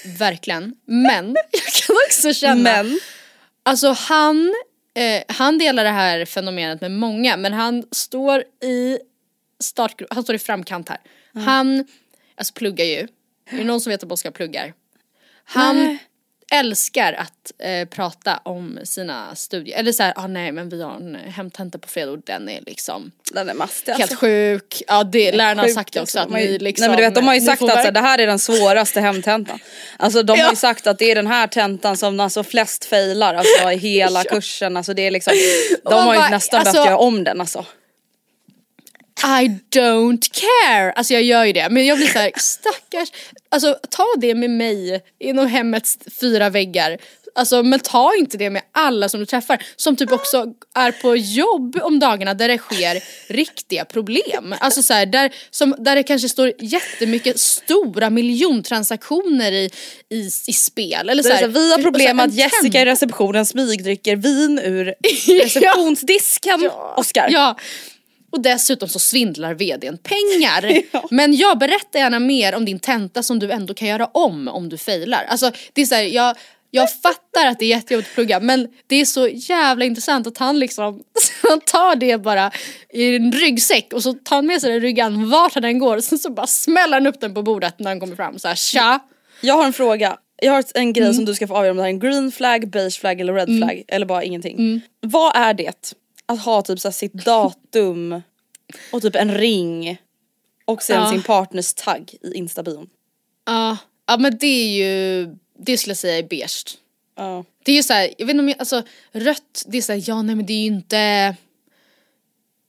Verkligen. 0.18 0.74
Men 0.84 1.26
jag 1.50 1.62
kan 1.86 1.96
också 2.08 2.32
känna 2.32 2.62
Men. 2.82 3.00
Alltså 3.62 3.88
han, 3.92 4.54
eh, 4.94 5.22
han 5.28 5.58
delar 5.58 5.84
det 5.84 5.90
här 5.90 6.24
fenomenet 6.24 6.80
med 6.80 6.90
många 6.90 7.36
men 7.36 7.52
han 7.52 7.84
står 7.90 8.44
i 8.64 8.98
startgrupp, 9.62 10.12
han 10.14 10.22
står 10.22 10.34
i 10.34 10.38
framkant 10.38 10.88
här. 10.88 10.98
Han, 11.34 11.84
alltså 12.36 12.54
pluggar 12.54 12.84
ju. 12.84 13.08
Är 13.52 13.56
det 13.56 13.64
någon 13.64 13.80
som 13.80 13.90
vet 13.90 14.02
att 14.02 14.12
Oskar 14.12 14.30
pluggar? 14.30 14.72
Han 15.44 15.76
Nej. 15.84 15.98
älskar 16.52 17.12
att 17.12 17.52
eh, 17.58 17.88
prata 17.88 18.40
om 18.42 18.78
sina 18.84 19.34
studier. 19.34 19.78
Eller 19.78 19.92
såhär, 19.92 20.12
ah, 20.16 20.26
nej 20.26 20.52
men 20.52 20.68
vi 20.68 20.82
har 20.82 20.94
en 20.96 21.14
hemtenta 21.14 21.78
på 21.78 21.88
fredag 21.88 22.10
och 22.12 22.18
den 22.26 22.48
är 22.48 22.60
liksom 22.66 23.12
Den 23.32 23.48
är 23.48 23.54
mastig 23.54 23.92
helt 23.92 24.02
alltså. 24.02 24.16
sjuk. 24.26 24.82
Ja 24.86 25.04
det, 25.04 25.32
lärarna 25.32 25.62
har 25.62 25.68
sagt 25.68 25.92
det 25.92 26.00
också 26.00 26.18
alltså. 26.18 26.34
att 26.36 26.40
har 26.42 26.48
ni 26.50 26.58
liksom. 26.58 26.82
Nej 26.82 26.88
men 26.88 26.96
du 26.96 27.02
vet 27.02 27.14
de 27.14 27.26
har 27.26 27.34
ju 27.34 27.40
sagt 27.40 27.62
att 27.62 27.68
så 27.70 27.76
verk- 27.76 27.94
det 27.94 28.00
här 28.00 28.18
är 28.18 28.26
den 28.26 28.38
svåraste 28.38 29.00
hemtentan. 29.00 29.58
Alltså 29.96 30.22
de 30.22 30.32
har 30.32 30.38
Ja. 30.38 30.50
ju 30.50 30.56
sagt 30.56 30.86
att 30.86 30.98
det 30.98 31.10
är 31.10 31.14
den 31.14 31.26
här 31.26 31.46
tentan 31.46 31.96
som 31.96 32.20
alltså 32.20 32.44
flest 32.44 32.84
failar 32.84 33.34
alltså 33.34 33.70
i 33.72 33.76
hela 33.76 34.24
kursen. 34.30 34.76
Alltså 34.76 34.94
det 34.94 35.06
är 35.06 35.10
liksom, 35.10 35.32
de 35.84 35.94
har 35.94 36.14
ju 36.14 36.20
nästan 36.30 36.58
alltså- 36.60 36.72
behövt 36.72 36.86
göra 36.86 36.98
om 36.98 37.24
den 37.24 37.40
alltså. 37.40 37.66
I 39.24 39.60
don't 39.70 40.30
care! 40.32 40.92
Alltså 40.92 41.12
jag 41.14 41.22
gör 41.22 41.44
ju 41.44 41.52
det 41.52 41.68
men 41.70 41.86
jag 41.86 41.98
blir 41.98 42.08
såhär 42.08 42.32
stackars, 42.36 43.12
alltså 43.48 43.78
ta 43.90 44.06
det 44.16 44.34
med 44.34 44.50
mig 44.50 45.02
inom 45.18 45.46
hemmets 45.46 45.98
fyra 46.20 46.50
väggar. 46.50 46.98
Alltså 47.34 47.62
men 47.62 47.80
ta 47.80 48.14
inte 48.18 48.36
det 48.36 48.50
med 48.50 48.62
alla 48.72 49.08
som 49.08 49.20
du 49.20 49.26
träffar 49.26 49.62
som 49.76 49.96
typ 49.96 50.12
också 50.12 50.46
är 50.74 50.92
på 50.92 51.16
jobb 51.16 51.78
om 51.82 51.98
dagarna 51.98 52.34
där 52.34 52.48
det 52.48 52.58
sker 52.58 53.02
riktiga 53.32 53.84
problem. 53.84 54.54
Alltså 54.60 54.82
så 54.82 54.94
här, 54.94 55.06
där, 55.06 55.34
som, 55.50 55.74
där 55.78 55.96
det 55.96 56.02
kanske 56.02 56.28
står 56.28 56.52
jättemycket 56.58 57.40
stora 57.40 58.10
miljontransaktioner 58.10 59.52
i, 59.52 59.70
i, 60.08 60.30
i 60.46 60.52
spel. 60.52 61.08
Eller 61.08 61.22
så 61.22 61.28
är 61.28 61.32
här, 61.32 61.42
så, 61.42 61.48
vi 61.48 61.70
har 61.70 61.78
och 61.78 61.84
problem 61.84 62.16
med 62.16 62.22
här, 62.22 62.28
att 62.28 62.52
Jessica 62.52 62.80
i 62.80 62.84
receptionen 62.84 63.46
smygdricker 63.46 64.16
vin 64.16 64.58
ur 64.58 64.94
receptionsdisken. 65.42 66.70
Oscar. 66.96 67.28
Ja. 67.30 67.56
Och 68.32 68.40
dessutom 68.42 68.88
så 68.88 68.98
svindlar 68.98 69.54
vdn 69.54 69.98
pengar. 69.98 70.82
Men 71.14 71.36
jag 71.36 71.58
berättar 71.58 71.98
gärna 71.98 72.18
mer 72.18 72.54
om 72.54 72.64
din 72.64 72.78
tenta 72.78 73.22
som 73.22 73.38
du 73.38 73.50
ändå 73.52 73.74
kan 73.74 73.88
göra 73.88 74.06
om 74.06 74.48
om 74.48 74.68
du 74.68 74.78
failar. 74.78 75.24
Alltså 75.28 75.50
det 75.72 75.82
är 75.82 75.86
så 75.86 75.94
här, 75.94 76.02
jag, 76.02 76.36
jag 76.70 76.92
fattar 76.92 77.46
att 77.46 77.58
det 77.58 77.64
är 77.64 77.68
jättejobbigt 77.68 78.08
att 78.10 78.14
plugga 78.14 78.40
men 78.40 78.68
det 78.86 78.96
är 78.96 79.04
så 79.04 79.28
jävla 79.28 79.84
intressant 79.84 80.26
att 80.26 80.38
han 80.38 80.58
liksom 80.58 81.02
han 81.48 81.60
tar 81.60 81.96
det 81.96 82.18
bara 82.18 82.50
i 82.92 83.16
en 83.16 83.32
ryggsäck 83.32 83.92
och 83.92 84.02
så 84.02 84.12
tar 84.12 84.36
han 84.36 84.46
med 84.46 84.60
sig 84.60 84.70
den 84.72 84.78
i 84.78 84.86
ryggan 84.86 85.30
vart 85.30 85.54
han 85.54 85.64
än 85.64 85.78
går 85.78 85.96
och 85.96 86.04
sen 86.04 86.18
så 86.18 86.30
bara 86.30 86.46
smäller 86.46 86.92
han 86.96 87.06
upp 87.06 87.20
den 87.20 87.34
på 87.34 87.42
bordet 87.42 87.78
när 87.78 87.90
han 87.90 88.00
kommer 88.00 88.16
fram 88.16 88.38
så 88.38 88.48
här 88.48 88.54
tja. 88.54 89.00
Jag 89.40 89.54
har 89.54 89.64
en 89.64 89.72
fråga. 89.72 90.16
Jag 90.42 90.52
har 90.52 90.64
en 90.74 90.92
grej 90.92 91.04
Mm. 91.04 91.14
som 91.14 91.24
du 91.24 91.34
ska 91.34 91.46
få 91.46 91.54
avgöra 91.56 91.70
om 91.70 91.76
det 91.76 91.82
här 91.82 91.88
är 91.88 91.92
en 91.92 92.00
green 92.00 92.32
flag, 92.32 92.70
beige 92.70 93.00
flag 93.00 93.20
eller 93.20 93.32
red 93.34 93.58
flag 93.58 93.82
eller 93.88 94.06
bara 94.06 94.24
ingenting. 94.24 94.56
Mm. 94.58 94.80
Vad 95.00 95.36
är 95.36 95.54
det 95.54 95.94
att 96.32 96.44
ha 96.44 96.62
typ 96.62 96.80
så 96.80 96.88
här 96.88 96.92
sitt 96.92 97.12
datum 97.12 98.22
och 98.92 99.02
typ 99.02 99.16
en 99.16 99.34
ring 99.34 99.96
och 100.64 100.82
sen 100.82 101.00
Ja. 101.02 101.10
sin 101.10 101.22
partners 101.22 101.74
tagg 101.74 102.14
i 102.22 102.34
instabion? 102.34 102.88
Ja, 103.46 103.76
ja 104.06 104.16
men 104.16 104.38
det 104.38 104.46
är 104.46 104.68
ju, 104.68 105.26
det 105.58 105.78
skulle 105.78 105.90
jag 105.90 105.98
säga 105.98 106.18
är 106.18 106.22
beige. 106.22 106.78
Ja. 107.16 107.44
Det 107.64 107.72
är 107.72 107.76
ju 107.76 107.82
såhär, 107.82 108.10
jag 108.18 108.26
vet 108.26 108.30
inte 108.34 108.40
om 108.42 108.48
jag, 108.48 108.58
alltså 108.58 108.82
rött, 109.12 109.64
det 109.66 109.78
är 109.78 109.82
såhär, 109.82 110.02
ja 110.06 110.22
nej 110.22 110.34
men 110.36 110.46
det 110.46 110.52
är 110.52 110.60
ju 110.60 110.66
inte 110.66 111.34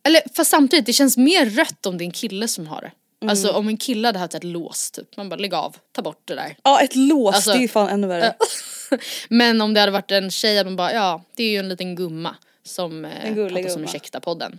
Eller 0.03 0.21
fast 0.35 0.51
samtidigt, 0.51 0.85
det 0.85 0.93
känns 0.93 1.17
mer 1.17 1.45
rött 1.45 1.85
om 1.85 1.97
det 1.97 2.03
är 2.03 2.05
en 2.05 2.11
kille 2.11 2.47
som 2.47 2.67
har 2.67 2.81
det. 2.81 2.91
Alltså 3.29 3.51
om 3.51 3.67
en 3.67 3.77
kille 3.77 4.07
hade 4.07 4.19
haft 4.19 4.33
ett 4.33 4.43
lås 4.43 4.91
typ, 4.91 5.17
man 5.17 5.29
bara 5.29 5.35
lägg 5.35 5.53
av, 5.53 5.75
ta 5.91 6.01
bort 6.01 6.21
det 6.25 6.35
där. 6.35 6.55
Ja 6.63 6.81
ett 6.81 6.95
lås, 6.95 7.35
Alltså- 7.35 7.51
det 7.51 7.57
är 7.57 7.61
ju 7.61 7.67
fan 7.67 7.89
ännu 7.89 8.07
värre. 8.07 8.35
Men 9.29 9.61
om 9.61 9.73
det 9.73 9.79
hade 9.79 9.91
varit 9.91 10.11
en 10.11 10.31
tjej, 10.31 10.63
man 10.63 10.75
bara 10.75 10.93
ja, 10.93 11.21
det 11.35 11.43
är 11.43 11.49
ju 11.49 11.57
en 11.57 11.69
liten 11.69 11.95
gumma 11.95 12.35
som 12.65 13.05
eh, 13.05 13.33
pratar 13.33 13.69
som. 13.69 13.83
Ursäkta-podden. 13.83 14.57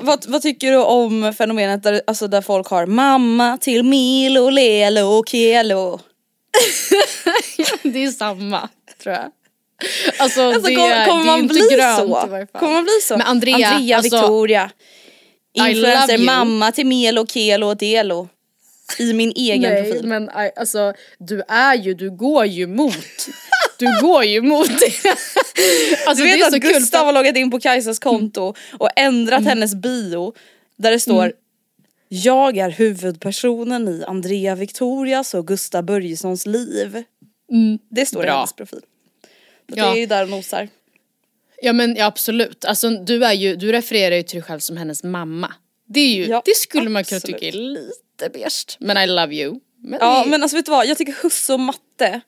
Vad, 0.00 0.26
vad 0.28 0.42
tycker 0.42 0.70
du 0.70 0.76
om 0.76 1.34
fenomenet 1.38 1.82
där, 1.82 2.02
alltså 2.06 2.28
där 2.28 2.40
folk 2.42 2.66
har 2.66 2.86
mamma 2.86 3.58
till 3.58 3.82
Milo, 3.82 4.50
Lelo 4.50 5.06
och 5.06 5.28
Kelo? 5.28 6.00
Det 7.82 8.04
är 8.04 8.10
samma, 8.10 8.68
tror 9.02 9.14
jag. 9.14 9.30
Alltså, 10.18 10.42
Alltså, 10.42 10.60
det, 10.60 10.74
kommer, 10.76 11.06
kommer 11.06 11.20
det 11.24 11.30
man 11.30 11.46
bli 11.46 11.60
grönt 11.72 11.98
så? 11.98 12.46
Kommer 12.58 12.72
man 12.72 12.84
bli 12.84 12.98
så? 13.02 13.16
Men 13.16 13.26
Andrea, 13.26 13.68
Andrea 13.68 13.96
alltså- 13.96 14.16
Victoria. 14.16 14.70
Influencer, 15.54 16.18
mamma 16.18 16.72
till 16.72 16.86
Melo, 16.86 17.26
Kelo 17.26 17.66
och 17.66 17.76
Delo. 17.76 18.28
I 18.98 19.12
min 19.12 19.32
egen 19.36 19.72
Nej 19.72 19.82
profil. 19.82 20.06
men 20.06 20.30
alltså 20.56 20.94
du 21.18 21.42
är 21.48 21.74
ju, 21.74 21.94
du 21.94 22.10
går 22.10 22.46
ju 22.46 22.66
mot. 22.66 22.94
Du 23.78 24.00
går 24.00 24.24
ju 24.24 24.42
mot 24.42 24.68
det. 24.68 25.08
Alltså 26.06 26.24
Du 26.24 26.30
det 26.30 26.36
vet 26.36 26.52
är 26.52 26.56
att 26.56 26.62
Gustav 26.62 26.98
för, 26.98 27.04
har 27.06 27.12
loggat 27.12 27.36
in 27.36 27.50
på 27.50 27.60
Kajsas 27.60 27.98
konto 27.98 28.54
och 28.78 28.88
ändrat 28.96 29.44
hennes 29.44 29.74
bio 29.74 30.34
där 30.76 30.90
det 30.90 31.00
står 31.00 31.32
Jag 32.08 32.56
är 32.58 32.70
huvudpersonen 32.70 33.88
i 33.88 34.04
Andrea 34.06 34.54
Victorias 34.54 35.34
och 35.34 35.46
Gustav 35.46 35.84
Börjessons 35.84 36.46
liv. 36.46 37.02
Det 37.90 38.06
står 38.06 38.22
i 38.22 38.26
Bra. 38.26 38.34
hennes 38.36 38.52
profil. 38.52 38.80
Så 38.80 39.78
Ja. 39.78 39.84
Det 39.92 39.96
är 39.98 40.00
ju 40.00 40.06
där 40.06 40.22
och 40.22 40.28
nosar. 40.30 40.68
Ja 41.62 41.72
men 41.72 41.96
ja, 41.96 42.06
absolut, 42.06 42.64
alltså 42.64 42.90
du 42.90 43.24
är 43.24 43.32
ju, 43.32 43.56
du 43.56 43.72
refererar 43.72 44.16
ju 44.16 44.22
till 44.22 44.36
dig 44.36 44.42
själv 44.42 44.58
som 44.60 44.76
hennes 44.76 45.02
mamma. 45.04 45.52
Det 45.88 46.00
är 46.00 46.14
ju, 46.14 46.26
Ja, 46.26 46.42
det 46.44 46.56
skulle 46.56 46.90
man 46.90 47.04
kunna 47.04 47.20
tycka 47.20 47.46
är 47.46 47.52
lite 47.52 48.28
beige. 48.32 48.76
Men 48.78 48.96
I 48.96 49.06
love 49.06 49.34
you. 49.34 49.60
Men 49.82 49.98
Ja 50.02 50.22
det- 50.24 50.30
men 50.30 50.42
alltså 50.42 50.56
vet 50.56 50.64
du 50.66 50.70
vad, 50.70 50.86
jag 50.86 50.98
tycker 50.98 51.16
husse 51.22 51.52
och 51.52 51.60
matte 51.60 52.20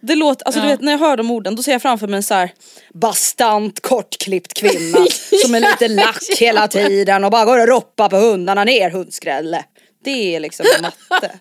det 0.00 0.14
låter, 0.14 0.46
alltså 0.46 0.60
du 0.60 0.66
Ja. 0.66 0.70
vet 0.72 0.80
när 0.80 0.92
jag 0.92 0.98
hör 0.98 1.16
de 1.16 1.30
orden 1.30 1.56
då 1.56 1.62
ser 1.62 1.72
jag 1.72 1.82
framför 1.82 2.06
mig 2.06 2.16
en 2.16 2.22
så 2.22 2.34
här 2.34 2.50
bastant 2.94 3.80
kortklippt 3.82 4.54
kvinna 4.54 5.06
som 5.44 5.54
är 5.54 5.60
lite 5.60 5.88
lack 5.88 6.22
hela 6.38 6.68
tiden 6.68 7.24
och 7.24 7.30
bara 7.30 7.44
går 7.44 7.58
och 7.60 7.68
roppar 7.68 8.08
på 8.08 8.16
hundarna 8.16 8.64
ner 8.64 8.90
hundskrälle. 8.90 9.64
Det 10.04 10.34
är 10.36 10.40
liksom 10.40 10.66
matte. 10.82 11.32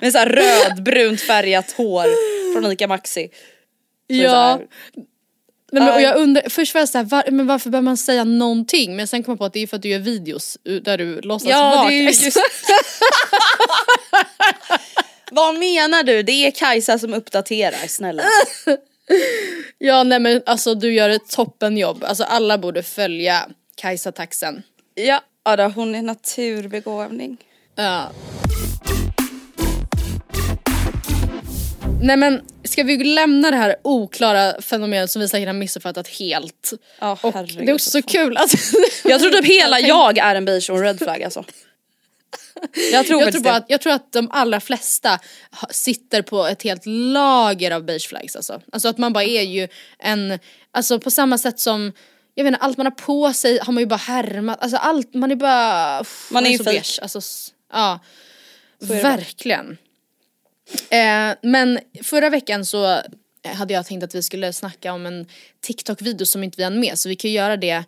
Med 0.00 0.12
så 0.12 0.18
här 0.18 0.26
rödbrunt 0.26 1.20
färgat 1.20 1.72
hår 1.72 2.06
från 2.54 2.72
Ica 2.72 2.86
Maxi. 2.88 3.28
Så 3.28 3.34
Ja. 4.14 4.60
men, 5.72 5.82
och 5.82 5.88
Nej. 5.94 6.02
jag 6.02 6.16
undrar, 6.16 6.48
först 6.48 6.74
var 6.74 6.80
jag 6.80 6.88
såhär, 6.88 7.04
var, 7.04 7.24
men 7.30 7.46
varför 7.46 7.70
behöver 7.70 7.84
man 7.84 7.96
säga 7.96 8.24
någonting? 8.24 8.96
Men 8.96 9.08
sen 9.08 9.22
kom 9.22 9.32
jag 9.32 9.38
på 9.38 9.44
att 9.44 9.52
det 9.52 9.62
är 9.62 9.66
för 9.66 9.76
att 9.76 9.82
du 9.82 9.88
gör 9.88 9.98
videos 9.98 10.58
där 10.82 10.98
du 10.98 11.20
låtsas 11.20 11.50
Ja 11.50 11.70
vara 11.76 11.88
det 11.88 11.94
är 11.94 12.02
just... 12.02 12.24
Vad 15.30 15.58
menar 15.58 16.02
du? 16.02 16.22
Det 16.22 16.32
är 16.46 16.50
Kajsa 16.50 16.98
som 16.98 17.14
uppdaterar 17.14 17.88
snälla. 17.88 18.22
Ja 19.78 20.02
nej 20.02 20.20
men 20.20 20.42
alltså 20.46 20.74
du 20.74 20.92
gör 20.94 21.10
ett 21.10 21.28
toppenjobb. 21.28 22.04
Alltså 22.04 22.24
alla 22.24 22.58
borde 22.58 22.82
följa 22.82 23.48
Kajsa 23.76 24.12
Taxen. 24.12 24.62
Ja, 24.94 25.20
då, 25.56 25.62
hon 25.62 25.94
är 25.94 26.02
naturbegåvning. 26.02 27.36
Ja. 27.74 28.10
Nej 32.02 32.16
men 32.16 32.40
ska 32.64 32.82
vi 32.82 33.04
lämna 33.04 33.50
det 33.50 33.56
här 33.56 33.76
oklara 33.82 34.62
fenomenet 34.62 35.10
som 35.10 35.20
vi 35.22 35.28
säkert 35.28 35.46
har 35.48 35.52
missuppfattat 35.54 36.08
helt. 36.08 36.72
Ja, 37.00 37.18
Och 37.22 37.34
herregud, 37.34 37.66
det 37.66 37.70
är 37.70 37.74
också 37.74 37.90
så 37.90 38.02
kul 38.02 38.36
att... 38.36 38.54
Jag 39.04 39.20
tror 39.20 39.30
typ 39.30 39.44
hela 39.60 39.76
tänk- 39.76 39.88
jag 39.88 40.18
är 40.18 40.34
en 40.34 40.44
beige 40.44 40.70
och 40.70 40.76
en 40.78 40.82
red 40.84 40.98
flag 40.98 41.22
alltså. 41.22 41.44
Jag 42.92 43.06
tror 43.06 43.22
jag, 43.22 43.32
tror 43.32 43.42
bara 43.42 43.56
att, 43.56 43.64
jag 43.68 43.80
tror 43.80 43.92
att 43.92 44.12
de 44.12 44.28
allra 44.30 44.60
flesta 44.60 45.20
sitter 45.70 46.22
på 46.22 46.46
ett 46.46 46.62
helt 46.62 46.86
lager 46.86 47.70
av 47.70 47.84
beige 47.84 48.08
flags 48.08 48.36
alltså. 48.36 48.62
Alltså 48.72 48.88
att 48.88 48.98
man 48.98 49.12
bara 49.12 49.24
är 49.24 49.42
ju 49.42 49.68
en, 49.98 50.38
alltså 50.70 51.00
på 51.00 51.10
samma 51.10 51.38
sätt 51.38 51.60
som 51.60 51.92
jag 52.34 52.44
vet 52.44 52.52
inte, 52.52 52.64
allt 52.64 52.76
man 52.76 52.86
har 52.86 52.90
på 52.90 53.32
sig 53.32 53.58
har 53.62 53.72
man 53.72 53.80
ju 53.80 53.86
bara 53.86 53.96
härmat, 53.96 54.62
alltså 54.62 54.76
allt, 54.76 55.14
man 55.14 55.30
är 55.30 55.36
bara... 55.36 56.00
uff, 56.00 56.28
Man 56.30 56.46
är 56.46 56.50
ju 56.50 56.58
beige. 56.58 56.98
Alltså, 57.02 57.20
ja. 57.72 58.00
Verkligen. 58.78 59.78
Eh, 60.90 61.34
men 61.42 61.78
förra 62.02 62.30
veckan 62.30 62.64
så 62.64 63.02
hade 63.44 63.74
jag 63.74 63.86
tänkt 63.86 64.04
att 64.04 64.14
vi 64.14 64.22
skulle 64.22 64.52
snacka 64.52 64.92
om 64.92 65.06
en 65.06 65.26
TikTok-video 65.60 66.26
som 66.26 66.44
inte 66.44 66.56
vi 66.56 66.64
hann 66.64 66.80
med 66.80 66.98
så 66.98 67.08
vi 67.08 67.16
kan 67.16 67.32
göra 67.32 67.56
det 67.56 67.84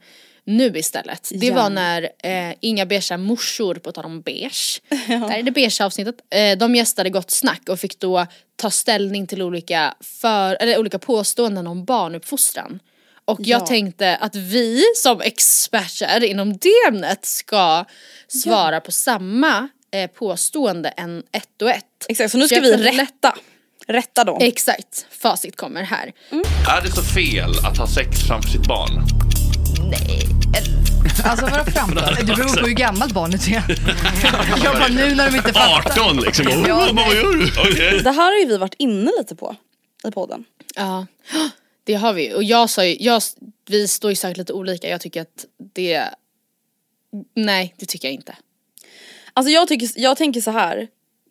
nu 0.46 0.72
istället. 0.78 1.30
Det 1.34 1.50
var 1.50 1.70
när 1.70 2.02
eh, 2.22 2.54
Inga 2.60 2.86
Beigea 2.86 3.18
morsor, 3.18 3.74
på 3.74 3.92
tal 3.92 4.04
om 4.04 4.20
beige, 4.20 4.80
där 5.08 5.38
är 5.38 5.42
det 5.42 5.50
beige 5.50 5.80
avsnittet, 5.80 6.14
eh, 6.30 6.58
de 6.58 6.74
gästade 6.74 7.10
Gott 7.10 7.30
Snack 7.30 7.68
och 7.68 7.80
fick 7.80 8.00
då 8.00 8.26
ta 8.56 8.70
ställning 8.70 9.26
till 9.26 9.42
olika, 9.42 9.94
för, 10.00 10.56
eller 10.60 10.78
olika 10.78 10.98
påståenden 10.98 11.66
om 11.66 11.84
barnuppfostran. 11.84 12.78
Och 13.24 13.40
jag 13.40 13.60
Ja. 13.62 13.66
tänkte 13.66 14.16
att 14.16 14.34
vi 14.34 14.82
som 14.96 15.20
experter 15.20 16.24
inom 16.24 16.56
det 16.56 16.88
ämnet 16.88 17.24
ska 17.24 17.84
svara 18.28 18.80
på 18.80 18.92
samma 18.92 19.68
eh, 19.92 20.10
påstående 20.10 20.88
än 20.88 21.22
ett 21.32 21.62
och 21.62 21.70
ett. 21.70 22.06
Exakt, 22.08 22.30
så 22.32 22.38
nu 22.38 22.46
ska 22.46 22.54
jag 22.56 22.62
vi 22.62 22.76
rätta. 22.76 23.36
Rätta 23.86 24.24
dem. 24.24 24.38
Exakt, 24.40 25.06
facit 25.10 25.56
kommer 25.56 25.82
här. 25.82 26.12
Är 26.78 26.82
det 26.82 26.90
så 26.90 27.02
fel 27.02 27.50
att 27.70 27.78
ha 27.78 27.86
sex 27.86 28.20
framför 28.28 28.48
sitt 28.50 28.66
barn? 28.66 29.25
Alltså 31.24 31.46
vadå 31.46 31.70
framför? 31.70 32.16
Det 32.26 32.34
beror 32.34 32.60
på 32.60 32.66
hur 32.66 32.74
gammalt 32.74 33.12
barnet 33.12 33.48
är. 33.48 33.64
Jag 34.64 34.74
bara 34.74 34.88
nu 34.88 35.14
när 35.14 35.30
de 35.30 35.36
inte 35.36 35.52
fattar. 35.52 36.02
18 36.02 36.20
liksom. 36.20 36.64
Ja, 36.68 36.88
vad 36.92 37.14
gör 37.14 37.32
du? 37.32 37.98
Det 38.02 38.10
här 38.10 38.32
har 38.32 38.40
ju 38.40 38.46
vi 38.46 38.56
varit 38.56 38.74
inne 38.78 39.10
lite 39.18 39.36
på 39.36 39.56
i 40.08 40.10
podden. 40.10 40.44
Ja, 40.76 41.06
det 41.84 41.94
har 41.94 42.12
vi. 42.12 42.34
Och 42.34 42.44
jag 42.44 42.70
sa 42.70 42.84
ju, 42.84 42.96
jag, 43.00 43.22
vi 43.68 43.88
står 43.88 44.10
ju 44.10 44.16
säkert 44.16 44.36
lite 44.36 44.52
olika. 44.52 44.88
Jag 44.88 45.00
tycker 45.00 45.22
att 45.22 45.44
det, 45.74 46.04
nej 47.34 47.74
det 47.78 47.86
tycker 47.86 48.08
jag 48.08 48.14
inte. 48.14 48.36
Alltså 49.32 49.50
jag, 49.50 49.68
tycker, 49.68 49.88
jag 49.96 50.16
tänker 50.16 50.40
så 50.40 50.50
här. 50.50 50.88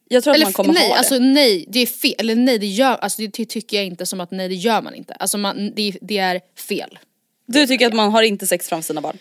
Jag 0.07 0.23
tror 0.23 0.31
att 0.31 0.35
Eller 0.35 0.45
man 0.45 0.53
kommer 0.53 0.73
nej, 0.73 0.87
ha 0.87 0.93
det. 0.93 0.99
alltså 0.99 1.19
nej, 1.19 1.65
det 1.67 1.79
är 1.79 1.85
fel. 1.85 2.15
Eller 2.17 2.35
nej, 2.35 2.59
det 2.59 2.67
gör, 2.67 2.95
alltså 2.95 3.21
det, 3.21 3.27
det 3.27 3.45
tycker 3.45 3.77
jag 3.77 3.85
inte 3.85 4.05
som 4.05 4.19
att 4.19 4.31
nej 4.31 4.49
det 4.49 4.55
gör 4.55 4.81
man 4.81 4.95
inte. 4.95 5.13
Alltså 5.13 5.37
man, 5.37 5.71
det, 5.75 5.97
det 6.01 6.17
är 6.17 6.41
fel. 6.67 6.99
Du 7.45 7.67
tycker 7.67 7.87
att 7.87 7.93
man 7.93 8.11
har 8.11 8.21
inte 8.23 8.47
sex 8.47 8.69
framför 8.69 8.87
sina 8.87 9.01
barn? 9.01 9.17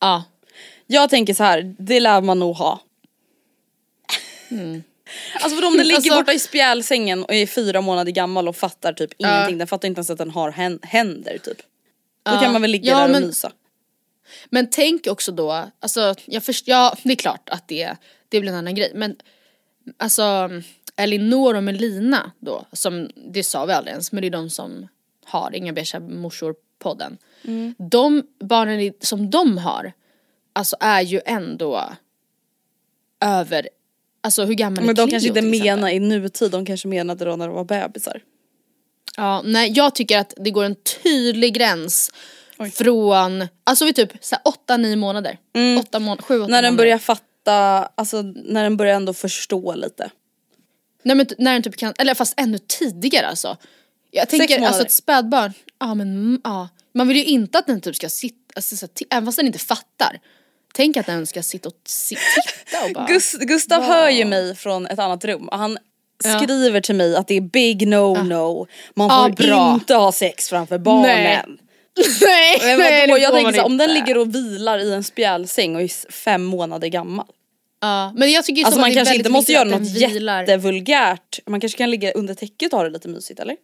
Ja. 0.00 0.24
Jag 0.86 1.10
tänker 1.10 1.34
så 1.34 1.42
här, 1.44 1.74
det 1.78 2.00
lär 2.00 2.20
man 2.20 2.38
nog 2.38 2.56
ha. 2.56 2.80
Alltså 5.40 5.58
för 5.60 5.66
om 5.66 5.76
den 5.76 5.86
ligger 5.86 5.96
Alltså- 5.96 6.14
borta 6.14 6.32
i 6.32 6.38
spjälsängen 6.38 7.24
och 7.24 7.34
är 7.34 7.46
fyra 7.46 7.80
månader 7.80 8.12
gammal 8.12 8.48
och 8.48 8.56
fattar 8.56 8.92
typ 8.92 9.10
Ja. 9.16 9.36
ingenting, 9.36 9.58
den 9.58 9.66
fattar 9.66 9.88
inte 9.88 9.98
ens 9.98 10.10
att 10.10 10.18
den 10.18 10.30
har 10.30 10.50
hän- 10.52 10.78
händer 10.82 11.38
typ. 11.38 11.58
Då 12.22 12.32
Ja. 12.32 12.40
kan 12.40 12.52
man 12.52 12.62
väl 12.62 12.70
ligga 12.70 12.90
Ja, 12.90 12.98
där 12.98 13.04
och 13.04 13.10
men- 13.10 13.22
mysa. 13.26 13.52
Men 14.50 14.70
tänk 14.70 15.06
också 15.06 15.32
då, 15.32 15.68
alltså 15.80 16.14
jag 16.24 16.44
först, 16.44 16.68
ja 16.68 16.96
det 17.02 17.12
är 17.12 17.16
klart 17.16 17.48
att 17.48 17.68
det, 17.68 17.96
det 18.28 18.40
blir 18.40 18.52
en 18.52 18.58
annan 18.58 18.74
grej 18.74 18.92
men 18.94 19.16
alltså 19.96 20.50
Elinor 20.96 21.54
och 21.54 21.62
Melina 21.64 22.32
då, 22.40 22.64
som 22.72 23.10
det 23.14 23.44
sa 23.44 23.64
vi 23.66 23.72
aldrig 23.72 23.92
ens 23.92 24.12
men 24.12 24.20
det 24.22 24.28
är 24.28 24.30
de 24.30 24.50
som 24.50 24.88
har 25.24 25.54
Inga 25.54 25.72
beiga 25.72 26.00
morsor 26.00 26.54
podden. 26.78 27.18
Mm. 27.44 27.74
De 27.78 28.22
barnen 28.40 28.92
som 29.00 29.30
de 29.30 29.58
har, 29.58 29.92
alltså 30.52 30.76
är 30.80 31.00
ju 31.00 31.20
ändå 31.26 31.84
över, 33.20 33.68
alltså 34.20 34.44
hur 34.44 34.54
gammal 34.54 34.84
Men 34.84 34.90
är 34.90 34.94
de 34.94 35.10
kanske 35.10 35.28
inte 35.28 35.42
menar 35.42 35.88
i 35.88 36.00
nutid, 36.00 36.50
de 36.50 36.66
kanske 36.66 36.88
menade 36.88 37.24
då 37.24 37.36
när 37.36 37.46
de 37.46 37.56
var 37.56 37.64
bebisar. 37.64 38.22
Ja, 39.16 39.42
nej 39.44 39.72
jag 39.76 39.94
tycker 39.94 40.18
att 40.18 40.34
det 40.36 40.50
går 40.50 40.64
en 40.64 40.76
tydlig 41.02 41.54
gräns 41.54 42.12
från, 42.74 43.48
alltså 43.64 43.84
vid 43.84 43.96
typ 43.96 44.12
8-9 44.68 44.96
månader. 44.96 45.38
8 45.80 45.98
månader, 45.98 46.22
7-8 46.22 46.34
Mm. 46.34 46.50
När 46.50 46.62
den 46.62 46.72
månader. 46.72 46.76
börjar 46.76 46.98
fatta, 46.98 47.90
alltså 47.94 48.22
när 48.22 48.62
den 48.62 48.76
börjar 48.76 48.96
ändå 48.96 49.14
förstå 49.14 49.74
lite. 49.74 50.10
Nej 51.02 51.16
men 51.16 51.26
när 51.38 51.52
den 51.52 51.62
typ 51.62 51.76
kan, 51.76 51.94
eller 51.98 52.14
fast 52.14 52.34
ännu 52.40 52.58
tidigare 52.58 53.26
alltså. 53.26 53.56
Jag 54.10 54.28
tänker 54.28 54.66
alltså 54.66 54.82
ett 54.82 54.92
spädbarn, 54.92 55.52
ja 55.78 55.94
men 55.94 56.40
ja. 56.44 56.68
Man 56.98 57.08
vill 57.08 57.16
ju 57.16 57.24
inte 57.24 57.58
att 57.58 57.66
den 57.66 57.80
typ 57.80 57.96
ska 57.96 58.08
sitta, 58.08 58.36
alltså, 58.56 58.76
så, 58.76 58.86
här, 58.86 58.92
ti- 58.92 59.06
även 59.10 59.26
fast 59.26 59.36
den 59.38 59.46
inte 59.46 59.58
fattar. 59.58 60.18
Tänk 60.74 60.96
att 60.96 61.06
den 61.06 61.26
ska 61.26 61.42
sitta 61.42 61.68
och 61.68 61.74
titta 62.08 62.84
och 62.84 62.92
bara. 62.94 63.06
Gus- 63.06 63.38
Gustav 63.40 63.82
hör 63.82 64.08
ju 64.10 64.24
mig 64.24 64.56
från 64.56 64.86
ett 64.86 64.98
annat 64.98 65.24
rum 65.24 65.48
och 65.48 65.58
han 65.58 65.78
Ja. 66.24 66.38
skriver 66.40 66.80
till 66.80 66.94
mig 66.94 67.16
att 67.16 67.28
det 67.28 67.34
är 67.36 67.40
big 67.40 67.88
no 67.88 68.22
no. 68.22 68.66
Man 68.94 69.08
Ja, 69.08 69.22
får 69.24 69.46
bra. 69.46 69.74
inte 69.74 69.94
ha 69.94 70.12
sex 70.12 70.48
framför 70.48 70.78
barnen. 70.78 71.06
Nej. 71.06 71.42
nej, 72.22 72.58
Men 72.76 72.78
nej, 72.78 73.22
jag 73.22 73.32
tänker 73.32 73.52
så, 73.52 73.62
om 73.62 73.76
den 73.76 73.94
ligger 73.94 74.16
och 74.18 74.34
vilar 74.34 74.78
i 74.78 74.92
en 74.92 75.04
spjälsäng 75.04 75.76
och 75.76 75.82
är 75.82 76.12
fem 76.12 76.44
månader 76.44 76.88
gammal. 76.88 77.26
Ja, 77.80 78.12
men 78.16 78.32
jag 78.32 78.44
tycker 78.44 78.64
Alltså 78.64 78.80
man 78.80 78.94
kanske 78.94 79.14
inte 79.16 79.30
måste 79.30 79.52
göra 79.52 79.64
något 79.64 79.80
vilar. 79.96 80.40
jättevulgärt. 80.42 81.38
Man 81.46 81.60
kanske 81.60 81.78
kan 81.78 81.90
ligga 81.90 82.12
under 82.12 82.34
täcket 82.34 82.72
och 82.72 82.78
ha 82.78 82.84
det 82.84 82.90
lite 82.90 83.08
mysigt 83.08 83.40
eller? 83.40 83.56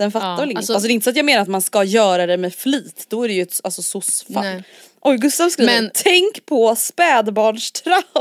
Den 0.00 0.12
fattar 0.12 0.30
Ja, 0.30 0.36
väl 0.36 0.44
inget. 0.50 0.56
alltså- 0.56 0.72
Alltså, 0.72 0.86
det 0.86 0.92
är 0.92 0.94
inte 0.94 1.04
så 1.04 1.10
att 1.10 1.16
jag 1.16 1.24
menar 1.26 1.42
att 1.42 1.48
man 1.48 1.62
ska 1.62 1.84
göra 1.84 2.26
det 2.26 2.36
med 2.36 2.54
flit. 2.54 3.06
Då 3.08 3.24
är 3.24 3.28
det 3.28 3.34
ju 3.34 3.42
ett 3.42 3.60
alltså, 3.64 3.82
soc-fall. 3.82 4.62
Oj 5.00 5.16
Gustav 5.16 5.48
skriver, 5.48 5.82
Men- 5.82 5.90
tänk 5.94 6.46
på 6.46 6.76
spädbarnstrauma. 6.76 8.02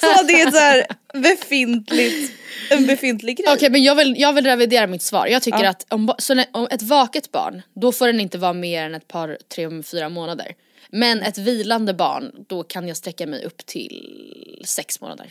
så 0.00 0.22
det 0.26 0.40
är 0.40 0.46
ett 0.48 0.54
så 0.54 0.60
här 0.60 0.86
befintligt, 1.22 2.32
en 2.70 2.86
befintlig 2.86 3.36
grej. 3.36 3.46
Okej 3.54 3.70
men 3.70 3.82
jag 3.82 3.94
vill, 3.94 4.20
jag 4.20 4.32
vill 4.32 4.46
revidera 4.46 4.86
mitt 4.86 5.02
svar. 5.02 5.26
Jag 5.26 5.42
tycker 5.42 5.64
Ja. 5.64 5.70
att 5.70 5.86
om, 5.92 6.14
så 6.18 6.34
när, 6.34 6.46
om 6.52 6.68
ett 6.70 6.82
vaket 6.82 7.32
barn, 7.32 7.62
då 7.74 7.92
får 7.92 8.06
den 8.06 8.20
inte 8.20 8.38
vara 8.38 8.52
mer 8.52 8.84
än 8.84 8.94
ett 8.94 9.08
par, 9.08 9.38
tre, 9.54 9.82
fyra 9.82 10.08
månader. 10.08 10.52
Men 10.90 11.22
ett 11.22 11.38
vilande 11.38 11.94
barn, 11.94 12.32
då 12.48 12.62
kan 12.62 12.88
jag 12.88 12.96
sträcka 12.96 13.26
mig 13.26 13.44
upp 13.44 13.66
till 13.66 14.62
sex 14.64 15.00
månader. 15.00 15.30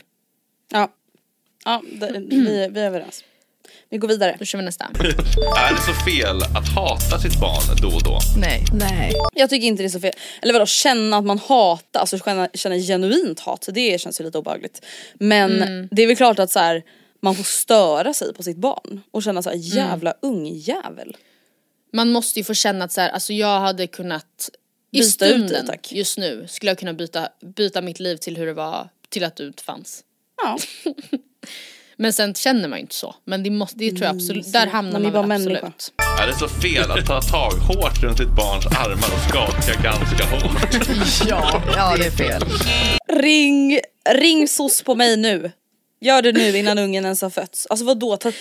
Ja, 0.72 0.92
ja 1.64 1.82
det, 1.92 2.12
vi, 2.30 2.68
vi 2.68 2.80
är 2.84 2.86
överens. 2.86 3.24
Vi 3.90 3.98
går 3.98 4.08
vidare. 4.08 4.36
Då 4.38 4.44
kör 4.44 4.58
vi 4.58 4.64
nästa. 4.64 4.84
Är 5.58 5.74
det 5.74 5.80
så 5.82 5.94
fel 6.10 6.42
att 6.42 6.68
hata 6.74 7.18
sitt 7.18 7.40
barn 7.40 7.76
då 7.82 7.88
och 7.88 8.02
då? 8.04 8.18
Nej. 8.40 8.64
Nej. 8.72 9.12
Jag 9.34 9.50
tycker 9.50 9.66
inte 9.66 9.82
det 9.82 9.86
är 9.86 9.90
så 9.90 10.00
fel. 10.00 10.12
Eller 10.42 10.52
vadå 10.52 10.66
känna 10.66 11.16
att 11.16 11.24
man 11.24 11.38
hatar, 11.38 12.00
alltså 12.00 12.18
känna, 12.18 12.48
känna 12.54 12.76
genuint 12.76 13.40
hat, 13.40 13.68
det 13.72 14.00
känns 14.00 14.20
ju 14.20 14.24
lite 14.24 14.38
obehagligt. 14.38 14.84
Men 15.14 15.62
Mm. 15.62 15.88
det 15.90 16.02
är 16.02 16.06
väl 16.06 16.16
klart 16.16 16.38
att 16.38 16.50
så 16.50 16.58
här, 16.58 16.82
man 17.22 17.34
får 17.34 17.44
störa 17.44 18.14
sig 18.14 18.34
på 18.34 18.42
sitt 18.42 18.56
barn 18.56 19.00
och 19.10 19.22
känna 19.22 19.42
så 19.42 19.48
här 19.50 19.56
Mm. 19.56 19.66
jävla 19.76 20.14
ungjävel. 20.22 21.16
Man 21.92 22.12
måste 22.12 22.40
ju 22.40 22.44
få 22.44 22.54
känna 22.54 22.84
att 22.84 22.92
så 22.92 23.00
här, 23.00 23.08
alltså 23.10 23.32
jag 23.32 23.60
hade 23.60 23.86
kunnat 23.86 24.50
i 24.92 24.98
Byta 24.98 25.06
ut 25.26 25.32
stunden 25.34 25.66
tack. 25.66 25.92
just 25.92 26.18
nu 26.18 26.46
skulle 26.48 26.70
jag 26.70 26.78
kunna 26.78 26.92
byta, 26.94 27.28
byta 27.56 27.80
mitt 27.82 28.00
liv 28.00 28.16
till 28.16 28.36
hur 28.36 28.46
det 28.46 28.52
var 28.52 28.88
till 29.08 29.24
att 29.24 29.36
du 29.36 29.46
inte 29.46 29.62
fanns. 29.62 30.04
Ja. 30.42 30.58
Men 32.00 32.12
sen 32.12 32.34
känner 32.34 32.68
man 32.68 32.78
ju 32.78 32.80
inte 32.80 32.94
så. 32.94 33.14
Men 33.24 33.42
det, 33.42 33.50
måste, 33.50 33.78
det 33.78 33.90
tror 33.90 34.02
jag 34.02 34.16
absolut, 34.16 34.52
där 34.52 34.66
hamnar 34.66 35.00
man 35.00 35.02
man, 35.02 35.12
väl 35.12 35.26
människa. 35.26 35.66
absolut. 35.66 35.92
Är 36.22 36.26
det 36.26 36.34
så 36.38 36.48
fel 36.48 36.90
att 36.90 37.06
ta 37.06 37.20
tag 37.22 37.52
hårt 37.52 38.02
runt 38.02 38.18
sitt 38.18 38.36
barns 38.36 38.66
armar 38.66 39.08
och 39.14 39.28
skaka 39.28 39.82
ganska 39.82 40.24
hårt? 40.24 40.88
Ja, 41.28 41.62
ja 41.76 41.96
det 41.96 42.06
är 42.06 42.10
fel. 42.10 42.42
Ring, 43.22 43.78
ring 44.10 44.48
SOS 44.48 44.82
på 44.82 44.94
mig 44.94 45.16
nu. 45.16 45.52
Gör 46.00 46.22
det 46.22 46.32
nu 46.32 46.58
innan 46.58 46.78
ungen 46.78 47.04
ens 47.04 47.22
har 47.22 47.30
fötts. 47.30 47.66
Alltså 47.70 47.86
vadå, 47.86 48.16
ta, 48.16 48.32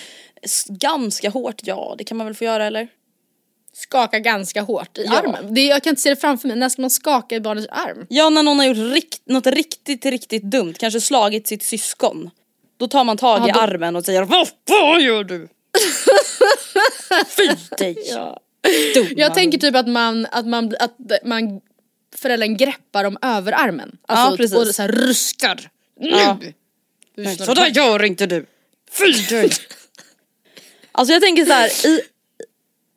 ganska 0.68 1.30
hårt, 1.30 1.62
ja 1.64 1.96
det 1.98 2.04
kan 2.04 2.18
man 2.18 2.28
väl 2.28 2.36
få 2.36 2.44
göra 2.44 2.66
eller? 2.66 2.88
Skaka 3.74 4.20
ganska 4.20 4.62
hårt 4.62 4.98
i 4.98 5.06
Ja. 5.06 5.20
armen. 5.20 5.54
Det, 5.54 5.66
jag 5.66 5.84
kan 5.84 5.90
inte 5.90 6.02
se 6.02 6.10
det 6.10 6.16
framför 6.16 6.48
mig, 6.48 6.58
när 6.58 6.70
ska 6.70 6.82
man 6.82 6.90
skaka 6.90 7.36
i 7.36 7.40
barnets 7.40 7.68
arm? 7.72 8.06
Ja 8.10 8.30
när 8.30 8.44
någon 8.44 8.60
har 8.60 8.66
gjort 8.66 8.94
rikt, 8.94 9.22
något 9.26 9.48
riktigt 9.48 10.06
riktigt 10.06 10.44
dumt, 10.44 10.74
kanske 10.80 11.02
slagit 11.02 11.48
sitt 11.48 11.64
syskon. 11.64 12.30
Då 12.80 12.88
tar 12.88 13.04
man 13.04 13.18
tag 13.18 13.40
Ja, 13.42 13.50
i 13.50 13.52
då- 13.52 13.60
armen 13.60 13.96
och 13.96 14.06
säger 14.06 14.24
Vad 14.24 14.48
fan 14.70 15.04
gör 15.04 15.24
du? 15.24 15.48
Fy 17.38 17.50
dig! 17.78 17.96
Dumma 18.94 19.10
Jag 19.16 19.34
tänker 19.34 19.58
typ 19.58 19.76
att 19.76 19.88
man, 19.88 20.26
att 20.32 20.46
man, 20.48 20.76
att 20.80 20.96
man 21.26 21.62
föräldern 22.16 22.58
greppar 22.58 23.04
om 23.06 23.18
överarmen. 23.22 23.98
Alltså, 24.08 24.32
Ja, 24.32 24.38
precis. 24.38 24.58
Och 24.58 24.68
så 24.76 24.82
här 24.82 24.90
ruskar. 24.90 25.70
Nu! 26.00 26.10
Ja. 26.10 26.38
Hur 26.42 27.24
Nej, 27.24 27.36
snart- 27.36 27.46
Så 27.48 27.54
där 27.54 27.68
gör 27.68 28.04
inte 28.04 28.26
du! 28.26 28.46
Fy 28.92 29.12
dig! 29.30 29.50
Alltså 30.92 31.14
jag 31.14 31.22
tänker 31.22 31.46
så 31.46 31.54
här, 31.54 31.86
i 31.88 32.02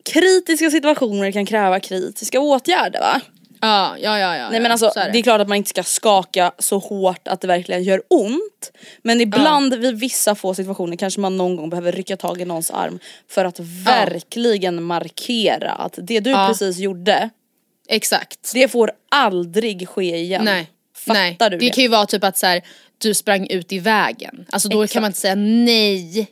kritiska 0.04 0.70
situationer 0.70 1.32
kan 1.32 1.46
kräva 1.46 1.80
kritiska 1.80 2.40
åtgärder 2.40 3.00
va? 3.00 3.20
Ja, 3.64 3.96
ja, 3.98 4.18
ja. 4.18 4.36
ja 4.36 4.50
Nej 4.50 4.60
men 4.60 4.64
ja, 4.64 4.70
alltså 4.70 4.90
så 4.90 5.00
är 5.00 5.12
det 5.12 5.18
är 5.18 5.22
klart 5.22 5.40
att 5.40 5.48
man 5.48 5.56
inte 5.56 5.70
ska 5.70 5.82
skaka 5.82 6.52
så 6.58 6.78
hårt 6.78 7.28
att 7.28 7.40
det 7.40 7.46
verkligen 7.46 7.82
gör 7.82 8.02
ont. 8.08 8.72
Men 9.02 9.20
ibland 9.20 9.74
vid 9.74 9.98
vissa 9.98 10.34
få 10.34 10.54
situationer 10.54 10.96
kanske 10.96 11.20
man 11.20 11.36
någon 11.36 11.56
gång 11.56 11.70
behöver 11.70 11.92
rycka 11.92 12.16
tag 12.16 12.40
i 12.40 12.44
någons 12.44 12.70
arm 12.70 12.98
för 13.28 13.44
att 13.44 13.60
verkligen 13.60 14.82
markera 14.82 15.70
att 15.70 15.98
det 16.02 16.20
du 16.20 16.30
Ja. 16.30 16.46
precis 16.48 16.78
gjorde, 16.78 17.30
Exakt. 17.88 18.50
det 18.54 18.68
får 18.68 18.92
aldrig 19.08 19.88
ske 19.88 20.16
igen. 20.16 20.44
Nej. 20.44 20.70
Fattar 20.96 21.14
nej. 21.14 21.36
du 21.38 21.48
det? 21.48 21.56
det? 21.56 21.70
kan 21.70 21.82
ju 21.82 21.88
vara 21.88 22.06
typ 22.06 22.24
att 22.24 22.38
så 22.38 22.46
här, 22.46 22.62
du 22.98 23.14
sprang 23.14 23.46
ut 23.46 23.72
i 23.72 23.78
vägen. 23.78 24.46
Alltså 24.50 24.68
då 24.68 24.82
Exakt. 24.82 24.92
kan 24.92 25.02
man 25.02 25.08
inte 25.08 25.20
säga 25.20 25.34
nej. 25.34 26.28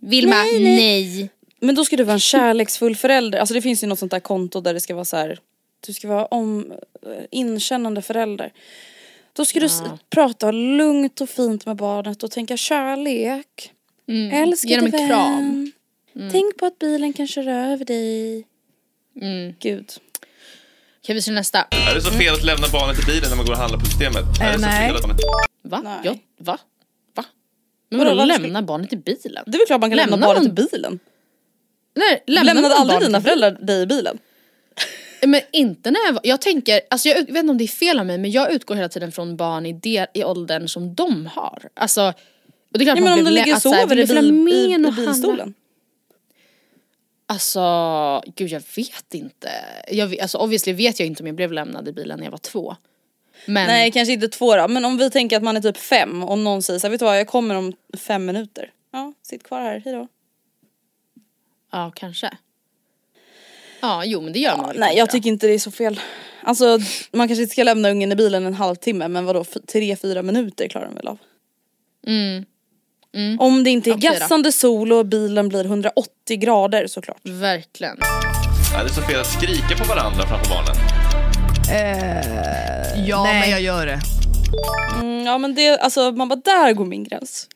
Vilma, 0.00 0.36
Nej, 0.36 0.62
nej. 0.62 0.76
nej. 0.76 1.30
Men 1.60 1.74
då 1.74 1.84
ska 1.84 1.96
du 1.96 2.04
vara 2.04 2.14
en 2.14 2.20
kärleksfull 2.20 2.96
förälder. 2.96 3.38
Alltså 3.38 3.54
det 3.54 3.62
finns 3.62 3.82
ju 3.82 3.86
något 3.86 3.98
sånt 3.98 4.10
där 4.10 4.20
konto 4.20 4.60
där 4.60 4.74
det 4.74 4.80
ska 4.80 4.94
vara 4.94 5.04
så 5.04 5.16
här. 5.16 5.38
Du 5.86 5.92
ska 5.92 6.08
vara 6.08 6.24
om, 6.26 6.72
eh, 7.06 7.24
inkännande 7.30 8.02
förälder. 8.02 8.52
Då 9.32 9.44
ska 9.44 9.60
du 9.60 9.66
s- 9.66 9.82
prata 10.10 10.50
lugnt 10.50 11.20
och 11.20 11.28
fint 11.28 11.66
med 11.66 11.76
barnet 11.76 12.22
och 12.22 12.30
tänka 12.30 12.56
kärlek. 12.56 13.72
Mm. 14.08 14.42
Älskade 14.42 14.72
Ge 14.74 14.76
dem 14.80 14.86
en 14.86 14.90
vän. 14.92 15.08
kram. 15.08 15.72
Tänk 16.32 16.56
på 16.56 16.66
att 16.66 16.78
bilen 16.78 17.12
kan 17.12 17.26
köra 17.26 17.66
över 17.72 17.84
dig. 17.84 18.44
Mm. 19.20 19.54
Gud. 19.60 19.90
Okej 21.02 21.14
vi 21.14 21.22
kör 21.22 21.32
nästa. 21.32 21.58
Är 21.90 21.94
det 21.94 22.00
så 22.02 22.10
fel 22.10 22.34
att 22.34 22.44
lämna 22.44 22.66
barnet 22.72 22.98
i 23.02 23.06
bilen 23.06 23.30
när 23.30 23.36
man 23.36 23.46
går 23.46 23.52
och 23.52 23.58
handlar 23.58 23.78
på 23.78 23.84
systemet? 23.86 24.24
är 24.42 24.46
det 24.52 24.54
så 24.54 24.60
nej. 24.60 24.88
fel 24.88 24.96
att. 24.96 25.20
Va? 25.62 25.80
Nej. 25.84 25.98
Ja, 26.04 26.14
va? 26.38 26.58
Va? 27.14 27.24
Men 27.90 27.98
Vadå, 27.98 28.24
lämna 28.24 28.62
barnet 28.62 28.92
i 28.92 28.96
bilen? 28.96 29.44
Det 29.46 29.56
är 29.56 29.58
väl 29.58 29.66
klart 29.66 29.80
man 29.80 29.90
kan 29.90 29.96
lämna 29.96 30.16
Lämnar 30.16 30.28
barnet 30.28 30.42
man- 30.42 30.64
i 30.64 30.68
bilen. 30.70 30.98
Nej, 31.94 32.22
Lämnade 32.26 32.60
man 32.62 32.72
aldrig 32.72 33.00
dina 33.00 33.20
föräldrar 33.20 33.50
dig 33.50 33.82
i 33.82 33.86
bilen? 33.86 34.18
Men 35.26 35.40
inte 35.52 35.90
när 35.90 36.06
jag 36.06 36.12
var, 36.12 36.20
jag 36.24 36.40
tänker, 36.40 36.80
alltså 36.90 37.08
jag 37.08 37.14
vet 37.14 37.28
inte 37.28 37.50
om 37.50 37.58
det 37.58 37.64
är 37.64 37.68
fel 37.68 37.98
av 37.98 38.06
mig 38.06 38.18
men 38.18 38.30
jag 38.30 38.52
utgår 38.52 38.74
hela 38.74 38.88
tiden 38.88 39.12
från 39.12 39.36
barn 39.36 39.66
i, 39.66 39.72
det, 39.72 40.06
i 40.14 40.24
åldern 40.24 40.68
som 40.68 40.94
de 40.94 41.26
har. 41.26 41.68
Alltså, 41.74 42.14
och 42.72 42.78
det 42.78 42.82
är 42.82 42.84
klart 42.84 42.98
Ja, 42.98 43.04
men 43.04 43.18
om 43.18 43.24
de 43.24 43.30
ligger 43.30 43.52
och 43.52 43.56
att 43.56 43.62
så 43.62 43.72
här, 43.72 43.82
sover 43.82 43.98
i, 43.98 44.06
bil, 44.06 44.48
i, 44.48 44.88
i 44.88 44.92
bilstolen. 44.92 45.54
Alltså, 47.26 47.62
gud 48.36 48.50
jag 48.50 48.62
vet 48.76 49.14
inte. 49.14 49.50
Jag, 49.88 50.20
alltså 50.20 50.38
obviously 50.38 50.72
vet 50.72 51.00
jag 51.00 51.06
inte 51.06 51.22
om 51.22 51.26
jag 51.26 51.36
blev 51.36 51.52
lämnad 51.52 51.88
i 51.88 51.92
bilen 51.92 52.18
när 52.18 52.26
jag 52.26 52.30
var 52.30 52.38
två. 52.38 52.76
Men, 53.46 53.66
Nej 53.66 53.92
kanske 53.92 54.12
inte 54.12 54.28
två 54.28 54.56
då, 54.56 54.68
men 54.68 54.84
om 54.84 54.98
vi 54.98 55.10
tänker 55.10 55.36
att 55.36 55.42
man 55.42 55.56
är 55.56 55.60
typ 55.60 55.76
fem 55.76 56.22
och 56.24 56.38
någon 56.38 56.62
säger 56.62 56.80
så 56.80 56.86
här, 56.86 56.90
vet 56.90 57.00
du 57.00 57.04
vad 57.04 57.18
jag 57.18 57.26
kommer 57.26 57.54
om 57.54 57.72
fem 57.96 58.26
minuter. 58.26 58.72
Ja, 58.90 59.12
sitt 59.22 59.42
kvar 59.42 59.60
här, 59.60 59.80
hejdå. 59.80 60.08
ja 61.72 61.92
kanske. 61.94 62.30
Ja, 63.80 64.04
jo 64.04 64.20
men 64.20 64.32
det 64.32 64.38
gör 64.38 64.56
man 64.56 64.66
väl 64.66 64.76
Nej 64.78 64.86
kanske 64.86 64.98
jag 64.98 65.08
då. 65.08 65.12
tycker 65.12 65.28
inte 65.30 65.46
det 65.46 65.54
är 65.54 65.58
så 65.58 65.70
fel. 65.70 66.00
Alltså 66.42 66.78
man 67.12 67.28
kanske 67.28 67.42
inte 67.42 67.52
ska 67.52 67.62
lämna 67.62 67.90
ungen 67.90 68.12
i 68.12 68.16
bilen 68.16 68.46
en 68.46 68.54
halvtimme 68.54 69.08
men 69.08 69.24
vadå 69.24 69.44
tre, 69.72 69.96
fyra 69.96 70.22
minuter 70.22 70.68
klarar 70.68 70.86
den 70.86 70.94
väl 70.94 71.08
av? 71.08 71.18
Mm. 72.06 72.44
Mm. 73.14 73.40
Om 73.40 73.64
det 73.64 73.70
inte 73.70 73.90
är 73.90 73.94
gassande 73.94 74.52
sol 74.52 74.92
och 74.92 75.06
bilen 75.06 75.48
blir 75.48 75.64
180 75.64 76.36
grader 76.38 76.86
såklart. 76.86 77.20
Verkligen. 77.22 77.98
Är 78.78 78.84
det 78.84 78.90
så 78.90 79.02
fel 79.02 79.20
att 79.20 79.26
skrika 79.26 79.76
på 79.78 79.84
varandra 79.88 80.22
framför 80.26 80.50
barnen? 80.50 80.76
Eh, 81.72 83.08
ja, 83.08 83.22
nej. 83.24 83.40
men 83.40 83.50
jag 83.50 83.60
gör 83.60 83.86
det. 83.86 84.00
Mm, 85.00 85.24
ja 85.26 85.38
men 85.38 85.54
det, 85.54 85.78
alltså 85.78 86.12
man 86.12 86.28
bara 86.28 86.40
där 86.44 86.72
går 86.72 86.84
min 86.84 87.04
gräns. 87.04 87.48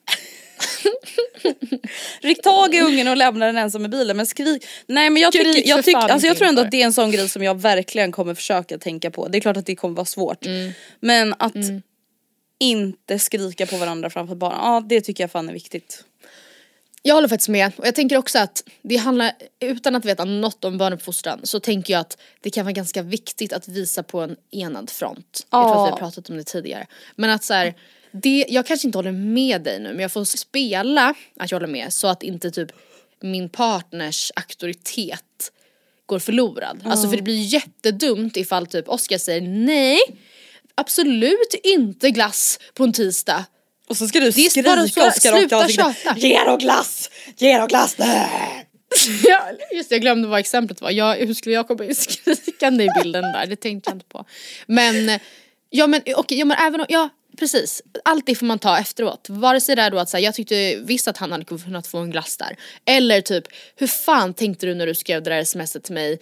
Ryck 2.20 2.42
tag 2.42 2.74
i 2.74 2.80
ungen 2.80 3.08
och 3.08 3.16
lämna 3.16 3.46
den 3.46 3.56
ensam 3.58 3.84
i 3.84 3.88
bilen 3.88 4.16
men 4.16 4.26
skrik. 4.26 4.66
Nej 4.86 5.10
men 5.10 5.22
jag, 5.22 5.32
tycker, 5.32 5.68
jag, 5.68 5.84
tyck, 5.84 5.94
alltså 5.96 6.26
jag 6.26 6.36
tror 6.36 6.48
ändå 6.48 6.62
att 6.62 6.70
det 6.70 6.82
är 6.82 6.86
en 6.86 6.92
sån 6.92 7.10
grej 7.10 7.28
som 7.28 7.42
jag 7.42 7.60
verkligen 7.60 8.12
kommer 8.12 8.34
försöka 8.34 8.78
tänka 8.78 9.10
på. 9.10 9.28
Det 9.28 9.38
är 9.38 9.40
klart 9.40 9.56
att 9.56 9.66
det 9.66 9.76
kommer 9.76 9.94
vara 9.96 10.04
svårt. 10.04 10.46
Mm. 10.46 10.72
Men 11.00 11.34
att 11.38 11.54
inte 12.58 13.18
skrika 13.18 13.66
på 13.66 13.76
varandra 13.76 14.10
framför 14.10 14.34
barn, 14.34 14.54
ja 14.58 14.82
det 14.88 15.00
tycker 15.00 15.24
jag 15.24 15.30
fan 15.30 15.48
är 15.48 15.52
viktigt. 15.52 16.04
Jag 17.04 17.14
håller 17.14 17.28
faktiskt 17.28 17.48
med 17.48 17.72
och 17.76 17.86
jag 17.86 17.94
tänker 17.94 18.16
också 18.16 18.38
att 18.38 18.64
det 18.82 18.96
handlar, 18.96 19.32
utan 19.60 19.94
att 19.96 20.04
veta 20.04 20.24
något 20.24 20.64
om 20.64 20.78
barnuppfostran 20.78 21.40
så 21.42 21.60
tänker 21.60 21.92
jag 21.92 22.00
att 22.00 22.18
det 22.40 22.50
kan 22.50 22.64
vara 22.64 22.72
ganska 22.72 23.02
viktigt 23.02 23.52
att 23.52 23.68
visa 23.68 24.02
på 24.02 24.20
en 24.20 24.36
enad 24.50 24.90
front. 24.90 25.46
Jag 25.50 25.62
tror 25.62 25.70
att 25.70 25.76
vi 25.76 25.80
har 25.80 25.88
Ja. 25.90 25.96
pratat 25.96 26.30
om 26.30 26.36
det 26.36 26.44
tidigare. 26.44 26.86
Men 27.16 27.30
att 27.30 27.44
så 27.44 27.54
här, 27.54 27.74
det, 28.12 28.46
jag 28.48 28.66
kanske 28.66 28.88
inte 28.88 28.98
håller 28.98 29.12
med 29.12 29.62
dig 29.62 29.80
nu 29.80 29.88
men 29.88 30.00
jag 30.00 30.12
får 30.12 30.24
spela 30.24 31.14
att 31.36 31.50
jag 31.50 31.60
håller 31.60 31.72
med 31.72 31.92
så 31.92 32.06
att 32.06 32.22
inte 32.22 32.50
typ 32.50 32.72
min 33.20 33.48
partners 33.48 34.32
auktoritet 34.36 35.52
går 36.06 36.18
förlorad. 36.18 36.80
Alltså 36.84 37.08
för 37.08 37.16
det 37.16 37.22
blir 37.22 37.42
jättedumt 37.42 38.36
ifall 38.36 38.66
typ 38.66 38.88
Oskar 38.88 39.18
säger 39.18 39.40
nej, 39.40 40.00
absolut 40.74 41.54
inte 41.62 42.10
glass 42.10 42.58
på 42.74 42.84
en 42.84 42.92
tisdag. 42.92 43.44
Och 43.88 43.96
så 43.96 44.08
ska 44.08 44.20
du 44.20 44.32
skrika 44.32 44.82
Oskar 44.82 45.08
i 45.08 45.38
sluta 45.38 45.68
tjata. 45.68 46.18
Ge 46.18 46.44
då 46.44 46.56
glass! 46.56 47.10
Ge 47.36 47.58
då 47.58 47.66
glass! 47.66 47.98
Nej! 47.98 48.68
Ja, 49.24 49.48
just 49.72 49.88
det, 49.88 49.94
jag 49.94 50.02
glömde 50.02 50.28
vad 50.28 50.40
exemplet 50.40 50.80
var. 50.80 50.90
Jag, 50.90 51.16
hur 51.16 51.34
skulle 51.34 51.54
jag 51.54 51.68
komma 51.68 51.94
skrikande 51.94 52.84
i 52.84 52.88
bilden 53.02 53.22
där? 53.22 53.46
Det 53.46 53.56
tänkte 53.56 53.90
jag 53.90 53.96
inte 53.96 54.06
på. 54.06 54.24
Men, 54.66 55.20
ja 55.70 55.86
men 55.86 56.02
okej, 56.16 56.38
ja, 56.38 56.44
men 56.44 56.58
även 56.58 56.80
om, 56.80 56.86
ja 56.88 57.08
precis. 57.38 57.82
Allt 58.04 58.26
det 58.26 58.34
får 58.34 58.46
man 58.46 58.58
ta 58.58 58.78
efteråt. 58.78 59.26
Vare 59.28 59.60
sig 59.60 59.76
det 59.76 59.82
är 59.82 59.90
då 59.90 59.98
att 59.98 60.08
så 60.08 60.16
här, 60.16 60.24
jag 60.24 60.34
tyckte 60.34 60.76
visst 60.76 61.08
att 61.08 61.16
han 61.16 61.32
hade 61.32 61.44
kunnat 61.44 61.86
få 61.86 61.98
en 61.98 62.10
glass 62.10 62.36
där. 62.36 62.56
Eller 62.84 63.20
typ, 63.20 63.44
hur 63.76 63.86
fan 63.86 64.34
tänkte 64.34 64.66
du 64.66 64.74
när 64.74 64.86
du 64.86 64.94
skrev 64.94 65.22
det 65.22 65.30
där 65.30 65.44
smset 65.44 65.84
till 65.84 65.94
mig? 65.94 66.18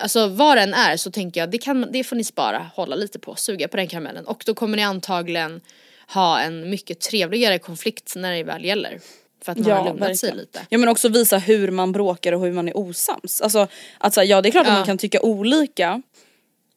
Alltså 0.00 0.26
vad 0.28 0.56
den 0.56 0.74
är 0.74 0.96
så 0.96 1.10
tänker 1.10 1.40
jag, 1.40 1.50
det, 1.50 1.58
kan, 1.58 1.92
det 1.92 2.04
får 2.04 2.16
ni 2.16 2.24
spara, 2.24 2.70
hålla 2.74 2.96
lite 2.96 3.18
på, 3.18 3.34
suga 3.34 3.68
på 3.68 3.76
den 3.76 3.88
karamellen. 3.88 4.26
Och 4.26 4.42
då 4.46 4.54
kommer 4.54 4.76
ni 4.76 4.82
antagligen 4.84 5.60
ha 6.08 6.40
en 6.40 6.70
mycket 6.70 7.00
trevligare 7.00 7.58
konflikt 7.58 8.12
när 8.16 8.32
det 8.32 8.42
väl 8.44 8.64
gäller. 8.64 9.00
För 9.44 9.52
att 9.52 9.58
man 9.58 9.70
har 9.70 9.84
lugnat 9.84 10.16
sig 10.16 10.34
lite. 10.34 10.66
Ja 10.68 10.78
men 10.78 10.88
också 10.88 11.08
visa 11.08 11.38
hur 11.38 11.70
man 11.70 11.92
bråkar 11.92 12.32
och 12.32 12.40
hur 12.40 12.52
man 12.52 12.68
är 12.68 12.76
osams. 12.76 13.40
Alltså 13.40 13.68
att 13.98 14.14
så 14.14 14.22
ja 14.24 14.42
det 14.42 14.48
är 14.48 14.50
klart 14.50 14.66
att 14.66 14.72
Ja. 14.72 14.76
man 14.78 14.86
kan 14.86 14.98
tycka 14.98 15.20
olika. 15.22 16.02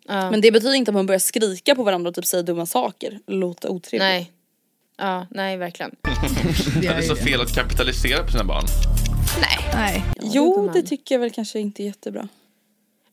Ja. 0.10 0.32
Men 0.32 0.42
det 0.42 0.52
betyder 0.52 0.74
inte 0.74 0.92
att 0.92 0.96
man 0.96 1.06
börjar 1.06 1.20
skrika 1.20 1.76
på 1.76 1.84
varandra 1.84 2.10
och 2.10 2.16
typ 2.16 2.26
säga 2.26 2.44
dumma 2.44 2.66
saker. 2.66 3.20
Låta 3.28 3.70
otrevligt. 3.70 4.02
Nej. 4.02 4.32
Ja, 4.98 5.28
nej 5.30 5.58
verkligen. 5.58 5.96
Är 6.84 6.96
det 6.96 7.04
så 7.04 7.16
fel 7.16 7.42
att 7.42 7.56
kapitalisera 7.56 8.24
på 8.24 8.32
sina 8.32 8.44
barn? 8.44 8.66
Nej. 9.74 10.04
Jo 10.22 10.72
det 10.74 10.82
tycker 10.82 11.16
jag 11.16 11.20
väl 11.20 11.32
kanske 11.32 11.60
inte 11.60 11.84
är 11.84 11.86
jättebra. 11.86 12.28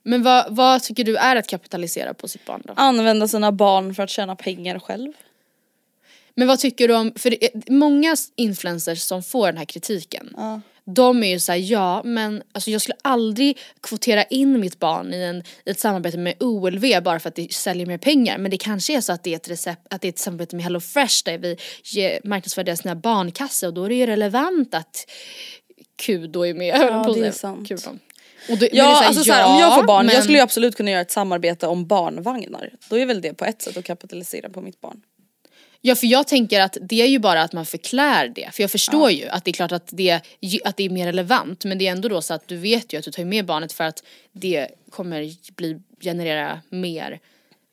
Men 0.02 0.22
vad, 0.22 0.56
vad 0.56 0.82
tycker 0.82 1.04
du 1.04 1.16
är 1.16 1.36
att 1.36 1.46
kapitalisera 1.46 2.14
på 2.14 2.28
sitt 2.28 2.44
barn 2.44 2.62
då? 2.64 2.72
Använda 2.76 3.28
sina 3.28 3.52
barn 3.52 3.94
för 3.94 4.02
att 4.02 4.10
tjäna 4.10 4.36
pengar 4.36 4.78
själv. 4.78 5.12
Men 6.34 6.48
vad 6.48 6.58
tycker 6.58 6.88
du 6.88 6.94
om, 6.94 7.12
för 7.16 7.30
det 7.30 7.44
är 7.44 7.72
många 7.72 8.16
influencers 8.36 9.00
som 9.00 9.22
får 9.22 9.46
den 9.46 9.56
här 9.56 9.64
kritiken. 9.64 10.36
De 10.94 11.22
är 11.22 11.28
ju 11.30 11.40
såhär, 11.40 11.58
ja 11.58 12.02
men 12.04 12.42
alltså 12.52 12.70
jag 12.70 12.82
skulle 12.82 12.96
aldrig 13.02 13.58
kvotera 13.80 14.24
in 14.24 14.60
mitt 14.60 14.78
barn 14.78 15.14
i, 15.14 15.22
en, 15.22 15.42
i 15.64 15.70
ett 15.70 15.80
samarbete 15.80 16.18
med 16.18 16.34
OLV 16.40 17.02
bara 17.02 17.20
för 17.20 17.28
att 17.28 17.34
det 17.34 17.52
säljer 17.52 17.86
mer 17.86 17.98
pengar. 17.98 18.38
Men 18.38 18.50
det 18.50 18.56
kanske 18.56 18.96
är 18.96 19.00
så 19.00 19.12
att 19.12 19.22
det 19.22 19.32
är 19.32 19.36
ett, 19.36 19.50
recept, 19.50 19.86
att 19.90 20.00
det 20.00 20.08
är 20.08 20.12
ett 20.12 20.18
samarbete 20.18 20.56
med 20.56 20.64
Hello 20.64 20.80
Fresh 20.80 21.22
där 21.24 21.38
vi 21.38 21.56
marknadsför 22.24 22.64
deras 22.64 22.84
nya 22.84 22.94
barnkasse 22.94 23.66
och 23.66 23.74
då 23.74 23.84
är 23.84 23.88
det 23.88 23.94
ju 23.94 24.06
relevant 24.06 24.74
att 24.74 25.06
då 26.28 26.46
är 26.46 26.54
med. 26.54 26.74
att 26.74 27.14
det 27.14 27.26
är 27.26 27.32
sant. 27.32 27.68
Men 28.48 28.58
det 28.58 28.68
Ja, 28.72 28.84
så 28.84 29.00
här, 29.00 29.06
alltså 29.06 29.24
så 29.24 29.32
här, 29.32 29.54
om 29.54 29.60
jag 29.60 29.74
får 29.74 29.84
barn, 29.84 30.06
men- 30.06 30.14
jag 30.14 30.24
skulle 30.24 30.38
ju 30.38 30.42
absolut 30.42 30.76
kunna 30.76 30.90
göra 30.90 31.00
ett 31.00 31.10
samarbete 31.10 31.66
om 31.66 31.86
barnvagnar. 31.86 32.70
Då 32.88 32.98
är 32.98 33.06
väl 33.06 33.20
det 33.20 33.34
på 33.34 33.44
ett 33.44 33.62
sätt 33.62 33.76
att 33.76 33.84
kapitalisera 33.84 34.48
på 34.48 34.60
mitt 34.60 34.80
barn. 34.80 35.02
Ja 35.86 35.94
för 35.94 36.06
jag 36.06 36.26
tänker 36.26 36.60
att 36.60 36.78
det 36.80 37.02
är 37.02 37.06
ju 37.06 37.18
bara 37.18 37.42
att 37.42 37.52
man 37.52 37.66
förklär 37.66 38.28
det. 38.28 38.50
För 38.52 38.62
jag 38.62 38.70
förstår 38.70 39.10
ju 39.10 39.28
att 39.28 39.44
det 39.44 39.50
är 39.50 39.52
klart 39.52 39.72
att 39.72 39.88
det, 39.92 40.20
att 40.64 40.76
det 40.76 40.84
är 40.84 40.90
mer 40.90 41.06
relevant 41.06 41.64
men 41.64 41.78
det 41.78 41.86
är 41.86 41.92
ändå 41.92 42.08
då 42.08 42.22
så 42.22 42.34
att 42.34 42.48
du 42.48 42.56
vet 42.56 42.92
ju 42.92 42.98
att 42.98 43.04
du 43.04 43.10
tar 43.10 43.24
med 43.24 43.46
barnet 43.46 43.72
för 43.72 43.84
att 43.84 44.02
det 44.32 44.68
kommer 44.90 45.30
bli, 45.56 45.80
generera 46.00 46.60
mer 46.70 47.20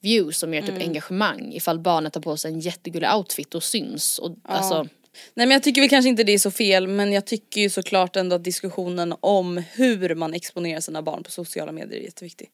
views 0.02 0.44
och 0.44 0.50
mer 0.50 0.62
typ 0.62 0.70
Mm. 0.70 0.82
engagemang 0.82 1.54
ifall 1.54 1.80
barnet 1.80 2.16
har 2.16 2.22
på 2.22 2.38
sig 2.38 2.52
en 2.52 2.60
jättegullig 2.60 3.10
outfit 3.14 3.56
och 3.56 3.64
syns. 3.64 4.20
Och, 4.20 4.36
alltså, 4.44 4.88
Nej 5.34 5.48
men 5.48 5.52
jag 5.52 5.64
tycker 5.64 5.82
väl 5.82 5.90
kanske 5.90 6.10
inte 6.10 6.24
det 6.24 6.32
är 6.32 6.40
så 6.40 6.52
fel 6.52 6.88
men 6.88 7.14
jag 7.14 7.26
tycker 7.26 7.62
ju 7.62 7.70
såklart 7.70 8.16
ändå 8.16 8.36
att 8.36 8.44
diskussionen 8.44 9.16
om 9.20 9.64
hur 9.72 10.16
man 10.16 10.34
exponerar 10.34 10.80
sina 10.80 11.02
barn 11.02 11.24
på 11.24 11.32
sociala 11.32 11.72
medier 11.72 12.00
är 12.00 12.04
jätteviktig. 12.04 12.50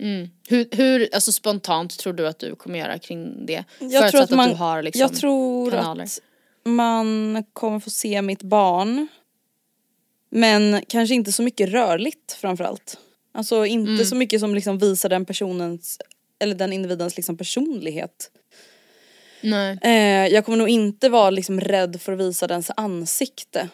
Mm. 0.00 0.28
hur, 0.48 0.68
hur 0.70 1.08
alltså 1.14 1.32
spontant 1.32 1.98
tror 1.98 2.12
du 2.12 2.28
att 2.28 2.38
du 2.38 2.56
kommer 2.56 2.78
göra 2.78 2.98
kring 2.98 3.46
det? 3.46 3.64
Jag 3.78 3.90
tror 3.90 4.00
Förutsatt 4.00 4.20
att 4.22 4.36
man, 4.36 4.48
du 4.48 4.54
har 4.54 4.82
liksom 4.82 5.00
jag 5.00 5.14
tror 5.14 5.70
kanaler. 5.70 6.04
att 6.04 6.20
man 6.64 7.44
kommer 7.52 7.80
få 7.80 7.90
se 7.90 8.22
mitt 8.22 8.42
barn 8.42 9.08
men 10.30 10.82
kanske 10.88 11.14
inte 11.14 11.32
så 11.32 11.42
mycket 11.42 11.68
rörligt 11.68 12.32
framförallt. 12.32 12.98
Alltså 13.32 13.66
inte 13.66 13.90
Mm. 13.92 14.04
så 14.04 14.16
mycket 14.16 14.40
som 14.40 14.54
liksom 14.54 14.78
visar 14.78 15.08
den 15.08 15.24
personens 15.24 15.98
eller 16.38 16.54
den 16.54 16.72
individens 16.72 17.16
liksom 17.16 17.36
personlighet. 17.36 18.30
Nej. 19.40 19.78
Eh, 19.82 20.32
jag 20.34 20.44
kommer 20.44 20.58
nog 20.58 20.68
inte 20.68 21.08
vara 21.08 21.30
liksom 21.30 21.60
rädd 21.60 22.00
för 22.00 22.12
att 22.12 22.18
visa 22.18 22.46
dens 22.46 22.70
ansikte. 22.76 23.68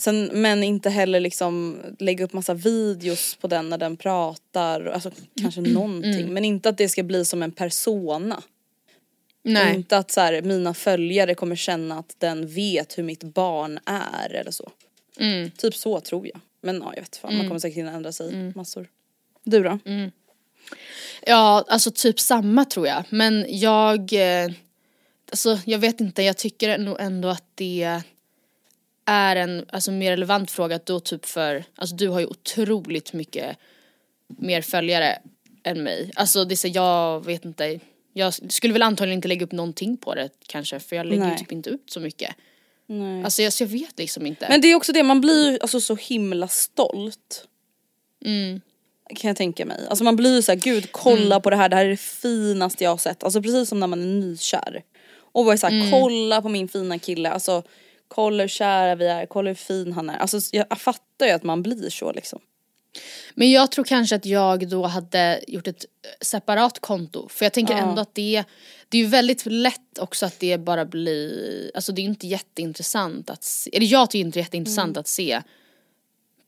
Sen, 0.00 0.30
men 0.32 0.62
inte 0.62 0.90
heller 0.90 1.20
liksom 1.20 1.80
lägga 1.98 2.24
upp 2.24 2.32
massa 2.32 2.54
videos 2.54 3.36
på 3.40 3.46
den 3.46 3.68
när 3.68 3.78
den 3.78 3.96
pratar, 3.96 4.86
alltså 4.86 5.10
kanske 5.40 5.60
någonting. 5.60 6.12
Mm. 6.20 6.34
Men 6.34 6.44
inte 6.44 6.68
att 6.68 6.78
det 6.78 6.88
ska 6.88 7.02
bli 7.02 7.24
som 7.24 7.42
en 7.42 7.52
persona. 7.52 8.42
Nej. 9.42 9.68
Och 9.70 9.74
inte 9.74 9.96
att 9.96 10.10
så 10.10 10.20
här, 10.20 10.42
mina 10.42 10.74
följare 10.74 11.34
kommer 11.34 11.56
känna 11.56 11.98
att 11.98 12.14
den 12.18 12.46
vet 12.46 12.98
hur 12.98 13.02
mitt 13.02 13.22
barn 13.22 13.78
är 13.86 14.34
eller 14.34 14.50
så. 14.50 14.72
Mm. 15.18 15.50
Typ 15.50 15.74
så 15.74 16.00
tror 16.00 16.26
jag. 16.26 16.40
Men 16.62 16.76
ja, 16.76 16.92
jag 16.94 17.02
vet 17.02 17.16
fan, 17.16 17.28
man 17.28 17.34
Mm. 17.40 17.48
kommer 17.48 17.60
säkert 17.60 17.76
hinna 17.78 17.92
ändra 17.92 18.12
sig 18.12 18.52
massor. 18.54 18.88
Du 19.44 19.62
då? 19.62 19.78
Ja, 21.26 21.64
alltså 21.68 21.90
typ 21.90 22.20
samma 22.20 22.64
tror 22.64 22.86
jag. 22.86 23.04
Men 23.10 23.46
jag, 23.48 24.12
eh, 24.12 24.50
alltså 25.30 25.58
jag 25.66 25.78
vet 25.78 26.00
inte, 26.00 26.22
jag 26.22 26.36
tycker 26.36 26.78
nog 26.78 26.96
ändå 27.00 27.28
att 27.28 27.44
det 27.54 28.02
är 29.06 29.36
en 29.36 29.66
alltså, 29.70 29.92
mer 29.92 30.10
relevant 30.10 30.50
fråga 30.50 30.76
att 30.76 30.86
då 30.86 31.00
typ 31.00 31.26
för, 31.26 31.64
alltså 31.74 31.96
du 31.96 32.08
har 32.08 32.20
ju 32.20 32.26
otroligt 32.26 33.12
mycket 33.12 33.56
mer 34.28 34.62
följare 34.62 35.18
än 35.62 35.82
mig. 35.82 36.10
Alltså 36.14 36.44
det 36.44 36.54
är 36.54 36.56
så, 36.56 36.68
jag 36.68 37.24
vet 37.24 37.44
inte, 37.44 37.80
jag 38.12 38.52
skulle 38.52 38.72
väl 38.72 38.82
antagligen 38.82 39.18
inte 39.18 39.28
lägga 39.28 39.44
upp 39.46 39.52
någonting 39.52 39.96
på 39.96 40.14
det 40.14 40.30
kanske 40.46 40.80
för 40.80 40.96
jag 40.96 41.06
lägger 41.06 41.26
Nej. 41.26 41.38
typ 41.38 41.52
inte 41.52 41.70
ut 41.70 41.90
så 41.90 42.00
mycket. 42.00 42.34
Nej. 42.86 43.24
Alltså 43.24 43.42
jag, 43.42 43.52
så 43.52 43.62
jag 43.62 43.68
vet 43.68 43.98
liksom 43.98 44.26
inte. 44.26 44.46
Men 44.48 44.60
det 44.60 44.68
är 44.68 44.74
också 44.74 44.92
det, 44.92 45.02
man 45.02 45.20
blir 45.20 45.58
alltså 45.62 45.80
så 45.80 45.94
himla 45.94 46.48
stolt. 46.48 47.46
Mm. 48.24 48.60
Kan 49.16 49.28
jag 49.28 49.36
tänka 49.36 49.66
mig. 49.66 49.86
Alltså 49.88 50.04
man 50.04 50.16
blir 50.16 50.36
ju 50.36 50.42
såhär, 50.42 50.58
gud 50.58 50.92
kolla 50.92 51.34
Mm. 51.34 51.42
på 51.42 51.50
det 51.50 51.56
här, 51.56 51.68
det 51.68 51.76
här 51.76 51.84
är 51.84 51.90
det 51.90 51.96
finaste 51.96 52.84
jag 52.84 52.90
har 52.90 52.98
sett. 52.98 53.24
Alltså 53.24 53.42
precis 53.42 53.68
som 53.68 53.80
när 53.80 53.86
man 53.86 54.02
är 54.02 54.06
nykär. 54.06 54.82
Och 55.32 55.44
bara 55.44 55.56
såhär, 55.56 55.74
Mm. 55.74 55.90
kolla 55.90 56.42
på 56.42 56.48
min 56.48 56.68
fina 56.68 56.98
kille, 56.98 57.30
alltså 57.30 57.62
kolla 58.14 58.42
hur 58.42 58.48
kära 58.48 58.94
vi 58.94 59.06
är, 59.06 59.26
kolla 59.26 59.50
hur 59.50 59.54
fin 59.54 59.92
han 59.92 60.10
är. 60.10 60.18
Alltså 60.18 60.38
jag 60.52 60.80
fattar 60.80 61.26
ju 61.26 61.32
att 61.32 61.42
man 61.42 61.62
blir 61.62 61.90
så 61.90 62.12
liksom. 62.12 62.38
Men 63.34 63.50
jag 63.50 63.70
tror 63.72 63.84
kanske 63.84 64.16
att 64.16 64.26
jag 64.26 64.68
då 64.68 64.86
hade 64.86 65.44
gjort 65.48 65.66
ett 65.66 65.84
eh, 65.84 66.10
separat 66.20 66.78
konto. 66.78 67.28
För 67.28 67.44
jag 67.44 67.52
tänker 67.52 67.74
Ja. 67.74 67.80
ändå 67.80 68.02
att 68.02 68.14
det, 68.14 68.44
det 68.88 68.98
är 68.98 69.02
ju 69.02 69.06
väldigt 69.08 69.46
lätt 69.46 69.98
också 69.98 70.26
att 70.26 70.38
det 70.40 70.58
bara 70.58 70.84
blir, 70.84 71.70
alltså 71.74 71.92
det 71.92 72.00
är 72.02 72.04
inte 72.04 72.26
jätteintressant 72.26 73.30
att 73.30 73.44
se, 73.44 73.76
eller 73.76 73.86
jag 73.86 74.10
tycker 74.10 74.20
inte 74.26 74.36
det 74.38 74.40
är 74.40 74.44
jätteintressant 74.44 74.88
Mm. 74.96 75.00
att 75.00 75.08
se 75.08 75.42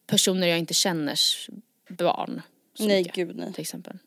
personer 0.06 0.46
jag 0.46 0.58
inte 0.58 0.74
känners 0.74 1.48
barn. 1.88 2.42
Nej, 2.78 2.98
mycket, 2.98 3.14
gud, 3.14 3.36
nej. 3.36 3.52
Till 3.52 3.60
exempel. 3.62 3.98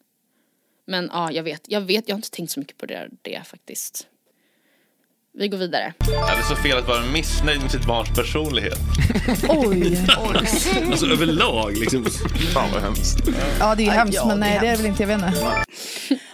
Men 0.86 1.10
ja, 1.14 1.32
jag 1.32 1.44
vet, 1.44 1.62
jag 1.68 1.82
vet, 1.82 2.08
jag 2.10 2.16
har 2.16 2.18
inte 2.18 2.32
tänkt 2.32 2.52
så 2.52 2.60
mycket 2.60 2.78
på 2.78 2.86
det, 2.86 3.10
det 3.22 3.42
faktiskt. 3.46 4.08
Vi 5.38 5.48
går 5.48 5.58
vidare. 5.58 5.94
Är 6.32 6.38
det 6.38 6.44
så 6.50 6.56
fel 6.56 6.78
att 6.78 6.88
vara 6.88 7.02
missnöjd 7.06 7.62
med 7.62 7.72
sitt 7.72 7.86
barns 7.86 8.10
personlighet? 8.16 8.78
Oj. 9.50 9.98
Alltså 10.92 11.06
överlag 11.06 11.78
liksom. 11.78 12.06
Fan 12.54 12.72
vad 12.74 12.82
hemskt. 12.82 13.18
Ja 13.60 13.76
det 13.76 13.84
är 13.84 13.86
ju 13.86 13.92
hemskt 13.92 14.16
ja, 14.16 14.26
men 14.28 14.40
det 14.40 14.46
är 14.46 14.50
nej 14.50 14.60
det 14.62 14.66
är 14.66 14.70
hemskt. 14.70 14.84
väl 14.84 14.90
inte, 14.90 15.04
jag 15.04 15.08
vet 15.08 15.28
inte. 15.28 15.64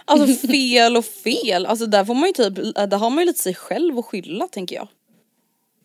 Alltså 0.04 0.46
fel 0.48 0.96
och 0.96 1.04
fel, 1.04 1.66
alltså 1.66 1.86
där 1.86 2.04
får 2.04 2.14
man 2.14 2.26
ju 2.28 2.32
typ, 2.32 2.54
där 2.74 2.96
har 2.98 3.10
man 3.10 3.18
ju 3.18 3.24
lite 3.26 3.38
sig 3.42 3.54
själv 3.54 3.98
att 3.98 4.04
skylla 4.04 4.48
tänker 4.48 4.76
jag. 4.76 4.88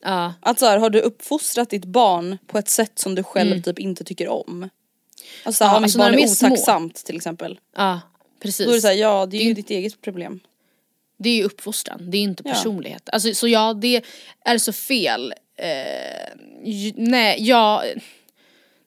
Ja. 0.03 0.33
Att 0.41 0.59
så 0.59 0.65
här, 0.65 0.77
har 0.77 0.89
du 0.89 0.99
uppfostrat 0.99 1.69
ditt 1.69 1.85
barn 1.85 2.37
på 2.47 2.57
ett 2.57 2.69
sätt 2.69 2.91
som 2.99 3.15
du 3.15 3.23
själv 3.23 3.51
Mm. 3.51 3.63
typ 3.63 3.79
inte 3.79 4.03
tycker 4.03 4.27
om? 4.27 4.69
Alltså, 5.43 5.57
så 5.57 5.63
här, 5.65 5.73
Ja, 5.73 5.79
mitt 5.79 5.83
alltså 5.83 5.97
när 5.97 6.05
barn 6.05 6.15
de 6.15 6.21
är 6.23 6.27
är 6.27 6.27
små. 6.27 6.47
otacksamt 6.47 6.95
till 7.05 7.15
exempel. 7.15 7.59
Ja, 7.77 7.99
precis. 8.41 8.65
Då 8.65 8.71
är 8.71 8.75
det 8.75 8.81
såhär, 8.81 8.95
ja 8.95 9.25
det 9.25 9.37
är 9.37 9.41
ju 9.41 9.49
Det- 9.49 9.53
ditt 9.61 9.69
eget 9.69 10.01
problem. 10.01 10.39
Det 11.17 11.29
är 11.29 11.35
ju 11.35 11.43
uppfostran, 11.43 12.11
det 12.11 12.17
är 12.17 12.21
inte 12.21 12.43
Ja. 12.45 12.51
personlighet. 12.53 13.09
Alltså, 13.11 13.33
så 13.33 13.47
ja, 13.47 13.73
det 13.73 14.01
är 14.45 14.57
så 14.57 14.73
fel. 14.73 15.33
Eh, 15.57 16.37
nej, 16.95 17.37
ja... 17.39 17.83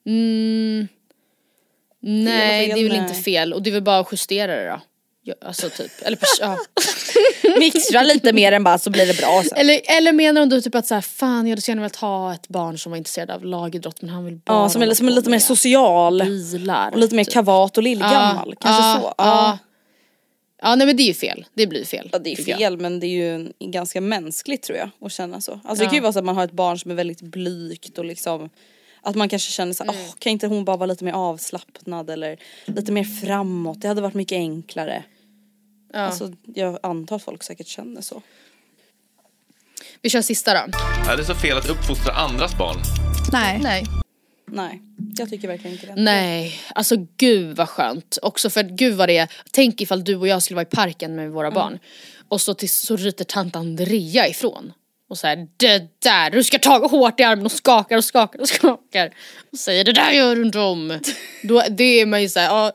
Mm, 0.07 0.89
nej, 2.01 2.67
fel, 2.69 2.75
det 2.77 2.81
är 2.81 2.89
väl 2.89 2.99
nej. 2.99 3.09
inte 3.09 3.15
fel 3.23 3.53
och 3.53 3.63
det 3.63 3.71
är 3.71 3.73
väl 3.73 3.83
bara 3.83 3.99
att 3.99 4.09
justera 4.13 4.57
det 4.57 4.69
då. 4.69 4.81
Ja, 5.23 5.35
alltså 5.45 5.69
typ, 5.71 5.91
eller 6.03 6.19
ja. 6.41 6.59
Mixtra 7.59 8.03
lite 8.03 8.33
mer 8.33 8.53
än 8.53 8.65
bara 8.65 8.79
så 8.79 8.91
blir 8.91 9.07
det 9.07 9.19
bra 9.19 9.43
sen. 9.49 9.59
eller, 9.59 9.81
eller 9.99 10.13
menar 10.13 10.47
du 10.47 10.61
typ 10.61 10.75
att 10.75 10.87
så 10.87 10.95
här, 10.95 11.01
fan 11.03 11.47
jag 11.47 11.51
hade 11.53 11.63
så 11.63 11.71
gärna 11.71 11.83
velat 11.83 11.97
ha 11.97 12.35
ett 12.35 12.49
barn 12.49 12.79
som 12.79 12.91
var 12.91 12.97
intresserad 12.97 13.31
av 13.31 13.45
lagidrott 13.45 14.03
men 14.03 14.11
han 14.11 14.25
vill 14.25 14.37
bara 14.37 14.63
Ja 14.63 14.69
som 14.69 14.83
är, 14.83 14.95
som 14.95 15.09
är 15.09 15.13
lite 15.13 15.31
mer 15.31 15.39
social. 15.39 16.23
bilar. 16.23 16.91
Och 16.93 16.99
lite 16.99 17.15
mer 17.15 17.25
typ. 17.25 17.33
kavat 17.33 17.77
och 17.77 17.83
lillgammal. 17.83 18.55
Kanske 18.61 18.83
ja, 18.83 18.99
så. 19.01 19.15
Ja. 19.19 19.59
Ja. 20.63 20.75
nej 20.75 20.87
men 20.87 20.97
det 20.97 21.03
är 21.03 21.07
ju 21.07 21.15
fel, 21.15 21.47
det 21.55 21.67
blir 21.67 21.85
fel. 21.85 22.09
Ja, 22.13 22.19
det 22.19 22.33
är 22.33 22.37
tycker 22.37 22.51
jag. 22.51 22.59
fel 22.59 22.77
men 22.79 23.01
det 23.01 23.07
är 23.07 23.09
ju 23.11 23.35
en- 23.35 23.53
ganska 23.71 24.01
mänskligt 24.01 24.63
tror 24.63 24.79
jag 24.79 24.91
att 25.01 25.13
känna 25.13 25.41
så. 25.41 25.53
Alltså 25.53 25.75
det 25.75 25.85
Ja. 25.85 25.89
kan 25.91 25.95
ju 25.95 26.01
vara 26.01 26.13
så 26.13 26.19
att 26.19 26.25
man 26.25 26.37
har 26.37 26.45
ett 26.45 26.53
barn 26.53 26.79
som 26.79 26.91
är 26.91 26.95
väldigt 26.95 27.21
blygt 27.23 27.99
och 27.99 28.05
liksom 28.05 28.51
att 29.03 29.15
man 29.17 29.29
kanske 29.29 29.53
känner 29.53 29.73
så 29.73 29.83
Mm. 29.85 29.95
åh 29.99 30.15
kan 30.19 30.33
inte 30.33 30.47
hon 30.47 30.65
bara 30.65 30.77
vara 30.77 30.87
lite 30.87 31.05
mer 31.05 31.13
avslappnad 31.13 32.11
eller 32.11 32.37
lite 32.65 32.93
mer 32.93 33.05
framåt, 33.05 33.81
det 33.81 33.89
hade 33.89 34.01
varit 34.01 34.15
mycket 34.15 34.37
enklare. 34.37 35.05
Ja. 35.93 35.99
Alltså 35.99 36.33
jag 36.55 36.79
antar 36.83 37.17
att 37.17 37.23
folk 37.23 37.43
säkert 37.43 37.67
känner 37.67 38.01
så. 38.01 38.23
Vi 40.03 40.11
kör 40.11 40.23
sista 40.23 40.55
då. 40.55 40.73
Är 41.13 41.17
det 41.17 41.25
så 41.25 41.35
fel 41.35 41.57
att 41.59 41.69
uppfostra 41.71 42.13
andras 42.13 42.59
barn? 42.59 42.77
Nej. 43.33 43.59
Nej. 43.63 43.85
Nej, 44.53 44.83
jag 45.17 45.31
tycker 45.31 45.49
verkligen 45.49 45.77
inte 45.77 45.87
det. 45.87 45.95
Nej, 45.97 46.61
alltså 46.75 46.97
gud 47.17 47.57
vad 47.57 47.69
skönt. 47.69 48.19
Också 48.23 48.51
för 48.51 48.61
att 48.61 48.71
gud 48.71 48.95
vad 48.95 49.09
det 49.09 49.17
är, 49.17 49.29
tänk 49.51 49.81
ifall 49.81 50.05
du 50.05 50.17
och 50.17 50.29
jag 50.29 50.43
skulle 50.43 50.55
vara 50.55 50.67
i 50.67 50.77
parken 50.77 51.15
med 51.15 51.31
våra 51.31 51.51
barn. 51.51 51.79
Och 52.29 52.41
så, 52.41 52.55
till, 52.55 52.71
så 52.71 52.97
ryter 52.97 53.25
tant 53.25 53.57
Andrea 53.57 54.29
ifrån. 54.29 54.73
Och 55.09 55.19
säger 55.19 55.49
det 55.57 56.01
där, 56.03 56.31
du 56.31 56.45
ska 56.45 56.59
ta 56.59 56.87
hårt 56.89 57.21
i 57.21 57.23
armen 57.23 57.45
och 57.45 57.53
skakar 57.53 57.97
och 57.97 58.05
skakar 58.05 58.41
och 58.41 58.49
skakar. 58.49 59.15
Och 59.53 59.59
säger 59.59 59.85
det 59.85 59.93
där 59.93 60.11
gör 60.11 60.37
du 60.37 60.43
inte 60.43 60.59
om. 60.59 61.01
Då, 61.43 61.63
det 61.71 61.85
är 61.85 62.07
man 62.07 62.23
ju 62.23 62.29
såhär, 62.29 62.47
ja, 62.47 62.73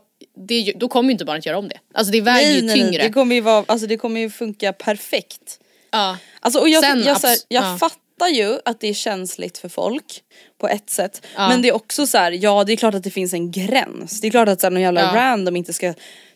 det, 0.48 0.74
då 0.76 0.88
kommer 0.88 1.10
ju 1.10 1.12
inte 1.12 1.26
barnet 1.26 1.46
göra 1.46 1.58
om 1.58 1.68
det. 1.68 1.80
Alltså 1.94 2.12
det 2.12 2.22
väger 2.22 2.48
Nej, 2.48 2.56
ju 2.56 2.62
nej, 2.62 2.76
nej, 2.76 2.86
tyngre. 2.86 3.04
det 3.04 3.14
kommer 3.14 3.36
ju 3.36 3.42
vara, 3.42 3.66
alltså 3.68 3.88
det 3.88 3.98
kommer 3.98 4.20
ju 4.20 4.30
funka 4.30 4.74
perfekt. 4.74 5.60
Ja. 5.92 6.18
Alltså 6.40 6.60
och 6.60 6.70
jag, 6.70 6.84
Sen 6.84 7.04
jag, 7.04 7.22
så 7.22 7.28
här, 7.28 7.38
jag 7.48 7.64
ja. 7.64 7.78
fattar 7.78 8.05
ju 8.34 8.60
att 8.66 8.80
det 8.80 8.88
är 8.88 8.94
känsligt 8.94 9.58
för 9.58 9.70
folk 9.70 10.22
på 10.62 10.68
ett 10.68 10.90
sätt. 10.90 11.22
Ja. 11.36 11.50
Men 11.50 11.62
det 11.62 11.68
är 11.70 11.76
också 11.76 12.08
så 12.08 12.18
här, 12.18 12.32
ja 12.32 12.64
det 12.64 12.74
är 12.74 12.78
klart 12.78 12.96
att 12.96 13.04
det 13.04 13.12
finns 13.12 13.34
en 13.34 13.52
gräns. 13.52 14.22
Det 14.22 14.28
är 14.28 14.32
klart 14.32 14.50
att 14.50 14.62
så 14.62 14.66
här, 14.68 14.72
någon 14.72 14.82
jävla 14.82 15.02
Ja. 15.02 15.12
random 15.16 15.56
inte 15.56 15.74
ska 15.74 15.94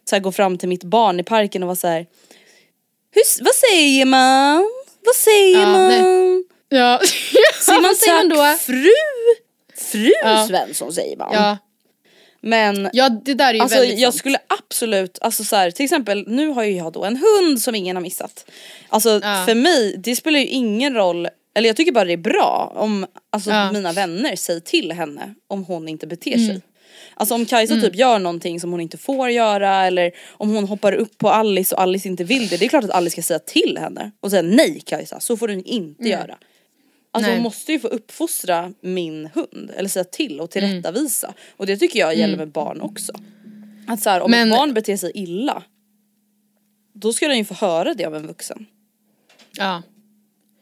så 0.09 0.15
här, 0.15 0.19
gå 0.19 0.31
fram 0.31 0.57
till 0.57 0.69
mitt 0.69 0.83
barn 0.83 1.19
i 1.19 1.23
parken 1.23 1.63
och 1.63 1.67
vara 1.67 1.75
så 1.75 1.87
här. 1.87 2.05
Hur, 3.11 3.43
vad 3.43 3.53
säger 3.55 4.05
man? 4.05 4.69
Vad 5.05 5.15
säger 5.15 5.59
Ja, 5.59 5.65
man? 5.71 5.87
nej. 5.87 6.43
Ja. 6.69 6.99
Säger 7.61 7.81
man 7.81 7.95
säger 7.95 8.13
man 8.13 8.29
då? 8.29 8.57
fru? 8.59 8.85
Fru 9.91 10.11
Ja. 10.23 10.47
Svensson 10.47 10.93
säger 10.93 11.17
man. 11.17 11.29
Ja. 11.33 11.57
Men 12.41 12.89
ja, 12.93 13.09
det 13.09 13.33
där 13.33 13.49
är 13.49 13.53
ju 13.53 13.59
Alltså 13.59 13.83
jag 13.83 14.13
sant. 14.13 14.15
skulle 14.19 14.37
absolut, 14.59 15.17
alltså 15.21 15.43
så 15.43 15.55
här, 15.55 15.71
till 15.71 15.83
exempel 15.85 16.23
nu 16.27 16.47
har 16.47 16.63
ju 16.63 16.71
jag 16.77 16.93
då 16.93 17.03
en 17.05 17.17
hund 17.17 17.61
som 17.61 17.75
ingen 17.75 17.95
har 17.95 18.03
missat. 18.03 18.45
Alltså 18.89 19.09
Ja. 19.23 19.43
för 19.47 19.55
mig, 19.55 19.95
det 19.97 20.15
spelar 20.15 20.39
ju 20.39 20.45
ingen 20.45 20.93
roll, 20.95 21.27
eller 21.59 21.69
jag 21.69 21.75
tycker 21.75 21.91
bara 21.91 22.05
det 22.05 22.13
är 22.13 22.17
bra 22.17 22.73
om 22.75 23.05
alltså, 23.29 23.49
Ja. 23.49 23.71
mina 23.71 23.93
vänner 23.93 24.35
säger 24.35 24.59
till 24.59 24.91
henne 24.91 25.33
om 25.47 25.63
hon 25.63 25.87
inte 25.89 26.07
beter 26.07 26.33
Mm. 26.35 26.47
sig. 26.47 26.61
Alltså 27.13 27.35
om 27.35 27.45
Kajsa 27.45 27.81
typ 27.81 27.95
gör 27.95 28.19
någonting 28.19 28.59
som 28.59 28.71
hon 28.71 28.81
inte 28.81 28.97
får 28.97 29.29
göra 29.29 29.85
eller 29.85 30.11
om 30.29 30.49
hon 30.55 30.65
hoppar 30.67 30.93
upp 30.93 31.17
på 31.17 31.29
Alice 31.29 31.75
och 31.75 31.81
Alice 31.81 32.07
inte 32.07 32.23
vill 32.23 32.47
det. 32.47 32.57
Det 32.57 32.65
är 32.65 32.69
klart 32.69 32.83
att 32.83 32.89
Alice 32.91 33.11
ska 33.11 33.21
säga 33.21 33.39
till 33.39 33.77
henne 33.81 34.11
och 34.19 34.29
säga 34.31 34.41
nej 34.41 34.81
Kajsa, 34.85 35.19
så 35.19 35.37
får 35.37 35.47
du 35.47 35.61
inte 35.61 36.09
göra. 36.09 36.37
Alltså 37.11 37.29
Nej. 37.29 37.37
hon 37.37 37.43
måste 37.43 37.71
ju 37.71 37.79
få 37.79 37.87
uppfostra 37.87 38.73
min 38.81 39.29
hund 39.33 39.71
eller 39.75 39.89
säga 39.89 40.03
till 40.03 40.31
Mm. 40.33 40.43
och 40.43 40.51
tillrättavisa. 40.51 41.33
Och 41.57 41.65
det 41.65 41.77
tycker 41.77 41.99
jag 41.99 42.15
gäller 42.15 42.37
med 42.37 42.51
barn 42.51 42.81
också. 42.81 43.13
Att 43.87 44.01
så 44.01 44.09
här, 44.09 44.21
om 44.21 44.31
Men- 44.31 44.51
ett 44.51 44.57
barn 44.57 44.73
beter 44.73 44.97
sig 44.97 45.11
illa 45.15 45.63
då 46.93 47.13
ska 47.13 47.27
den 47.27 47.37
ju 47.37 47.45
få 47.45 47.53
höra 47.53 47.93
det 47.93 48.05
av 48.05 48.15
en 48.15 48.27
vuxen. 48.27 48.65
Ja. 49.57 49.81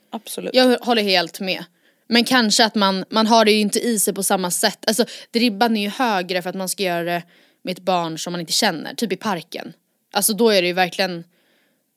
Absolut. 0.10 0.56
Jag 0.56 0.78
håller 0.80 1.04
helt 1.04 1.40
med. 1.40 1.64
Men 2.10 2.24
kanske 2.24 2.66
att 2.66 2.76
man, 2.76 3.06
man 3.10 3.28
har 3.28 3.46
det 3.46 3.52
ju 3.52 3.60
inte 3.60 3.80
i 3.80 4.00
sig 4.00 4.14
på 4.14 4.24
samma 4.24 4.52
sätt. 4.52 4.84
Alltså 4.88 5.06
ribban 5.34 5.78
är 5.78 5.82
ju 5.82 5.90
högre 5.90 6.42
för 6.42 6.50
att 6.50 6.56
man 6.56 6.70
ska 6.70 6.84
göra 6.84 7.04
det 7.04 7.24
med 7.62 7.72
ett 7.72 7.84
barn 7.84 8.20
som 8.20 8.34
man 8.34 8.40
inte 8.40 8.54
känner, 8.54 8.94
typ 8.94 9.12
i 9.12 9.16
parken. 9.16 9.74
Alltså 10.14 10.34
då 10.34 10.50
är 10.50 10.62
det 10.62 10.68
ju 10.68 10.74
verkligen, 10.74 11.24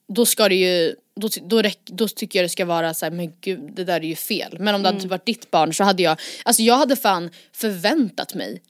då 0.09 0.27
ska 0.27 0.49
det 0.49 0.55
ju, 0.55 0.95
då, 1.17 1.29
då, 1.43 1.63
räck, 1.63 1.79
då 1.85 2.09
tycker 2.09 2.39
jag 2.39 2.45
det 2.45 2.49
ska 2.49 2.65
vara 2.65 2.95
så 2.95 3.07
här, 3.07 3.11
men 3.11 3.33
gud 3.41 3.73
det 3.77 3.85
där 3.85 4.01
är 4.01 4.05
ju 4.05 4.17
fel. 4.17 4.57
Men 4.61 4.75
om 4.75 4.83
det 4.83 4.89
Mm. 4.89 4.95
hade 4.95 5.01
typ 5.01 5.11
varit 5.11 5.27
ditt 5.27 5.51
barn 5.51 5.75
så 5.75 5.85
hade 5.85 6.03
jag, 6.03 6.21
alltså 6.43 6.63
jag 6.63 6.77
hade 6.77 6.97
fan 6.97 7.31
förväntat 7.53 8.35
mig 8.35 8.63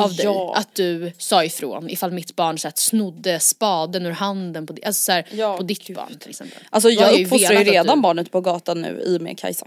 av 0.00 0.14
dig 0.16 0.24
ja. 0.24 0.54
att 0.56 0.74
du 0.74 1.12
sa 1.18 1.44
ifrån 1.44 1.90
ifall 1.90 2.12
mitt 2.12 2.36
barn 2.36 2.58
så 2.58 2.68
här, 2.68 2.72
snodde 2.76 3.40
spaden 3.40 4.06
ur 4.06 4.10
handen 4.10 4.66
på, 4.66 4.72
alltså, 4.86 5.00
så 5.04 5.12
här, 5.12 5.26
Ja, 5.32 5.56
på 5.56 5.62
ditt 5.62 5.86
gud. 5.86 5.96
barn 5.96 6.18
till 6.18 6.30
exempel. 6.30 6.58
Alltså 6.70 6.90
jag 6.90 7.20
uppfostrar 7.22 7.58
ju 7.58 7.64
redan 7.64 7.96
du- 7.96 8.02
barnet 8.02 8.30
på 8.30 8.40
gatan 8.40 8.80
nu 8.82 9.02
i 9.06 9.16
och 9.18 9.22
med 9.22 9.38
Kajsa. 9.38 9.66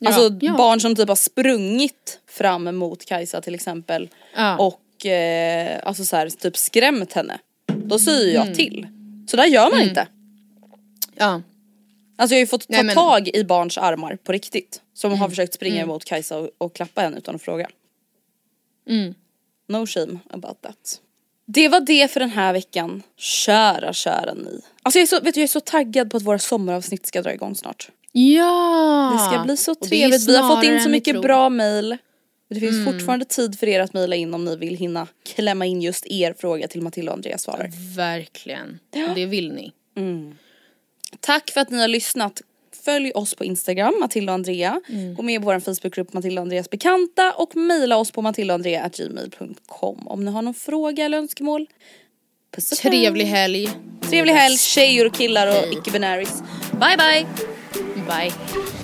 Ja, 0.00 0.08
Alltså 0.08 0.30
barn 0.56 0.80
som 0.80 0.96
typ 0.96 1.08
har 1.08 1.16
sprungit 1.16 2.20
fram 2.26 2.76
mot 2.76 3.04
Kajsa 3.04 3.40
till 3.40 3.54
exempel 3.54 4.08
och 4.58 5.06
eh, 5.06 5.80
alltså 5.84 6.04
så 6.04 6.16
här, 6.16 6.30
typ 6.30 6.56
skrämt 6.56 7.12
henne. 7.12 7.38
Då 7.66 7.98
säger 7.98 8.34
jag 8.34 8.42
Mm. 8.42 8.54
till. 8.56 8.86
Så 9.26 9.36
där 9.36 9.44
gör 9.46 9.70
man 9.70 9.80
inte. 9.80 10.06
Ja. 11.16 11.42
Alltså 12.16 12.34
jag 12.34 12.38
har 12.38 12.40
ju 12.40 12.46
fått 12.46 12.60
ta 12.60 12.66
Nej, 12.68 12.84
men- 12.84 12.94
tag 12.94 13.28
i 13.28 13.44
barns 13.44 13.78
armar 13.78 14.16
på 14.16 14.32
riktigt. 14.32 14.80
Som 14.94 15.10
Mm. 15.10 15.20
har 15.20 15.28
försökt 15.28 15.54
springa 15.54 15.82
emot 15.82 16.04
Kajsa 16.04 16.38
och, 16.38 16.48
och 16.58 16.74
klappa 16.74 17.00
henne 17.00 17.18
utan 17.18 17.34
att 17.34 17.42
fråga. 17.42 17.68
Mm. 18.88 19.14
No 19.68 19.86
shame 19.86 20.18
about 20.30 20.62
that. 20.62 21.00
Det 21.46 21.68
var 21.68 21.80
det 21.80 22.10
för 22.10 22.20
den 22.20 22.30
här 22.30 22.52
veckan. 22.52 23.02
Kära, 23.16 23.92
kära 23.92 24.34
ni. 24.34 24.60
Alltså 24.82 24.98
jag 24.98 25.02
är 25.02 25.06
så, 25.06 25.20
vet 25.20 25.34
du, 25.34 25.40
jag 25.40 25.44
är 25.44 25.48
så 25.48 25.60
taggad 25.60 26.10
på 26.10 26.16
att 26.16 26.22
våra 26.22 26.38
sommaravsnitt 26.38 27.06
ska 27.06 27.22
dra 27.22 27.32
igång 27.32 27.54
snart. 27.56 27.88
Ja! 28.12 29.10
Det 29.14 29.32
ska 29.34 29.44
bli 29.44 29.56
så 29.56 29.74
trevligt. 29.74 30.28
Vi 30.28 30.36
har 30.36 30.56
fått 30.56 30.64
in 30.64 30.80
så 30.80 30.88
mycket 30.88 31.22
bra 31.22 31.48
mail. 31.48 31.96
Det 32.50 32.60
finns 32.60 32.72
Mm. 32.72 32.92
fortfarande 32.92 33.24
tid 33.24 33.58
för 33.58 33.66
er 33.66 33.80
att 33.80 33.92
mejla 33.92 34.16
in 34.16 34.34
om 34.34 34.44
ni 34.44 34.56
vill 34.56 34.76
hinna 34.76 35.06
klämma 35.24 35.66
in 35.66 35.82
just 35.82 36.06
er 36.06 36.34
fråga 36.38 36.68
till 36.68 36.82
Matilda 36.82 37.12
och 37.12 37.16
Andreas 37.16 37.42
svarar. 37.42 37.70
Verkligen. 37.96 38.78
Och 39.08 39.14
det 39.14 39.26
vill 39.26 39.52
ni. 39.52 39.72
Tack 41.20 41.50
för 41.50 41.60
att 41.60 41.70
ni 41.70 41.80
har 41.80 41.88
lyssnat. 41.88 42.42
Följ 42.84 43.12
oss 43.14 43.34
på 43.34 43.44
Instagram, 43.44 43.94
Matilda 44.00 44.32
och 44.32 44.34
Andrea. 44.34 44.80
Mm. 44.88 45.14
Gå 45.14 45.22
med 45.22 45.34
i 45.34 45.38
vår 45.38 45.60
Facebookgrupp 45.60 46.12
Matilda 46.12 46.40
och 46.40 46.44
Andreas 46.44 46.70
bekanta 46.70 47.32
och 47.32 47.56
mejla 47.56 47.96
oss 47.96 48.10
på 48.10 48.22
matildaandrea.gmail.com 48.22 50.08
om 50.08 50.24
ni 50.24 50.30
har 50.30 50.42
någon 50.42 50.54
fråga 50.54 51.04
eller 51.04 51.18
önskemål. 51.18 51.66
Puss 52.54 52.72
och. 52.72 52.78
Trevlig 52.78 53.24
helg. 53.24 53.70
Trevlig 54.10 54.32
helg 54.32 54.56
tjejer 54.56 55.06
och 55.06 55.14
killar 55.14 55.46
och 55.46 55.72
icke-binäris. 55.72 56.42
Bye 56.72 56.96
bye! 56.96 57.26
Bye. 58.06 58.83